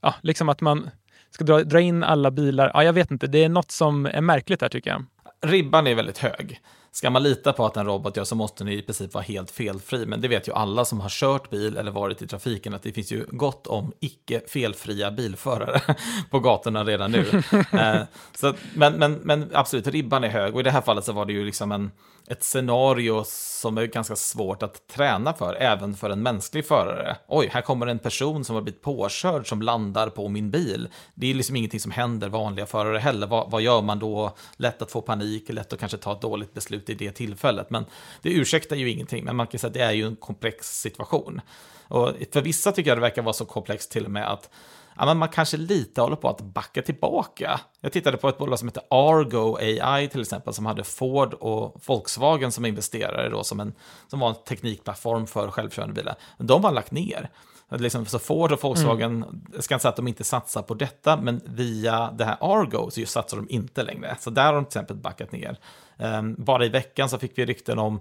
ja, 0.00 0.14
liksom 0.22 0.48
att 0.48 0.60
man 0.60 0.90
ska 1.30 1.44
dra, 1.44 1.64
dra 1.64 1.80
in 1.80 2.02
alla 2.02 2.30
bilar, 2.30 2.70
ja, 2.74 2.84
jag 2.84 2.92
vet 2.92 3.10
inte, 3.10 3.26
det 3.26 3.44
är 3.44 3.48
något 3.48 3.70
som 3.70 4.06
är 4.06 4.20
märkligt 4.20 4.60
där 4.60 4.68
tycker 4.68 4.90
jag 4.90 5.04
ribban 5.40 5.86
är 5.86 5.94
väldigt 5.94 6.18
hög. 6.18 6.60
ska 6.92 7.10
man 7.10 7.22
lita 7.22 7.52
på 7.52 7.66
att 7.66 7.76
en 7.76 7.86
robot 7.86 8.16
gör 8.16 8.24
så 8.24 8.34
måste 8.34 8.64
den 8.64 8.72
i 8.72 8.82
princip 8.82 9.14
vara 9.14 9.24
helt 9.24 9.50
felfri. 9.50 10.06
Men 10.06 10.20
det 10.20 10.28
vet 10.28 10.48
ju 10.48 10.52
alla 10.52 10.84
som 10.84 11.00
har 11.00 11.08
kört 11.08 11.50
bil 11.50 11.76
eller 11.76 11.90
varit 11.90 12.22
i 12.22 12.26
trafiken 12.26 12.74
att 12.74 12.82
det 12.82 12.92
finns 12.92 13.12
ju 13.12 13.26
gott 13.30 13.66
om 13.66 13.92
icke 14.00 14.40
felfria 14.48 15.10
bilförare 15.10 15.80
på 16.30 16.40
gatorna 16.40 16.84
redan 16.84 17.10
nu. 17.12 17.42
eh, 17.72 18.02
så, 18.34 18.54
men, 18.74 18.92
men, 18.92 19.12
men 19.12 19.50
absolut, 19.52 19.86
ribban 19.86 20.24
är 20.24 20.28
hög 20.28 20.54
och 20.54 20.60
i 20.60 20.62
det 20.62 20.70
här 20.70 20.80
fallet 20.80 21.04
så 21.04 21.12
var 21.12 21.24
det 21.24 21.32
ju 21.32 21.44
liksom 21.44 21.72
en, 21.72 21.90
ett 22.28 22.42
scenario 22.44 23.24
som 23.26 23.78
är 23.78 23.86
ganska 23.86 24.16
svårt 24.16 24.62
att 24.62 24.88
träna 24.88 25.32
för, 25.32 25.54
även 25.54 25.94
för 25.94 26.10
en 26.10 26.22
mänsklig 26.22 26.66
förare. 26.66 27.16
Oj, 27.28 27.48
här 27.52 27.60
kommer 27.60 27.86
en 27.86 27.98
person 27.98 28.44
som 28.44 28.54
har 28.54 28.62
blivit 28.62 28.82
påkörd 28.82 29.48
som 29.48 29.62
landar 29.62 30.08
på 30.08 30.28
min 30.28 30.50
bil. 30.50 30.88
Det 31.14 31.30
är 31.30 31.34
liksom 31.34 31.56
ingenting 31.56 31.80
som 31.80 31.90
händer 31.90 32.28
vanliga 32.28 32.66
förare 32.66 32.98
heller. 32.98 33.26
Vad, 33.26 33.50
vad 33.50 33.62
gör 33.62 33.82
man 33.82 33.98
då? 33.98 34.36
Lätt 34.56 34.82
att 34.82 34.90
få 34.90 35.00
panik, 35.00 35.48
lätt 35.48 35.72
att 35.72 35.80
kanske 35.80 35.98
ta 35.98 36.12
ett 36.12 36.20
dåligt 36.20 36.54
beslut 36.54 36.90
i 36.90 36.94
det 36.94 37.12
tillfället. 37.12 37.70
Men 37.70 37.84
det 38.22 38.30
ursäktar 38.30 38.76
ju 38.76 38.90
ingenting, 38.90 39.24
men 39.24 39.36
man 39.36 39.46
kan 39.46 39.58
säga 39.58 39.68
att 39.68 39.74
det 39.74 39.82
är 39.82 39.92
ju 39.92 40.06
en 40.06 40.16
komplex 40.16 40.80
situation. 40.80 41.40
Och 41.88 42.12
för 42.32 42.42
vissa 42.42 42.72
tycker 42.72 42.90
jag 42.90 42.98
det 42.98 43.02
verkar 43.02 43.22
vara 43.22 43.32
så 43.32 43.44
komplext 43.44 43.90
till 43.90 44.04
och 44.04 44.10
med 44.10 44.32
att 44.32 44.50
ja, 44.98 45.06
men 45.06 45.18
man 45.18 45.28
kanske 45.28 45.56
lite 45.56 46.00
håller 46.00 46.16
på 46.16 46.28
att 46.28 46.40
backa 46.40 46.82
tillbaka. 46.82 47.60
Jag 47.80 47.92
tittade 47.92 48.16
på 48.16 48.28
ett 48.28 48.38
bolag 48.38 48.58
som 48.58 48.68
heter 48.68 48.82
Argo 48.90 49.56
AI 49.60 50.08
till 50.08 50.20
exempel, 50.20 50.54
som 50.54 50.66
hade 50.66 50.84
Ford 50.84 51.34
och 51.34 51.82
Volkswagen 51.86 52.52
som 52.52 52.64
investerare 52.64 53.28
då, 53.28 53.44
som, 53.44 53.60
en, 53.60 53.74
som 54.08 54.20
var 54.20 54.28
en 54.28 54.34
teknikplattform 54.48 55.26
för 55.26 55.50
självkörande 55.50 55.94
bilar. 55.94 56.14
De 56.38 56.64
har 56.64 56.72
lagt 56.72 56.90
ner. 56.90 57.30
Liksom, 57.70 58.06
så 58.06 58.18
Ford 58.18 58.52
och 58.52 58.62
Volkswagen, 58.62 59.16
mm. 59.16 59.46
jag 59.54 59.64
ska 59.64 59.74
inte 59.74 59.82
säga 59.82 59.90
att 59.90 59.96
de 59.96 60.08
inte 60.08 60.24
satsar 60.24 60.62
på 60.62 60.74
detta, 60.74 61.16
men 61.16 61.40
via 61.44 62.10
det 62.10 62.24
här 62.24 62.36
Argo 62.40 62.90
så 62.90 63.00
just 63.00 63.12
satsar 63.12 63.36
de 63.36 63.50
inte 63.50 63.82
längre. 63.82 64.16
Så 64.20 64.30
där 64.30 64.46
har 64.46 64.54
de 64.54 64.64
till 64.64 64.68
exempel 64.68 64.96
backat 64.96 65.32
ner. 65.32 65.58
Um, 65.96 66.34
bara 66.38 66.64
i 66.64 66.68
veckan 66.68 67.08
så 67.08 67.18
fick 67.18 67.38
vi 67.38 67.46
rykten 67.46 67.78
om 67.78 68.00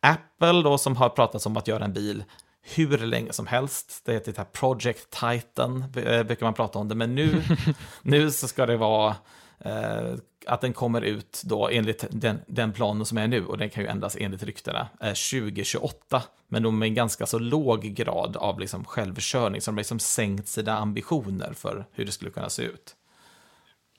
Apple 0.00 0.62
då 0.62 0.78
som 0.78 0.96
har 0.96 1.08
pratat 1.08 1.46
om 1.46 1.56
att 1.56 1.68
göra 1.68 1.84
en 1.84 1.92
bil 1.92 2.24
hur 2.62 2.98
länge 2.98 3.32
som 3.32 3.46
helst. 3.46 4.02
Det 4.04 4.12
heter 4.12 4.32
det 4.32 4.38
här 4.38 4.44
Project 4.44 5.10
Titan, 5.10 5.84
eh, 5.96 6.22
brukar 6.22 6.46
man 6.46 6.54
prata 6.54 6.78
om 6.78 6.88
det. 6.88 6.94
Men 6.94 7.14
nu, 7.14 7.42
nu 8.02 8.30
så 8.30 8.48
ska 8.48 8.66
det 8.66 8.76
vara 8.76 9.16
eh, 9.58 10.14
att 10.46 10.60
den 10.60 10.72
kommer 10.72 11.02
ut 11.02 11.42
då 11.44 11.68
enligt 11.68 12.04
den, 12.10 12.38
den 12.46 12.72
planen 12.72 13.06
som 13.06 13.18
är 13.18 13.28
nu, 13.28 13.46
och 13.46 13.58
den 13.58 13.70
kan 13.70 13.82
ju 13.82 13.88
ändras 13.88 14.16
enligt 14.20 14.42
ryktena, 14.42 14.88
eh, 15.00 15.06
2028. 15.06 16.22
Men 16.48 16.62
de 16.62 16.78
med 16.78 16.86
en 16.86 16.94
ganska 16.94 17.26
så 17.26 17.38
låg 17.38 17.82
grad 17.82 18.36
av 18.36 18.60
liksom 18.60 18.84
självkörning, 18.84 19.60
så 19.60 19.70
de 19.70 19.74
har 19.74 19.80
liksom 19.80 19.98
sänkt 19.98 20.48
sina 20.48 20.78
ambitioner 20.78 21.52
för 21.52 21.86
hur 21.92 22.04
det 22.04 22.12
skulle 22.12 22.30
kunna 22.30 22.50
se 22.50 22.62
ut. 22.62 22.96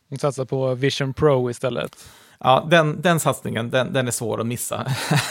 De 0.07 0.17
satsar 0.17 0.45
på 0.45 0.75
Vision 0.75 1.13
Pro 1.13 1.49
istället. 1.49 2.09
Ja, 2.39 2.67
den, 2.69 3.01
den 3.01 3.19
satsningen, 3.19 3.69
den, 3.69 3.93
den 3.93 4.07
är 4.07 4.11
svår 4.11 4.41
att 4.41 4.47
missa, 4.47 4.85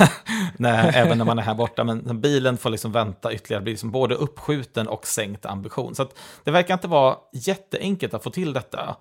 när, 0.56 0.96
även 0.96 1.18
när 1.18 1.24
man 1.24 1.38
är 1.38 1.42
här 1.42 1.54
borta. 1.54 1.84
Men 1.84 2.20
bilen 2.20 2.56
får 2.56 2.70
liksom 2.70 2.92
vänta 2.92 3.32
ytterligare, 3.32 3.62
blir 3.62 3.72
liksom 3.72 3.90
både 3.90 4.14
uppskjuten 4.14 4.88
och 4.88 5.06
sänkt 5.06 5.46
ambition. 5.46 5.94
Så 5.94 6.08
det 6.44 6.50
verkar 6.50 6.74
inte 6.74 6.88
vara 6.88 7.16
jätteenkelt 7.32 8.14
att 8.14 8.22
få 8.22 8.30
till 8.30 8.52
detta. 8.52 8.96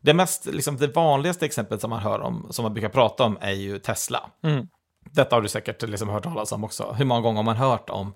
Det, 0.00 0.14
mest, 0.14 0.46
liksom, 0.46 0.76
det 0.76 0.86
vanligaste 0.86 1.46
exemplet 1.46 1.80
som 1.80 1.90
man 1.90 2.00
hör 2.00 2.20
om, 2.20 2.46
som 2.50 2.62
man 2.62 2.74
brukar 2.74 2.88
prata 2.88 3.24
om, 3.24 3.38
är 3.40 3.52
ju 3.52 3.78
Tesla. 3.78 4.30
Mm. 4.42 4.66
Detta 5.10 5.36
har 5.36 5.42
du 5.42 5.48
säkert 5.48 5.82
liksom 5.82 6.08
hört 6.08 6.22
talas 6.22 6.52
om 6.52 6.64
också. 6.64 6.92
Hur 6.98 7.04
många 7.04 7.20
gånger 7.20 7.36
har 7.36 7.44
man 7.44 7.56
hört 7.56 7.90
om 7.90 8.14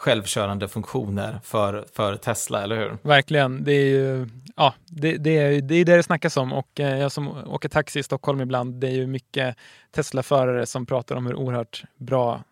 självkörande 0.00 0.68
funktioner 0.68 1.40
för, 1.44 1.84
för 1.92 2.16
Tesla, 2.16 2.62
eller 2.62 2.76
hur? 2.76 2.98
Verkligen. 3.02 3.64
Det 3.64 3.72
är 3.72 3.86
ju 3.86 4.28
ja, 4.56 4.74
det, 4.86 5.16
det, 5.16 5.38
är, 5.38 5.60
det 5.60 5.74
är 5.74 5.84
det 5.84 5.96
det 5.96 6.02
snackas 6.02 6.36
om 6.36 6.52
och 6.52 6.80
eh, 6.80 6.98
jag 6.98 7.12
som 7.12 7.28
åker 7.28 7.68
taxi 7.68 7.98
i 7.98 8.02
Stockholm 8.02 8.40
ibland, 8.40 8.74
det 8.74 8.86
är 8.86 8.92
ju 8.92 9.06
mycket 9.06 9.56
Tesla-förare 9.94 10.66
som 10.66 10.86
pratar 10.86 11.16
om 11.16 11.26
hur 11.26 11.34
oerhört 11.34 11.84
bra 11.96 12.42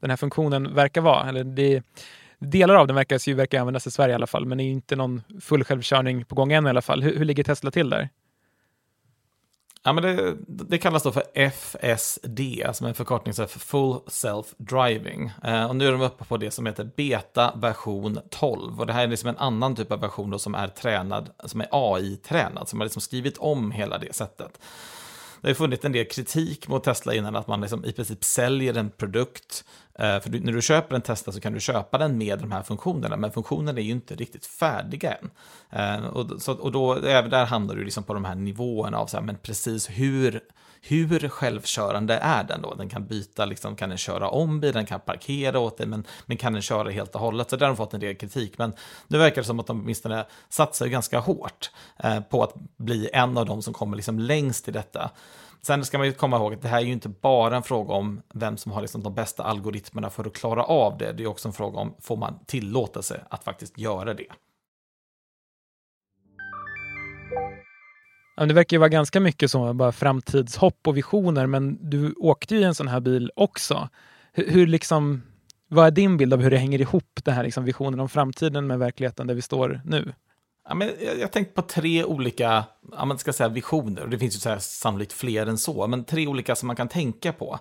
den 0.00 0.10
här 0.10 0.16
funktionen 0.16 0.74
verkar 0.74 1.00
vara. 1.00 1.28
Eller 1.28 1.44
det, 1.44 1.82
delar 2.38 2.74
av 2.74 2.86
den 2.86 2.96
verkar 2.96 3.28
ju 3.28 3.34
verkar 3.34 3.60
användas 3.60 3.86
i 3.86 3.90
Sverige 3.90 4.12
i 4.12 4.14
alla 4.14 4.26
fall, 4.26 4.46
men 4.46 4.58
det 4.58 4.64
är 4.64 4.70
inte 4.70 4.96
någon 4.96 5.22
full 5.40 5.64
självkörning 5.64 6.24
på 6.24 6.34
gång 6.34 6.52
än 6.52 6.66
i 6.66 6.70
alla 6.70 6.82
fall. 6.82 7.02
Hur, 7.02 7.18
hur 7.18 7.24
ligger 7.24 7.44
Tesla 7.44 7.70
till 7.70 7.90
där? 7.90 8.08
Ja, 9.82 9.92
men 9.92 10.02
det, 10.02 10.36
det, 10.46 10.78
kallas 10.78 11.02
då 11.02 11.12
för 11.12 11.22
FSD, 11.34 12.40
alltså 12.66 12.78
som 12.78 12.84
är 12.84 12.88
en 12.88 12.94
förkortning 12.94 13.34
för 13.34 13.46
Full 13.46 14.00
Self 14.06 14.46
Driving. 14.56 15.32
Eh, 15.44 15.64
och 15.64 15.76
nu 15.76 15.88
är 15.88 15.92
de 15.92 16.00
uppe 16.00 16.24
på 16.24 16.36
det 16.36 16.50
som 16.50 16.66
heter 16.66 16.90
Beta 16.96 17.52
version 17.56 18.20
12. 18.30 18.80
Och 18.80 18.86
det 18.86 18.92
här 18.92 19.02
är 19.02 19.08
liksom 19.08 19.28
en 19.28 19.36
annan 19.36 19.76
typ 19.76 19.92
av 19.92 20.00
version 20.00 20.30
då 20.30 20.38
som 20.38 20.54
är 20.54 20.68
tränad, 20.68 21.30
som 21.44 21.60
är 21.60 21.68
AI-tränad, 21.70 22.68
som 22.68 22.80
har 22.80 22.86
liksom 22.86 23.02
skrivit 23.02 23.38
om 23.38 23.70
hela 23.70 23.98
det 23.98 24.14
sättet 24.14 24.58
det 25.40 25.48
har 25.48 25.54
funnits 25.54 25.84
en 25.84 25.92
del 25.92 26.06
kritik 26.06 26.68
mot 26.68 26.84
Tesla 26.84 27.14
innan 27.14 27.36
att 27.36 27.46
man 27.46 27.60
liksom 27.60 27.84
i 27.84 27.92
princip 27.92 28.24
säljer 28.24 28.74
en 28.74 28.90
produkt. 28.90 29.64
Eh, 29.94 30.20
för 30.20 30.30
när 30.30 30.52
du 30.52 30.62
köper 30.62 30.94
en 30.96 31.02
Tesla 31.02 31.32
så 31.32 31.40
kan 31.40 31.52
du 31.52 31.60
köpa 31.60 31.98
den 31.98 32.18
med 32.18 32.38
de 32.38 32.52
här 32.52 32.62
funktionerna, 32.62 33.16
men 33.16 33.32
funktionerna 33.32 33.80
är 33.80 33.84
ju 33.84 33.92
inte 33.92 34.14
riktigt 34.14 34.46
färdiga 34.46 35.12
än. 35.12 35.30
Eh, 35.70 36.06
och, 36.06 36.42
så, 36.42 36.52
och 36.52 36.72
då, 36.72 36.94
även 36.94 37.30
där 37.30 37.46
hamnar 37.46 37.74
du 37.74 37.84
liksom 37.84 38.04
på 38.04 38.14
de 38.14 38.24
här 38.24 38.34
nivåerna 38.34 38.98
av 38.98 39.06
så 39.06 39.16
här, 39.16 39.24
men 39.24 39.36
precis 39.36 39.90
hur 39.90 40.40
hur 40.82 41.28
självkörande 41.28 42.14
är 42.14 42.44
den 42.44 42.62
då? 42.62 42.74
Den 42.74 42.88
kan 42.88 43.06
byta, 43.06 43.44
liksom, 43.44 43.76
kan 43.76 43.88
den 43.88 43.98
köra 43.98 44.28
om 44.28 44.60
bilen, 44.60 44.74
den 44.74 44.86
kan 44.86 45.00
parkera 45.00 45.58
åt 45.58 45.78
dig, 45.78 45.86
men, 45.86 46.06
men 46.26 46.36
kan 46.36 46.52
den 46.52 46.62
köra 46.62 46.90
helt 46.90 47.14
och 47.14 47.20
hållet? 47.20 47.50
Så 47.50 47.56
där 47.56 47.66
har 47.66 47.72
de 47.72 47.76
fått 47.76 47.94
en 47.94 48.00
del 48.00 48.14
kritik, 48.14 48.58
men 48.58 48.72
nu 49.08 49.18
verkar 49.18 49.42
det 49.42 49.46
som 49.46 49.60
att 49.60 49.66
de 49.66 49.80
åtminstone 49.80 50.26
satsar 50.48 50.86
ganska 50.86 51.18
hårt 51.18 51.70
eh, 51.98 52.20
på 52.20 52.42
att 52.42 52.54
bli 52.76 53.10
en 53.12 53.38
av 53.38 53.46
de 53.46 53.62
som 53.62 53.74
kommer 53.74 53.96
liksom 53.96 54.18
längst 54.18 54.68
i 54.68 54.70
detta. 54.70 55.10
Sen 55.62 55.84
ska 55.84 55.98
man 55.98 56.06
ju 56.06 56.12
komma 56.12 56.36
ihåg 56.36 56.54
att 56.54 56.62
det 56.62 56.68
här 56.68 56.78
är 56.78 56.84
ju 56.84 56.92
inte 56.92 57.08
bara 57.08 57.56
en 57.56 57.62
fråga 57.62 57.94
om 57.94 58.22
vem 58.34 58.56
som 58.56 58.72
har 58.72 58.80
liksom 58.80 59.02
de 59.02 59.14
bästa 59.14 59.42
algoritmerna 59.42 60.10
för 60.10 60.24
att 60.24 60.32
klara 60.32 60.64
av 60.64 60.98
det. 60.98 61.12
Det 61.12 61.22
är 61.22 61.26
också 61.26 61.48
en 61.48 61.52
fråga 61.52 61.78
om, 61.78 61.94
får 62.00 62.16
man 62.16 62.38
tillåtelse 62.46 63.20
att 63.30 63.44
faktiskt 63.44 63.78
göra 63.78 64.14
det? 64.14 64.26
Ja, 68.40 68.46
det 68.46 68.54
verkar 68.54 68.76
ju 68.76 68.78
vara 68.78 68.88
ganska 68.88 69.20
mycket 69.20 69.50
så, 69.50 69.74
bara 69.74 69.92
framtidshopp 69.92 70.86
och 70.86 70.96
visioner, 70.96 71.46
men 71.46 71.90
du 71.90 72.12
åkte 72.12 72.54
ju 72.54 72.60
i 72.60 72.64
en 72.64 72.74
sån 72.74 72.88
här 72.88 73.00
bil 73.00 73.30
också. 73.36 73.88
Hur, 74.32 74.50
hur 74.50 74.66
liksom, 74.66 75.22
vad 75.68 75.86
är 75.86 75.90
din 75.90 76.16
bild 76.16 76.32
av 76.32 76.40
hur 76.40 76.50
det 76.50 76.56
hänger 76.56 76.80
ihop, 76.80 77.20
den 77.24 77.34
här 77.34 77.42
liksom 77.42 77.64
visionen 77.64 78.00
om 78.00 78.08
framtiden 78.08 78.66
med 78.66 78.78
verkligheten 78.78 79.26
där 79.26 79.34
vi 79.34 79.42
står 79.42 79.80
nu? 79.84 80.12
Ja, 80.68 80.74
men 80.74 80.90
jag, 81.00 81.18
jag 81.18 81.32
tänkte 81.32 81.54
på 81.54 81.62
tre 81.62 82.04
olika 82.04 82.64
ja, 82.92 83.04
man 83.04 83.18
ska 83.18 83.32
säga 83.32 83.48
visioner, 83.48 84.02
och 84.02 84.10
det 84.10 84.18
finns 84.18 84.34
ju 84.34 84.38
så 84.38 84.48
här, 84.48 84.58
sannolikt 84.58 85.12
fler 85.12 85.46
än 85.46 85.58
så, 85.58 85.86
men 85.86 86.04
tre 86.04 86.26
olika 86.26 86.56
som 86.56 86.66
man 86.66 86.76
kan 86.76 86.88
tänka 86.88 87.32
på. 87.32 87.58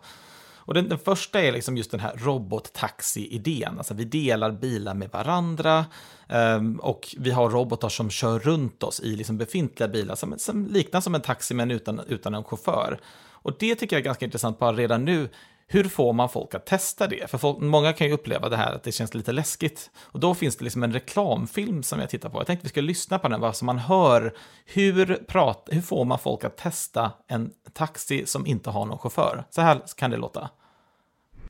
Och 0.70 0.76
den, 0.76 0.90
den 0.90 1.00
första 1.00 1.42
är 1.42 1.52
liksom 1.52 1.78
just 1.78 1.92
den 1.92 2.00
här 2.00 2.14
robottaxi-idén. 2.18 3.78
Alltså 3.78 3.94
vi 3.94 4.06
delar 4.06 4.52
bilar 4.52 4.94
med 4.94 5.10
varandra 5.10 5.86
um, 6.28 6.80
och 6.80 7.16
vi 7.18 7.32
har 7.32 7.50
robotar 7.50 7.90
som 7.90 8.10
kör 8.10 8.40
runt 8.40 8.84
oss 8.84 9.00
i 9.00 9.16
liksom 9.16 9.38
befintliga 9.38 9.88
bilar 9.88 10.16
som, 10.16 10.36
som 10.38 10.68
liknar 10.68 11.02
som 11.02 11.16
en 11.16 11.22
taxi 11.22 11.54
men 11.54 11.72
utan, 11.72 12.02
utan 12.08 12.36
en 12.36 12.44
chaufför. 12.44 13.00
Och 13.32 13.56
det 13.60 13.76
tycker 13.76 13.96
jag 13.96 14.02
är 14.02 14.06
ganska 14.06 14.26
intressant 14.26 14.60
bara 14.60 14.74
redan 14.74 15.06
nu. 15.06 15.30
Hur 15.68 15.84
får 15.84 16.14
man 16.14 16.30
folk 16.30 16.56
att 16.56 16.66
testa 16.66 17.08
det? 17.08 17.30
För 17.30 17.38
folk, 17.38 17.60
många 17.60 17.94
kan 17.94 18.08
ju 18.08 18.14
uppleva 18.14 18.50
det 18.50 18.58
här 18.58 18.76
att 18.76 18.84
det 18.84 18.92
känns 18.92 19.14
lite 19.14 19.32
läskigt. 19.32 19.92
Och 20.00 20.20
då 20.20 20.36
finns 20.36 20.56
det 20.56 20.64
liksom 20.64 20.84
en 20.84 20.94
reklamfilm 20.94 21.84
som 21.84 22.00
jag 22.00 22.10
tittar 22.10 22.30
på. 22.30 22.40
Jag 22.40 22.48
tänkte 22.48 22.66
vi 22.66 22.70
ska 22.70 22.82
lyssna 22.82 23.20
på 23.20 23.28
den, 23.28 23.42
bara 23.42 23.54
så 23.54 23.66
man 23.66 23.78
hör 23.78 24.34
hur, 24.66 25.24
prat, 25.28 25.70
hur 25.72 25.82
får 25.82 26.06
man 26.06 26.20
folk 26.20 26.44
att 26.44 26.58
testa 26.58 27.12
en 27.28 27.52
taxi 27.74 28.26
som 28.26 28.46
inte 28.46 28.70
har 28.70 28.86
någon 28.86 28.98
chaufför. 28.98 29.44
Så 29.50 29.62
här 29.62 29.82
kan 29.98 30.12
det 30.12 30.18
låta. 30.18 30.50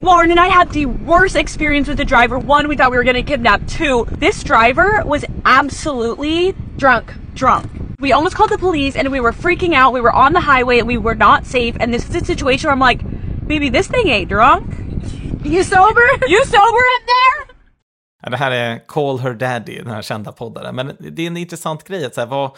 Lauren 0.01 0.31
and 0.31 0.39
I 0.39 0.47
had 0.47 0.71
the 0.71 0.85
worst 0.85 1.35
experience 1.35 1.89
with 1.89 1.97
the 1.97 2.05
driver. 2.05 2.39
One, 2.39 2.69
we 2.69 2.77
thought 2.77 2.89
we 2.89 2.95
were 2.95 3.03
getting 3.03 3.25
kidnapped. 3.25 3.67
Two, 3.67 4.07
this 4.11 4.41
driver 4.45 5.03
was 5.05 5.25
absolutely 5.43 6.53
drunk. 6.77 7.13
Drunk. 7.33 7.69
We 7.99 8.13
almost 8.13 8.33
called 8.33 8.49
the 8.49 8.57
police 8.57 8.95
and 8.95 9.11
we 9.11 9.19
were 9.19 9.33
freaking 9.33 9.73
out. 9.73 9.91
We 9.91 9.99
were 9.99 10.13
on 10.13 10.31
the 10.31 10.39
highway 10.39 10.79
and 10.79 10.87
we 10.87 10.97
were 10.97 11.15
not 11.15 11.45
safe. 11.45 11.75
And 11.81 11.93
this 11.93 12.07
is 12.07 12.15
a 12.15 12.23
situation 12.23 12.69
where 12.69 12.73
I'm 12.73 12.79
like, 12.79 13.01
baby, 13.45 13.69
this 13.69 13.87
thing 13.87 14.07
ain't 14.07 14.29
drunk. 14.29 14.65
You 15.43 15.63
sober? 15.63 16.07
You 16.27 16.45
sober 16.45 16.83
up 16.95 17.03
there? 17.05 17.55
Ja, 18.23 18.29
det 18.29 18.37
här 18.37 18.51
är 18.51 18.87
Call 18.87 19.19
Her 19.19 19.33
Daddy, 19.33 19.77
den 19.77 19.87
här 19.87 20.01
kända 20.01 20.31
poddaren. 20.31 20.75
Men 20.75 20.97
det 20.99 21.21
är 21.23 21.27
en 21.27 21.37
intressant 21.37 21.83
grej 21.83 22.05
att 22.05 22.15
så 22.15 22.25
vad, 22.25 22.51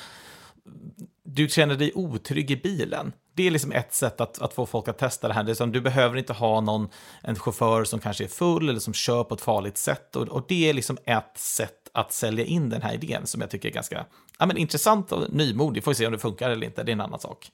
du 1.24 1.48
känner 1.48 1.76
dig 1.76 1.92
otrygg 1.96 2.52
i 2.52 2.56
bilen. 2.58 3.14
Det 3.34 3.48
är 3.48 3.52
liksom 3.52 3.72
ett 3.72 3.94
sätt 3.94 4.22
att, 4.22 4.42
att 4.42 4.54
få 4.54 4.66
folk 4.66 4.88
att 4.88 4.98
testa 4.98 5.28
det 5.28 5.34
här. 5.34 5.44
Det 5.44 5.52
är 5.52 5.56
som, 5.56 5.72
du 5.72 5.82
behöver 5.82 6.18
inte 6.18 6.34
ha 6.34 6.62
någon, 6.62 6.90
en 7.24 7.36
chaufför 7.36 7.84
som 7.84 8.00
kanske 8.00 8.24
är 8.24 8.28
full 8.28 8.70
eller 8.70 8.80
som 8.80 8.94
kör 8.94 9.24
på 9.24 9.36
ett 9.36 9.42
farligt 9.42 9.78
sätt. 9.78 10.16
Och, 10.16 10.28
och 10.28 10.46
det 10.48 10.70
är 10.70 10.74
liksom 10.74 10.98
ett 11.06 11.38
sätt 11.38 11.90
att 11.94 12.14
sälja 12.14 12.46
in 12.46 12.70
den 12.70 12.82
här 12.82 12.94
idén 12.94 13.28
som 13.28 13.42
jag 13.42 13.50
tycker 13.50 13.70
är 13.70 13.74
ganska 13.74 14.06
ja, 14.40 14.46
men 14.46 14.58
intressant 14.58 15.12
och 15.12 15.34
nymodig. 15.34 15.84
Får 15.84 15.92
vi 15.92 15.96
se 15.96 16.06
om 16.06 16.12
det 16.12 16.20
funkar 16.20 16.50
eller 16.50 16.66
inte, 16.66 16.84
det 16.84 16.92
är 16.92 16.94
en 16.94 17.02
annan 17.02 17.20
sak. 17.20 17.52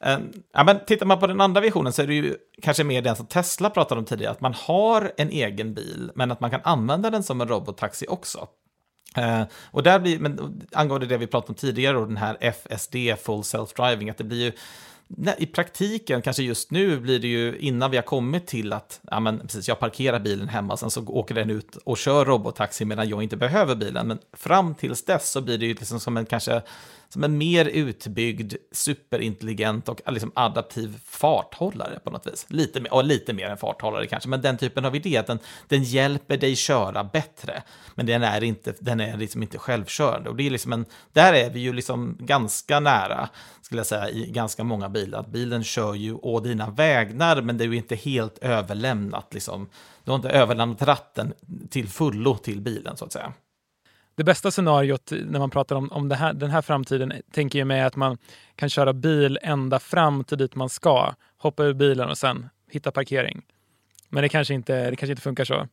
Ehm, 0.00 0.32
ja, 0.52 0.64
men 0.64 0.84
tittar 0.86 1.06
man 1.06 1.20
på 1.20 1.26
den 1.26 1.40
andra 1.40 1.60
visionen 1.60 1.92
så 1.92 2.02
är 2.02 2.06
det 2.06 2.14
ju 2.14 2.36
kanske 2.62 2.84
mer 2.84 3.02
den 3.02 3.16
som 3.16 3.26
Tesla 3.26 3.70
pratade 3.70 3.98
om 3.98 4.04
tidigare, 4.04 4.32
att 4.32 4.40
man 4.40 4.54
har 4.54 5.12
en 5.16 5.30
egen 5.30 5.74
bil, 5.74 6.10
men 6.14 6.30
att 6.30 6.40
man 6.40 6.50
kan 6.50 6.60
använda 6.64 7.10
den 7.10 7.22
som 7.22 7.40
en 7.40 7.48
robottaxi 7.48 8.06
också. 8.08 8.48
Uh, 9.18 9.42
och 9.70 9.82
där 9.82 9.98
blir, 9.98 10.18
men 10.18 10.62
angående 10.72 11.06
det 11.06 11.16
vi 11.16 11.26
pratade 11.26 11.48
om 11.48 11.54
tidigare, 11.54 11.98
och 11.98 12.06
den 12.06 12.16
här 12.16 12.36
FSD, 12.40 12.96
Full 13.22 13.44
Self 13.44 13.72
Driving, 13.72 14.10
att 14.10 14.18
det 14.18 14.24
blir 14.24 14.44
ju 14.44 14.52
i 15.38 15.46
praktiken, 15.46 16.22
kanske 16.22 16.42
just 16.42 16.70
nu, 16.70 17.00
blir 17.00 17.18
det 17.18 17.28
ju 17.28 17.58
innan 17.58 17.90
vi 17.90 17.96
har 17.96 18.04
kommit 18.04 18.46
till 18.46 18.72
att 18.72 19.00
ja, 19.10 19.20
men, 19.20 19.40
precis, 19.40 19.68
jag 19.68 19.78
parkerar 19.78 20.20
bilen 20.20 20.48
hemma, 20.48 20.76
sen 20.76 20.90
så 20.90 21.06
åker 21.06 21.34
den 21.34 21.50
ut 21.50 21.76
och 21.76 21.98
kör 21.98 22.24
robottaxi 22.24 22.84
medan 22.84 23.08
jag 23.08 23.22
inte 23.22 23.36
behöver 23.36 23.74
bilen. 23.74 24.06
Men 24.06 24.18
fram 24.32 24.74
tills 24.74 25.04
dess 25.04 25.30
så 25.30 25.40
blir 25.40 25.58
det 25.58 25.66
ju 25.66 25.74
liksom 25.74 26.00
som 26.00 26.16
en 26.16 26.26
kanske 26.26 26.62
som 27.12 27.24
en 27.24 27.38
mer 27.38 27.64
utbyggd, 27.64 28.54
superintelligent 28.72 29.88
och 29.88 30.12
liksom 30.12 30.32
adaptiv 30.34 30.98
farthållare 31.04 31.98
på 32.04 32.10
något 32.10 32.26
vis. 32.26 32.46
Lite 32.48 32.80
mer, 32.80 32.94
och 32.94 33.04
lite 33.04 33.32
mer 33.32 33.48
än 33.48 33.56
farthållare 33.56 34.06
kanske, 34.06 34.28
men 34.28 34.40
den 34.40 34.58
typen 34.58 34.84
av 34.84 34.96
idé, 34.96 35.16
att 35.16 35.26
den, 35.26 35.38
den 35.68 35.82
hjälper 35.82 36.36
dig 36.36 36.56
köra 36.56 37.04
bättre. 37.04 37.62
Men 37.94 38.06
den 38.06 38.22
är, 38.22 38.44
inte, 38.44 38.74
den 38.80 39.00
är 39.00 39.16
liksom 39.16 39.42
inte 39.42 39.58
självkörande. 39.58 40.30
Och 40.30 40.36
det 40.36 40.46
är 40.46 40.50
liksom 40.50 40.72
en, 40.72 40.86
där 41.12 41.32
är 41.32 41.50
vi 41.50 41.60
ju 41.60 41.72
liksom 41.72 42.16
ganska 42.20 42.80
nära, 42.80 43.28
skulle 43.62 43.78
jag 43.78 43.86
säga, 43.86 44.10
i 44.10 44.30
ganska 44.30 44.64
många 44.64 44.88
bilar. 44.88 45.20
Att 45.20 45.28
bilen 45.28 45.64
kör 45.64 45.94
ju 45.94 46.14
å 46.14 46.40
dina 46.40 46.70
vägnar, 46.70 47.42
men 47.42 47.58
det 47.58 47.64
är 47.64 47.68
ju 47.68 47.76
inte 47.76 47.96
helt 47.96 48.38
överlämnat. 48.38 49.34
Liksom. 49.34 49.68
Du 50.04 50.10
har 50.10 50.16
inte 50.16 50.30
överlämnat 50.30 50.82
ratten 50.82 51.32
till 51.70 51.88
fullo 51.88 52.36
till 52.36 52.60
bilen, 52.60 52.96
så 52.96 53.04
att 53.04 53.12
säga 53.12 53.32
det 54.14 54.24
bästa 54.24 54.50
scenariot 54.50 55.12
när 55.26 55.38
man 55.38 55.50
pratar 55.50 55.76
om, 55.76 55.92
om 55.92 56.10
här, 56.10 56.32
den 56.32 56.50
här 56.50 56.62
framtiden 56.62 57.12
tänker 57.32 57.58
jag 57.58 57.68
mig 57.68 57.80
att 57.80 57.96
man 57.96 58.18
kan 58.56 58.68
köra 58.68 58.92
bil 58.92 59.38
ända 59.42 59.78
fram 59.78 60.24
till 60.24 60.38
dit 60.38 60.54
man 60.54 60.68
ska, 60.68 61.14
hoppa 61.38 61.64
ur 61.64 61.74
bilen 61.74 62.10
och 62.10 62.18
sen 62.18 62.48
hitta 62.70 62.90
parkering. 62.90 63.42
Men 64.08 64.22
det 64.22 64.28
kanske 64.28 64.54
inte, 64.54 64.90
det 64.90 64.96
kanske 64.96 65.12
inte 65.12 65.22
funkar 65.22 65.44
så. 65.44 65.68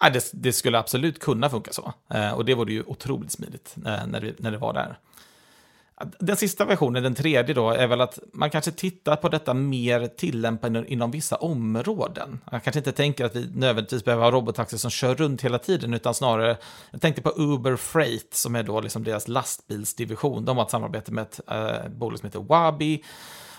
Ja, 0.00 0.10
det, 0.10 0.30
det 0.32 0.52
skulle 0.52 0.78
absolut 0.78 1.18
kunna 1.18 1.50
funka 1.50 1.72
så. 1.72 1.92
Eh, 2.14 2.32
och 2.32 2.44
det 2.44 2.54
vore 2.54 2.72
ju 2.72 2.82
otroligt 2.82 3.32
smidigt 3.32 3.76
eh, 3.86 4.06
när, 4.06 4.20
vi, 4.20 4.34
när 4.38 4.50
det 4.50 4.58
var 4.58 4.72
där. 4.72 4.98
Den 6.18 6.36
sista 6.36 6.64
versionen, 6.64 7.02
den 7.02 7.14
tredje 7.14 7.54
då, 7.54 7.70
är 7.70 7.86
väl 7.86 8.00
att 8.00 8.18
man 8.32 8.50
kanske 8.50 8.70
tittar 8.70 9.16
på 9.16 9.28
detta 9.28 9.54
mer 9.54 10.06
tillämpat 10.06 10.72
inom 10.86 11.10
vissa 11.10 11.36
områden. 11.36 12.40
Jag 12.50 12.64
kanske 12.64 12.78
inte 12.80 12.92
tänker 12.92 13.24
att 13.24 13.36
vi 13.36 13.50
nödvändigtvis 13.54 14.04
behöver 14.04 14.24
ha 14.24 14.30
robottaxi 14.30 14.78
som 14.78 14.90
kör 14.90 15.14
runt 15.14 15.42
hela 15.42 15.58
tiden, 15.58 15.94
utan 15.94 16.14
snarare, 16.14 16.56
jag 16.90 17.00
tänkte 17.00 17.22
på 17.22 17.32
Uber 17.36 17.76
Freight, 17.76 18.34
som 18.34 18.56
är 18.56 18.62
då 18.62 18.80
liksom 18.80 19.04
deras 19.04 19.28
lastbilsdivision. 19.28 20.44
De 20.44 20.56
har 20.56 20.64
ett 20.64 20.70
samarbete 20.70 21.12
med 21.12 21.22
ett 21.22 21.40
eh, 21.50 21.88
bolag 21.90 22.18
som 22.18 22.26
heter 22.26 22.40
Wabi. 22.40 23.04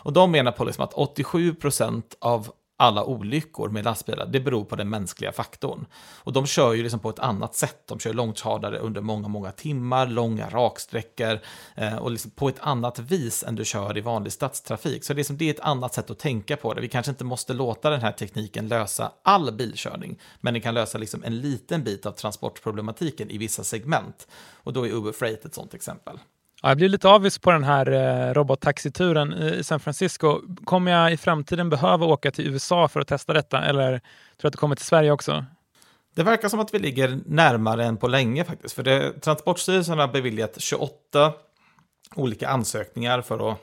Och 0.03 0.13
de 0.13 0.31
menar 0.31 0.51
på 0.51 0.63
liksom 0.63 0.83
att 0.83 0.93
87% 0.93 2.03
av 2.19 2.51
alla 2.82 3.03
olyckor 3.03 3.69
med 3.69 3.86
lastbilar, 3.86 4.25
det 4.25 4.39
beror 4.39 4.65
på 4.65 4.75
den 4.75 4.89
mänskliga 4.89 5.32
faktorn. 5.32 5.86
Och 6.17 6.34
de 6.34 6.45
kör 6.45 6.73
ju 6.73 6.84
liksom 6.84 6.99
på 6.99 7.09
ett 7.09 7.19
annat 7.19 7.55
sätt. 7.55 7.88
De 7.88 7.99
kör 7.99 8.13
långtradare 8.13 8.77
under 8.77 9.01
många, 9.01 9.27
många 9.27 9.51
timmar, 9.51 10.07
långa 10.07 10.49
raksträckor 10.49 11.39
eh, 11.75 11.95
och 11.95 12.11
liksom 12.11 12.32
på 12.32 12.49
ett 12.49 12.59
annat 12.59 12.99
vis 12.99 13.43
än 13.43 13.55
du 13.55 13.65
kör 13.65 13.97
i 13.97 14.01
vanlig 14.01 14.34
stadstrafik. 14.34 15.03
Så 15.03 15.13
det 15.13 15.15
är, 15.15 15.19
liksom, 15.19 15.38
det 15.38 15.45
är 15.45 15.53
ett 15.53 15.59
annat 15.59 15.93
sätt 15.93 16.09
att 16.09 16.19
tänka 16.19 16.57
på 16.57 16.73
det. 16.73 16.82
Vi 16.82 16.88
kanske 16.88 17.09
inte 17.09 17.23
måste 17.23 17.53
låta 17.53 17.89
den 17.89 18.01
här 18.01 18.11
tekniken 18.11 18.67
lösa 18.67 19.11
all 19.23 19.51
bilkörning, 19.53 20.19
men 20.39 20.53
den 20.53 20.61
kan 20.61 20.73
lösa 20.73 20.97
liksom 20.97 21.23
en 21.23 21.41
liten 21.41 21.84
bit 21.84 22.05
av 22.05 22.11
transportproblematiken 22.11 23.29
i 23.29 23.38
vissa 23.38 23.63
segment. 23.63 24.27
Och 24.53 24.73
då 24.73 24.88
är 24.88 24.91
Uber 24.91 25.11
Freight 25.11 25.45
ett 25.45 25.53
sådant 25.53 25.73
exempel. 25.73 26.19
Ja, 26.62 26.70
jag 26.70 26.78
blir 26.78 26.89
lite 26.89 27.09
avis 27.09 27.38
på 27.38 27.51
den 27.51 27.64
här 27.64 27.91
eh, 27.91 28.34
robottaxituren 28.34 29.34
i 29.34 29.64
San 29.64 29.80
Francisco. 29.80 30.41
Kommer 30.64 30.91
jag 30.91 31.14
i 31.14 31.18
framtiden 31.18 31.70
behöva 31.70 32.05
åka 32.05 32.32
till 32.32 32.47
USA 32.47 32.88
för 32.88 32.99
att 32.99 33.07
testa 33.07 33.34
detta 33.34 33.66
eller 33.66 33.89
tror 33.89 34.01
du 34.41 34.47
att 34.47 34.51
det 34.51 34.57
kommer 34.57 34.76
till 34.76 34.86
Sverige 34.86 35.12
också? 35.12 35.45
Det 36.16 36.24
verkar 36.24 36.49
som 36.49 36.59
att 36.59 36.74
vi 36.74 36.80
ligger 36.80 37.20
närmare 37.26 37.86
än 37.86 37.97
på 37.97 38.07
länge 38.07 38.43
faktiskt. 38.43 38.76
För 38.76 38.84
det, 38.84 39.22
Transportstyrelsen 39.22 39.99
har 39.99 40.07
beviljat 40.07 40.62
28 40.62 41.34
olika 42.16 42.49
ansökningar 42.49 43.22
för 43.22 43.51
att 43.51 43.57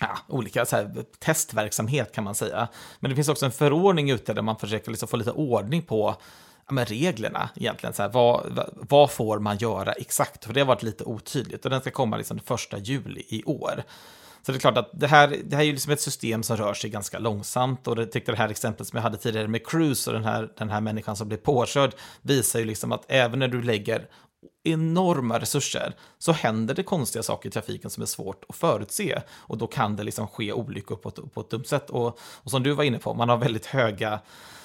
ja, 0.00 0.18
olika 0.28 0.66
så 0.66 0.76
här, 0.76 1.04
testverksamhet 1.18 2.14
kan 2.14 2.24
man 2.24 2.34
säga. 2.34 2.68
Men 3.00 3.10
det 3.10 3.14
finns 3.14 3.28
också 3.28 3.46
en 3.46 3.52
förordning 3.52 4.10
ute 4.10 4.32
där 4.32 4.42
man 4.42 4.56
försöker 4.56 4.90
liksom 4.90 5.08
få 5.08 5.16
lite 5.16 5.32
ordning 5.32 5.82
på 5.82 6.16
men 6.70 6.84
reglerna 6.84 7.50
egentligen. 7.56 7.94
Så 7.94 8.02
här, 8.02 8.10
vad, 8.10 8.58
vad 8.74 9.10
får 9.10 9.38
man 9.38 9.56
göra 9.56 9.92
exakt? 9.92 10.44
För 10.44 10.52
det 10.52 10.60
har 10.60 10.66
varit 10.66 10.82
lite 10.82 11.04
otydligt 11.04 11.64
och 11.64 11.70
den 11.70 11.80
ska 11.80 11.90
komma 11.90 12.16
liksom 12.16 12.36
den 12.36 12.46
första 12.46 12.78
juli 12.78 13.22
i 13.28 13.44
år. 13.44 13.82
Så 14.46 14.52
det 14.52 14.58
är 14.58 14.60
klart 14.60 14.78
att 14.78 14.90
det 14.92 15.06
här, 15.06 15.36
det 15.44 15.56
här 15.56 15.62
är 15.62 15.66
ju 15.66 15.72
liksom 15.72 15.92
ett 15.92 16.00
system 16.00 16.42
som 16.42 16.56
rör 16.56 16.74
sig 16.74 16.90
ganska 16.90 17.18
långsamt 17.18 17.88
och 17.88 17.96
det 17.96 18.06
tyckte 18.06 18.32
det 18.32 18.38
här 18.38 18.48
exemplet 18.48 18.88
som 18.88 18.96
jag 18.96 19.02
hade 19.02 19.16
tidigare 19.16 19.48
med 19.48 19.66
Cruise 19.66 20.10
och 20.10 20.14
den 20.14 20.24
här, 20.24 20.52
den 20.58 20.70
här 20.70 20.80
människan 20.80 21.16
som 21.16 21.28
blev 21.28 21.38
påkörd 21.38 21.94
visar 22.22 22.58
ju 22.58 22.64
liksom 22.64 22.92
att 22.92 23.04
även 23.08 23.38
när 23.38 23.48
du 23.48 23.62
lägger 23.62 24.08
enorma 24.64 25.38
resurser 25.38 25.96
så 26.18 26.32
händer 26.32 26.74
det 26.74 26.82
konstiga 26.82 27.22
saker 27.22 27.48
i 27.48 27.52
trafiken 27.52 27.90
som 27.90 28.02
är 28.02 28.06
svårt 28.06 28.44
att 28.48 28.56
förutse 28.56 29.22
och 29.30 29.58
då 29.58 29.66
kan 29.66 29.96
det 29.96 30.02
liksom 30.02 30.28
ske 30.28 30.52
olyckor 30.52 30.96
på 30.96 31.08
ett, 31.08 31.34
på 31.34 31.40
ett 31.40 31.50
dumt 31.50 31.64
sätt. 31.64 31.90
Och, 31.90 32.18
och 32.22 32.50
som 32.50 32.62
du 32.62 32.72
var 32.72 32.84
inne 32.84 32.98
på, 32.98 33.14
man 33.14 33.28
har 33.28 33.36
väldigt 33.36 33.66
höga 33.66 34.20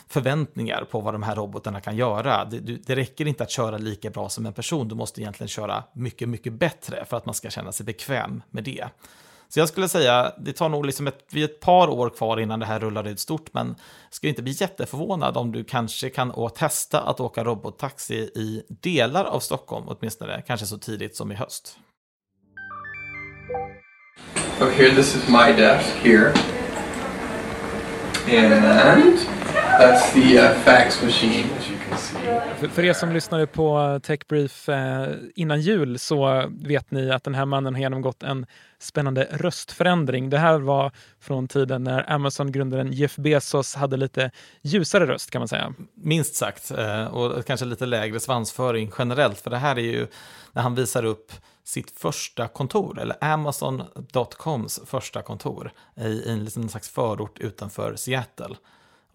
förväntningar 0.10 0.88
på 0.91 1.01
vad 1.01 1.14
de 1.14 1.24
här 1.24 1.36
robotarna 1.36 1.82
kan 1.82 1.97
göra. 1.97 2.45
Det, 2.45 2.60
det, 2.60 2.95
räcker 2.95 3.28
inte 3.28 3.43
att 3.43 3.51
köra 3.51 3.78
lika 3.78 4.10
bra 4.10 4.30
som 4.30 4.45
en 4.45 4.53
person, 4.53 4.88
du 4.88 4.95
måste 4.95 5.22
egentligen 5.22 5.47
köra 5.47 5.84
mycket, 5.93 6.30
mycket 6.30 6.53
bättre 6.53 7.05
för 7.05 7.18
att 7.18 7.26
man 7.26 7.36
ska 7.36 7.49
känna 7.49 7.72
sig 7.72 7.86
bekväm 7.86 8.43
med 8.49 8.64
det. 8.64 8.88
Så 9.49 9.60
jag 9.60 9.70
skulle 9.70 9.88
säga, 9.88 10.34
det 10.39 10.53
tar 10.53 10.70
nog 10.70 10.86
liksom 10.86 11.08
ett, 11.08 11.26
vi 11.32 11.43
ett 11.43 11.60
par 11.60 11.88
år 11.88 12.10
kvar 12.10 12.39
innan 12.39 12.60
det 12.60 12.66
här 12.66 12.80
rullar 12.80 13.08
ut 13.08 13.20
stort, 13.20 13.53
men 13.53 13.76
ska 14.10 14.28
inte 14.28 14.43
bli 14.43 14.51
jätteförvånad 14.51 15.38
om 15.38 15.51
du 15.51 15.64
kanske 15.64 16.10
kan 16.10 16.49
testa 16.55 17.01
att 17.01 17.20
åka 17.20 17.43
robottaxi 17.43 18.16
i 18.16 18.64
delar 18.70 19.26
av 19.26 19.39
Stockholm, 19.39 19.86
åtminstone 19.88 20.43
kanske 20.47 20.66
så 20.66 20.78
tidigt 20.78 21.16
som 21.16 21.32
i 21.32 21.36
höst. 21.36 21.78
Okay, 24.62 24.89
this 24.95 25.16
is 25.16 25.30
my 25.30 25.53
desk 25.53 25.89
here. 26.03 26.34
And 28.30 29.20
That's 29.80 30.13
the 30.13 30.39
uh, 30.39 30.53
fax 30.53 31.03
machine 31.03 31.45
as 31.57 31.69
you 31.69 31.78
can 31.89 31.97
see. 31.97 32.17
För, 32.59 32.67
för 32.67 32.84
er 32.84 32.93
som 32.93 33.11
lyssnade 33.11 33.47
på 33.47 33.99
Techbrief 34.03 34.69
eh, 34.69 35.09
innan 35.36 35.61
jul 35.61 35.99
så 35.99 36.43
vet 36.61 36.91
ni 36.91 37.11
att 37.11 37.23
den 37.23 37.36
här 37.36 37.45
mannen 37.45 37.73
har 37.73 37.82
genomgått 37.82 38.23
en 38.23 38.45
spännande 38.80 39.28
röstförändring. 39.32 40.30
Det 40.30 40.38
här 40.38 40.59
var 40.59 40.91
från 41.19 41.47
tiden 41.47 41.84
när 41.84 42.11
Amazon-grundaren 42.11 42.91
Jeff 42.91 43.15
Bezos 43.15 43.75
hade 43.75 43.97
lite 43.97 44.32
ljusare 44.61 45.05
röst 45.05 45.32
kan 45.32 45.39
man 45.41 45.47
säga. 45.47 45.73
Minst 45.93 46.36
sagt, 46.36 46.71
eh, 46.71 47.05
och 47.05 47.45
kanske 47.45 47.65
lite 47.65 47.86
lägre 47.86 48.19
svansföring 48.19 48.91
generellt, 48.97 49.39
för 49.39 49.49
det 49.49 49.57
här 49.57 49.75
är 49.75 49.82
ju 49.82 50.07
när 50.53 50.61
han 50.61 50.75
visar 50.75 51.05
upp 51.05 51.32
sitt 51.63 51.99
första 51.99 52.47
kontor, 52.47 52.99
eller 52.99 53.23
Amazon.coms 53.23 54.80
första 54.86 55.21
kontor 55.21 55.71
i 55.95 56.30
en, 56.30 56.43
liksom 56.43 56.63
en 56.63 56.69
slags 56.69 56.89
förort 56.89 57.39
utanför 57.39 57.95
Seattle. 57.95 58.55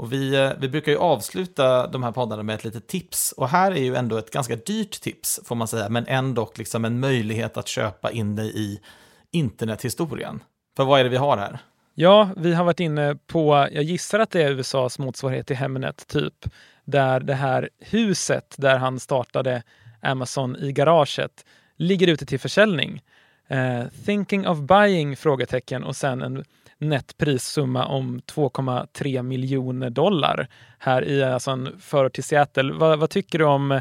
Och 0.02 0.12
vi, 0.12 0.34
eh, 0.34 0.50
vi 0.58 0.68
brukar 0.68 0.92
ju 0.92 0.98
avsluta 0.98 1.86
de 1.86 2.02
här 2.02 2.12
poddarna 2.12 2.42
med 2.42 2.54
ett 2.54 2.64
litet 2.64 2.86
tips. 2.86 3.32
Och 3.32 3.48
här 3.48 3.72
är 3.72 3.82
ju 3.82 3.94
ändå 3.94 4.16
ett 4.16 4.30
ganska 4.30 4.56
dyrt 4.56 5.00
tips, 5.00 5.40
får 5.44 5.54
man 5.54 5.68
säga, 5.68 5.88
men 5.88 6.06
ändå 6.06 6.50
liksom 6.54 6.84
en 6.84 7.00
möjlighet 7.00 7.56
att 7.56 7.68
köpa 7.68 8.10
in 8.10 8.36
dig 8.36 8.52
i 8.54 8.80
internethistorien. 9.30 10.42
För 10.76 10.84
vad 10.84 11.00
är 11.00 11.04
det 11.04 11.10
vi 11.10 11.16
har 11.16 11.36
här? 11.36 11.58
Ja, 11.94 12.30
vi 12.36 12.54
har 12.54 12.64
varit 12.64 12.80
inne 12.80 13.16
på, 13.26 13.68
jag 13.72 13.82
gissar 13.82 14.18
att 14.18 14.30
det 14.30 14.42
är 14.42 14.50
USAs 14.50 14.98
motsvarighet 14.98 15.46
till 15.46 15.56
Hemnet, 15.56 16.06
typ. 16.06 16.34
Där 16.84 17.20
det 17.20 17.34
här 17.34 17.70
huset 17.78 18.54
där 18.58 18.78
han 18.78 19.00
startade 19.00 19.62
Amazon 20.00 20.56
i 20.56 20.72
garaget 20.72 21.44
ligger 21.76 22.08
ute 22.08 22.26
till 22.26 22.40
försäljning. 22.40 23.02
Uh, 23.52 23.84
thinking 24.04 24.48
of 24.48 24.58
buying? 24.58 25.16
frågetecken 25.16 25.84
och 25.84 25.96
sen 25.96 26.22
en 26.22 26.44
netprissumma 26.82 27.86
om 27.86 28.20
2,3 28.20 29.22
miljoner 29.22 29.90
dollar 29.90 30.48
här 30.78 31.04
i 31.04 31.24
alltså 31.24 31.50
en 31.50 31.80
förort 31.80 32.12
till 32.12 32.24
Seattle. 32.24 32.72
Vad, 32.72 32.98
vad 32.98 33.10
tycker 33.10 33.38
du 33.38 33.44
om 33.44 33.80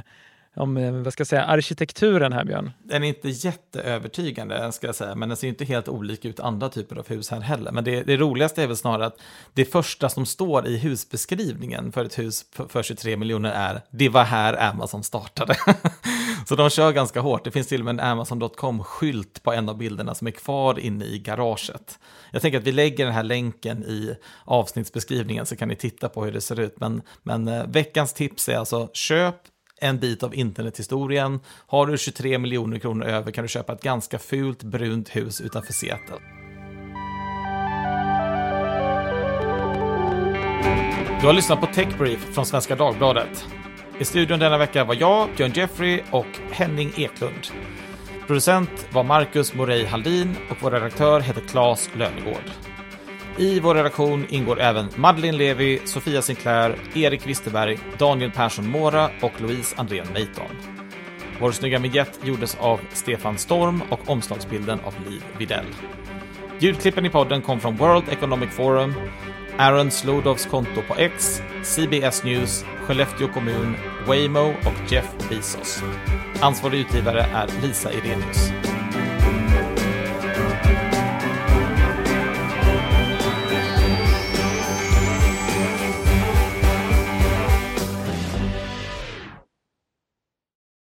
om 0.55 0.77
eh, 0.77 0.91
vad 0.91 1.13
ska 1.13 1.21
jag 1.21 1.27
säga, 1.27 1.45
arkitekturen 1.45 2.33
här, 2.33 2.45
Björn? 2.45 2.71
Den 2.83 3.03
är 3.03 3.07
inte 3.07 3.29
jätteövertygande, 3.29 4.71
ska 4.71 4.87
jag 4.87 4.95
säga, 4.95 5.15
men 5.15 5.29
den 5.29 5.37
ser 5.37 5.47
inte 5.47 5.65
helt 5.65 5.87
olik 5.87 6.25
ut 6.25 6.39
andra 6.39 6.69
typer 6.69 6.95
av 6.95 7.07
hus 7.07 7.29
här 7.29 7.39
heller. 7.39 7.71
Men 7.71 7.83
det, 7.83 8.03
det 8.03 8.17
roligaste 8.17 8.63
är 8.63 8.67
väl 8.67 8.77
snarare 8.77 9.05
att 9.05 9.17
det 9.53 9.65
första 9.65 10.09
som 10.09 10.25
står 10.25 10.67
i 10.67 10.77
husbeskrivningen 10.77 11.91
för 11.91 12.05
ett 12.05 12.19
hus 12.19 12.45
för 12.69 12.83
23 12.83 13.17
miljoner 13.17 13.51
är 13.51 13.81
det 13.91 14.09
var 14.09 14.23
här 14.23 14.69
Amazon 14.69 15.03
startade. 15.03 15.55
Så 16.45 16.55
de 16.55 16.69
kör 16.69 16.91
ganska 16.91 17.21
hårt. 17.21 17.43
Det 17.43 17.51
finns 17.51 17.67
till 17.67 17.81
och 17.81 17.85
med 17.85 17.91
en 17.91 17.99
Amazon.com-skylt 17.99 19.43
på 19.43 19.53
en 19.53 19.69
av 19.69 19.77
bilderna 19.77 20.15
som 20.15 20.27
är 20.27 20.31
kvar 20.31 20.79
inne 20.79 21.05
i 21.05 21.19
garaget. 21.19 21.99
Jag 22.31 22.41
tänker 22.41 22.57
att 22.59 22.63
vi 22.63 22.71
lägger 22.71 23.05
den 23.05 23.13
här 23.13 23.23
länken 23.23 23.83
i 23.83 24.15
avsnittsbeskrivningen 24.45 25.45
så 25.45 25.55
kan 25.55 25.67
ni 25.67 25.75
titta 25.75 26.09
på 26.09 26.25
hur 26.25 26.31
det 26.31 26.41
ser 26.41 26.59
ut. 26.59 26.79
Men, 26.79 27.01
men 27.23 27.47
eh, 27.47 27.67
veckans 27.67 28.13
tips 28.13 28.49
är 28.49 28.57
alltså 28.57 28.89
köp 28.93 29.35
en 29.82 29.99
bit 29.99 30.23
av 30.23 30.36
internethistorien. 30.36 31.39
Har 31.67 31.88
du 31.88 31.97
23 31.97 32.38
miljoner 32.38 32.79
kronor 32.79 33.05
över 33.05 33.32
kan 33.32 33.43
du 33.43 33.47
köpa 33.47 33.73
ett 33.73 33.84
ganska 33.84 34.19
fult 34.19 34.63
brunt 34.63 35.09
hus 35.09 35.41
utanför 35.41 35.73
Seattle. 35.73 36.17
Du 41.21 41.27
har 41.27 41.34
lyssnat 41.34 41.59
på 41.59 41.65
Techbrief 41.65 42.34
från 42.34 42.45
Svenska 42.45 42.75
Dagbladet. 42.75 43.45
I 43.99 44.05
studion 44.05 44.39
denna 44.39 44.57
vecka 44.57 44.84
var 44.84 44.95
jag, 44.99 45.29
Björn 45.38 45.51
Jeffrey 45.55 46.01
och 46.11 46.39
Henning 46.51 46.91
Eklund. 46.97 47.47
Producent 48.27 48.88
var 48.91 49.03
Marcus 49.03 49.53
Morey 49.53 49.86
Haldin 49.86 50.36
och 50.49 50.57
vår 50.59 50.71
redaktör 50.71 51.19
heter 51.19 51.41
Claes 51.41 51.89
Lönegård. 51.95 52.70
I 53.41 53.59
vår 53.59 53.75
redaktion 53.75 54.25
ingår 54.29 54.59
även 54.59 54.89
Madeleine 54.95 55.37
Levi, 55.37 55.81
Sofia 55.85 56.21
Sinclair, 56.21 56.75
Erik 56.95 57.27
Wisterberg, 57.27 57.79
Daniel 57.97 58.31
Persson 58.31 58.67
Mora 58.67 59.09
och 59.21 59.41
Louise 59.41 59.75
Andrén 59.77 60.07
Meiton. 60.13 60.55
Vår 61.39 61.51
snygga 61.51 61.79
vignett 61.79 62.19
gjordes 62.23 62.57
av 62.59 62.79
Stefan 62.93 63.37
Storm 63.37 63.81
och 63.89 64.09
omslagsbilden 64.09 64.79
av 64.79 64.93
Liv 65.09 65.23
Videll. 65.37 65.65
Ljudklippen 66.59 67.05
i 67.05 67.09
podden 67.09 67.41
kom 67.41 67.59
från 67.59 67.75
World 67.75 68.03
Economic 68.09 68.49
Forum, 68.49 68.93
Aaron 69.57 69.91
Slodovs 69.91 70.45
konto 70.45 70.81
på 70.87 70.95
X, 70.95 71.41
CBS 71.63 72.23
News, 72.23 72.65
Skellefteå 72.85 73.27
kommun, 73.27 73.75
Waymo 74.07 74.49
och 74.49 74.91
Jeff 74.91 75.29
Bezos. 75.29 75.83
Ansvarig 76.41 76.79
utgivare 76.79 77.21
är 77.21 77.47
Lisa 77.61 77.93
Irenius. 77.93 78.70